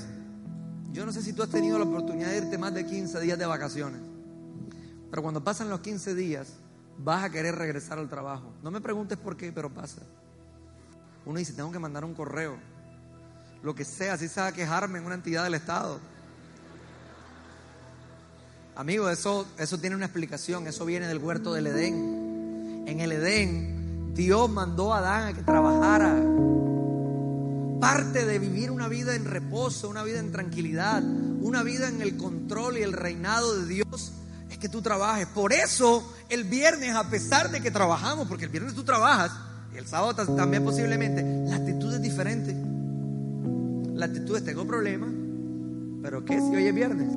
yo 0.92 1.06
no 1.06 1.12
sé 1.12 1.22
si 1.22 1.34
tú 1.34 1.44
has 1.44 1.50
tenido 1.50 1.78
la 1.78 1.86
oportunidad 1.86 2.30
de 2.30 2.38
irte 2.38 2.58
más 2.58 2.74
de 2.74 2.86
15 2.86 3.20
días 3.22 3.40
de 3.40 3.46
vacaciones, 3.46 4.02
pero 5.10 5.22
cuando 5.22 5.44
pasan 5.44 5.70
los 5.70 5.80
15 5.82 6.16
días 6.16 6.54
vas 6.98 7.24
a 7.24 7.30
querer 7.30 7.56
regresar 7.56 7.98
al 7.98 8.10
trabajo. 8.10 8.54
No 8.62 8.72
me 8.72 8.82
preguntes 8.82 9.18
por 9.18 9.38
qué, 9.38 9.52
pero 9.52 9.74
pasa. 9.74 10.02
Uno 11.30 11.38
dice, 11.38 11.54
tengo 11.54 11.72
que 11.72 11.78
mandar 11.78 12.04
un 12.04 12.16
correo, 12.16 12.58
lo 13.62 13.76
que 13.76 13.86
sea, 13.86 14.18
si 14.18 14.28
se 14.28 14.42
va 14.42 14.48
a 14.48 14.52
quejarme 14.52 14.98
en 14.98 15.06
una 15.06 15.14
entidad 15.14 15.44
del 15.44 15.54
Estado. 15.54 16.00
Amigo, 18.76 19.08
eso, 19.12 19.46
eso 19.60 19.78
tiene 19.78 19.96
una 19.96 20.06
explicación, 20.06 20.66
eso 20.66 20.86
viene 20.86 21.06
del 21.06 21.20
huerto 21.20 21.54
del 21.54 21.68
Edén. 21.68 22.84
En 22.88 23.00
el 23.00 23.12
Edén 23.12 24.16
Dios 24.16 24.50
mandó 24.50 24.92
a 24.92 24.98
Adán 24.98 25.28
a 25.28 25.34
que 25.34 25.44
trabajara. 25.44 26.16
Parte 27.80 28.26
de 28.26 28.40
vivir 28.40 28.72
una 28.72 28.88
vida 28.88 29.14
en 29.14 29.26
reposo, 29.26 29.88
una 29.88 30.02
vida 30.02 30.18
en 30.18 30.32
tranquilidad, 30.32 31.04
una 31.04 31.62
vida 31.62 31.90
en 31.90 32.02
el 32.02 32.18
control 32.18 32.80
y 32.80 32.82
el 32.82 32.94
reinado 32.94 33.56
de 33.56 33.68
Dios 33.68 34.14
es 34.50 34.58
que 34.58 34.68
tú 34.68 34.82
trabajes. 34.82 35.28
Por 35.28 35.54
eso 35.54 36.12
el 36.28 36.46
viernes, 36.46 36.96
a 36.96 37.08
pesar 37.08 37.52
de 37.52 37.62
que 37.62 37.70
trabajamos, 37.70 38.28
porque 38.28 38.46
el 38.46 38.50
viernes 38.50 38.74
tú 38.74 38.84
trabajas 38.84 39.32
el 39.80 39.88
sábado 39.88 40.14
también 40.36 40.66
posiblemente, 40.66 41.24
la 41.50 41.56
actitud 41.56 41.94
es 41.94 42.02
diferente. 42.02 42.54
La 43.96 44.08
actitud 44.08 44.36
es 44.36 44.44
tengo 44.44 44.68
problemas, 44.68 45.10
pero 46.02 46.26
¿qué 46.26 46.38
si 46.38 46.54
hoy 46.54 46.68
es 46.68 46.76
viernes? 46.76 47.08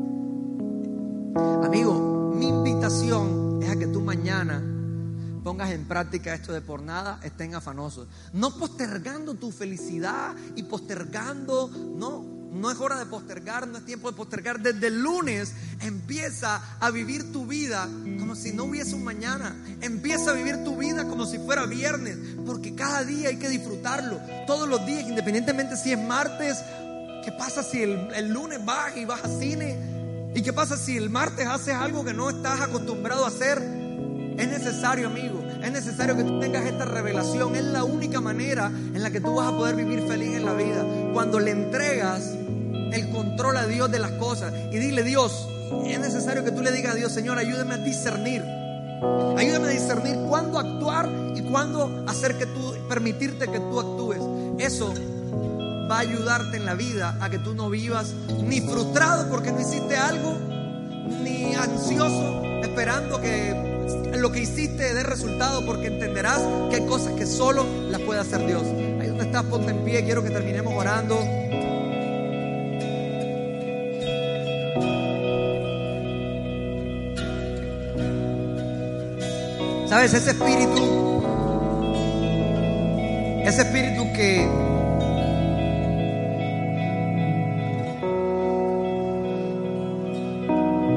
Amigo, 1.64 2.32
mi 2.36 2.46
invitación 2.46 3.60
es 3.62 3.68
a 3.68 3.76
que 3.76 3.88
tú 3.88 4.00
mañana 4.00 4.62
pongas 5.42 5.72
en 5.72 5.88
práctica 5.88 6.34
esto 6.34 6.52
de 6.52 6.60
por 6.60 6.82
nada 6.82 7.18
estén 7.24 7.56
afanosos. 7.56 8.06
No 8.32 8.56
postergando 8.56 9.34
tu 9.34 9.50
felicidad 9.50 10.36
y 10.54 10.62
postergando, 10.62 11.68
no, 11.96 12.24
no 12.52 12.70
es 12.70 12.78
hora 12.78 12.98
de 12.98 13.06
postergar, 13.06 13.66
no 13.66 13.78
es 13.78 13.84
tiempo 13.86 14.10
de 14.10 14.16
postergar. 14.16 14.60
Desde 14.60 14.88
el 14.88 15.02
lunes 15.02 15.52
empieza 15.80 16.60
a 16.80 16.90
vivir 16.90 17.32
tu 17.32 17.46
vida 17.46 17.88
como 18.18 18.36
si 18.36 18.52
no 18.52 18.64
hubiese 18.64 18.94
un 18.94 19.04
mañana. 19.04 19.56
Empieza 19.80 20.30
a 20.30 20.34
vivir 20.34 20.62
tu 20.62 20.76
vida 20.76 21.08
como 21.08 21.24
si 21.24 21.38
fuera 21.38 21.64
viernes, 21.64 22.18
porque 22.44 22.74
cada 22.74 23.04
día 23.04 23.30
hay 23.30 23.38
que 23.38 23.48
disfrutarlo. 23.48 24.20
Todos 24.46 24.68
los 24.68 24.84
días, 24.84 25.08
independientemente 25.08 25.76
si 25.76 25.92
es 25.92 25.98
martes, 25.98 26.58
¿qué 27.24 27.32
pasa 27.32 27.62
si 27.62 27.82
el, 27.82 28.28
lunes 28.28 28.62
vas 28.64 28.96
y 28.96 29.06
vas 29.06 29.24
a 29.24 29.28
cine? 29.38 30.32
¿Y 30.34 30.42
qué 30.42 30.52
pasa 30.52 30.76
si 30.76 30.96
el 30.96 31.08
martes 31.08 31.46
haces 31.46 31.74
algo 31.74 32.04
que 32.04 32.12
no 32.12 32.28
estás 32.28 32.60
acostumbrado 32.60 33.24
a 33.24 33.28
hacer? 33.28 33.58
Es 34.38 34.48
necesario, 34.48 35.08
amigo, 35.08 35.42
es 35.62 35.72
necesario 35.72 36.16
que 36.16 36.24
tú 36.24 36.40
tengas 36.40 36.66
esta 36.66 36.84
revelación. 36.84 37.54
Es 37.56 37.64
la 37.64 37.84
única 37.84 38.20
manera 38.20 38.66
en 38.66 39.02
la 39.02 39.10
que 39.10 39.20
tú 39.20 39.34
vas 39.34 39.48
a 39.48 39.56
poder 39.56 39.74
vivir 39.76 40.06
feliz 40.06 40.36
en 40.36 40.44
la 40.44 40.54
vida. 40.54 40.84
Cuando 41.12 41.38
le 41.38 41.50
entregas 41.50 42.22
el 42.92 43.10
control 43.10 43.56
a 43.56 43.66
Dios 43.66 43.90
de 43.90 43.98
las 43.98 44.12
cosas 44.12 44.52
y 44.70 44.78
dile, 44.78 45.02
Dios, 45.02 45.48
es 45.86 45.98
necesario 45.98 46.44
que 46.44 46.50
tú 46.50 46.62
le 46.62 46.72
digas 46.72 46.92
a 46.92 46.96
Dios, 46.96 47.12
Señor, 47.12 47.38
ayúdame 47.38 47.74
a 47.74 47.78
discernir. 47.78 48.42
Ayúdame 49.36 49.66
a 49.66 49.70
discernir 49.70 50.16
cuándo 50.28 50.58
actuar 50.58 51.08
y 51.34 51.42
cuándo 51.42 52.04
hacer 52.06 52.36
que 52.36 52.46
tú, 52.46 52.74
permitirte 52.88 53.48
que 53.48 53.58
tú 53.58 53.80
actúes. 53.80 54.20
Eso 54.58 54.92
va 55.90 55.96
a 55.96 56.00
ayudarte 56.00 56.56
en 56.56 56.64
la 56.64 56.74
vida 56.74 57.16
a 57.20 57.28
que 57.28 57.38
tú 57.38 57.54
no 57.54 57.68
vivas 57.68 58.12
ni 58.44 58.60
frustrado 58.60 59.28
porque 59.28 59.50
no 59.50 59.60
hiciste 59.60 59.96
algo, 59.96 60.36
ni 61.22 61.54
ansioso 61.54 62.42
esperando 62.62 63.20
que 63.20 63.72
lo 64.16 64.30
que 64.30 64.40
hiciste 64.40 64.94
dé 64.94 65.02
resultado 65.02 65.66
porque 65.66 65.88
entenderás 65.88 66.40
que 66.70 66.76
hay 66.76 66.86
cosas 66.86 67.12
que 67.14 67.26
solo 67.26 67.66
las 67.90 68.00
puede 68.02 68.20
hacer 68.20 68.46
Dios. 68.46 68.62
Ahí 69.00 69.08
donde 69.08 69.24
estás, 69.24 69.42
ponte 69.44 69.70
en 69.70 69.84
pie, 69.84 70.04
quiero 70.04 70.22
que 70.22 70.30
terminemos 70.30 70.72
orando. 70.74 71.18
¿Sabes? 79.92 80.14
Ese 80.14 80.30
espíritu, 80.30 81.22
ese 83.44 83.60
espíritu 83.60 84.10
que 84.14 84.48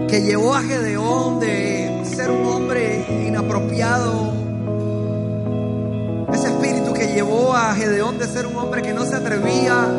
que 0.08 0.22
llevó 0.22 0.56
a 0.56 0.62
Gedeón 0.62 1.41
de 1.41 2.04
ser 2.06 2.32
un 2.32 2.46
hombre 2.46 3.06
inapropiado, 3.28 4.32
ese 6.32 6.48
espíritu 6.48 6.93
que 6.93 7.08
llevó 7.08 7.54
a 7.54 7.76
Gedeón 7.76 8.18
de 8.18 8.28
ser 8.28 8.48
un 8.48 8.56
hombre 8.56 8.82
que 8.82 8.93
no 8.93 9.04
se 9.04 9.18
atrevía 9.18 9.89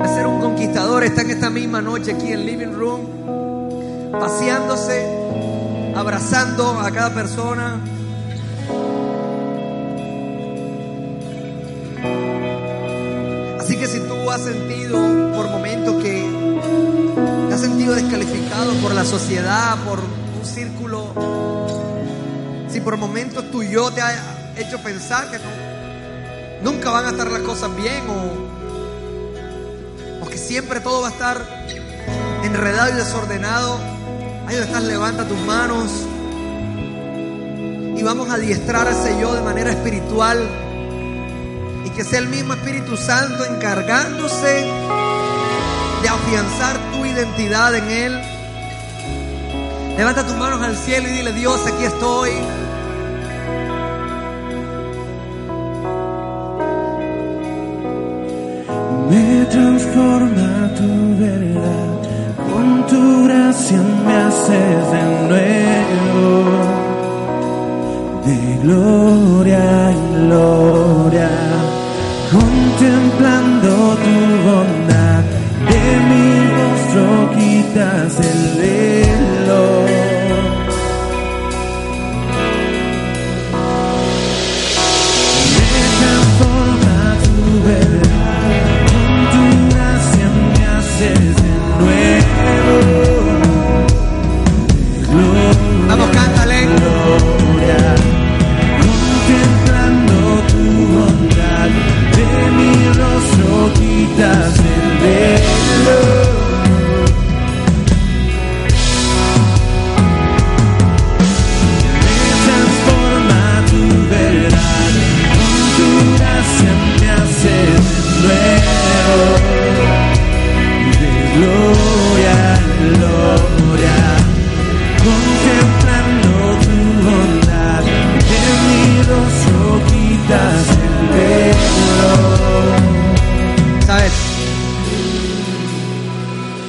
a 0.00 0.08
ser 0.08 0.26
un 0.26 0.40
conquistador, 0.40 1.04
está 1.04 1.20
en 1.20 1.32
esta 1.32 1.50
misma 1.50 1.82
noche 1.82 2.12
aquí 2.12 2.28
en 2.28 2.32
el 2.32 2.46
Living 2.46 2.72
Room, 2.72 4.10
paseándose, 4.18 5.06
abrazando 5.94 6.80
a 6.80 6.90
cada 6.90 7.12
persona. 7.12 7.78
Has 14.36 14.44
sentido 14.44 14.98
por 15.34 15.48
momentos 15.48 15.94
que 16.02 16.30
te 17.48 17.54
has 17.54 17.60
sentido 17.60 17.94
descalificado 17.94 18.74
por 18.82 18.94
la 18.94 19.06
sociedad, 19.06 19.78
por 19.86 19.98
un 19.98 20.44
círculo, 20.44 21.06
si 22.68 22.82
por 22.82 22.98
momentos 22.98 23.50
tu 23.50 23.62
yo 23.62 23.90
te 23.90 24.02
ha 24.02 24.52
hecho 24.58 24.78
pensar 24.80 25.30
que 25.30 25.38
nunca 26.62 26.90
van 26.90 27.06
a 27.06 27.10
estar 27.12 27.30
las 27.30 27.40
cosas 27.40 27.74
bien 27.76 28.02
o, 30.22 30.28
que 30.28 30.36
siempre 30.36 30.80
todo 30.80 31.00
va 31.00 31.08
a 31.08 31.12
estar 31.12 31.66
enredado 32.42 32.92
y 32.92 32.96
desordenado, 32.96 33.78
ahí 34.46 34.56
donde 34.56 34.66
estás, 34.66 34.82
levanta 34.82 35.26
tus 35.26 35.38
manos 35.46 35.90
y 37.96 38.02
vamos 38.02 38.28
a 38.28 38.34
adiestrar 38.34 38.86
a 38.86 38.90
ese 38.90 39.18
yo 39.18 39.32
de 39.32 39.40
manera 39.40 39.70
espiritual 39.70 40.65
que 41.96 42.04
sea 42.04 42.18
el 42.18 42.28
mismo 42.28 42.52
Espíritu 42.52 42.96
Santo 42.96 43.44
encargándose 43.46 44.66
de 46.02 46.08
afianzar 46.08 46.76
tu 46.92 47.06
identidad 47.06 47.74
en 47.74 47.90
Él. 47.90 48.20
Levanta 49.96 50.26
tus 50.26 50.36
manos 50.36 50.60
al 50.60 50.76
cielo 50.76 51.08
y 51.08 51.12
dile, 51.12 51.32
Dios, 51.32 51.58
aquí 51.66 51.84
estoy. 51.84 52.30
Me 59.10 59.46
transforma 59.46 60.70
tu 60.76 61.18
verdad, 61.18 61.96
con 62.52 62.86
tu 62.88 63.24
gracia 63.26 63.80
me 64.04 64.16
haces 64.16 64.90
de 64.92 65.02
nuevo, 65.28 66.44
de 68.26 68.58
gloria 68.62 69.90
en 69.92 70.28
gloria, 70.28 71.55
contemplando 72.32 73.96
tu 74.04 74.16
bondad, 74.44 75.22
de 75.68 75.82
mi 76.08 76.28
rostro 76.56 77.30
quitas 77.34 78.18
el 78.20 78.40
velo. 78.58 79.95
Rostro 104.14 104.55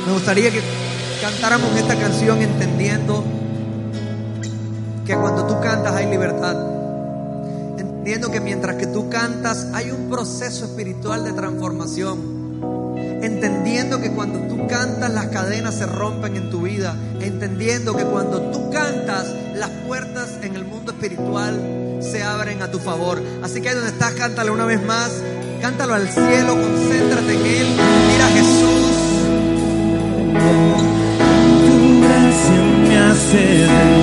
Me 0.08 0.14
gustaría 0.14 0.50
que 0.52 0.62
cantáramos 1.22 1.76
esta 1.76 1.98
canción 1.98 2.42
entendiendo 2.42 3.26
que 5.06 5.14
cuando 5.18 5.46
tú 5.46 5.60
cantas 5.60 5.94
hay 5.96 6.10
libertad. 6.10 6.56
Entendiendo 7.78 8.32
que 8.32 8.40
mientras 8.40 8.78
que 8.78 8.88
tú 8.88 9.10
cantas 9.10 9.68
hay 9.74 9.92
un 9.92 10.10
proceso 10.10 10.64
espiritual 10.64 11.26
de 11.26 11.34
transformación. 11.34 12.20
Entendiendo 13.22 14.00
que 14.00 14.12
cuando 14.12 14.40
tú 14.48 14.66
cantas 14.68 15.12
las 15.12 15.26
cadenas 15.26 15.76
se 15.76 15.86
rompen 15.86 16.38
en 16.38 16.50
tu 16.52 16.62
vida. 16.62 16.96
Entendiendo 17.20 17.94
que 17.94 18.06
cuando 18.06 18.44
tú 18.44 18.72
cantas 18.72 19.36
las 19.56 19.72
puertas 19.86 20.30
en 20.42 20.56
el 20.56 20.64
mundo 20.64 20.94
espiritual 20.94 21.98
se 22.00 22.24
abren 22.24 22.62
a 22.62 22.72
tu 22.72 22.80
favor. 22.80 23.22
Así 23.44 23.60
que 23.60 23.68
ahí 23.68 23.76
donde 23.76 23.92
estás, 23.92 24.14
cántale 24.14 24.52
una 24.52 24.64
vez 24.64 24.82
más. 24.86 25.12
Cántalo 25.60 25.96
al 25.96 26.08
cielo, 26.08 26.56
concéntrate 26.56 27.34
en 27.34 27.46
Él. 27.46 27.68
Mira 28.08 28.26
a 28.26 28.30
Jesús. 28.30 28.87
Tu 31.66 32.02
gracia 32.02 32.62
me 32.88 32.98
hace 32.98 33.97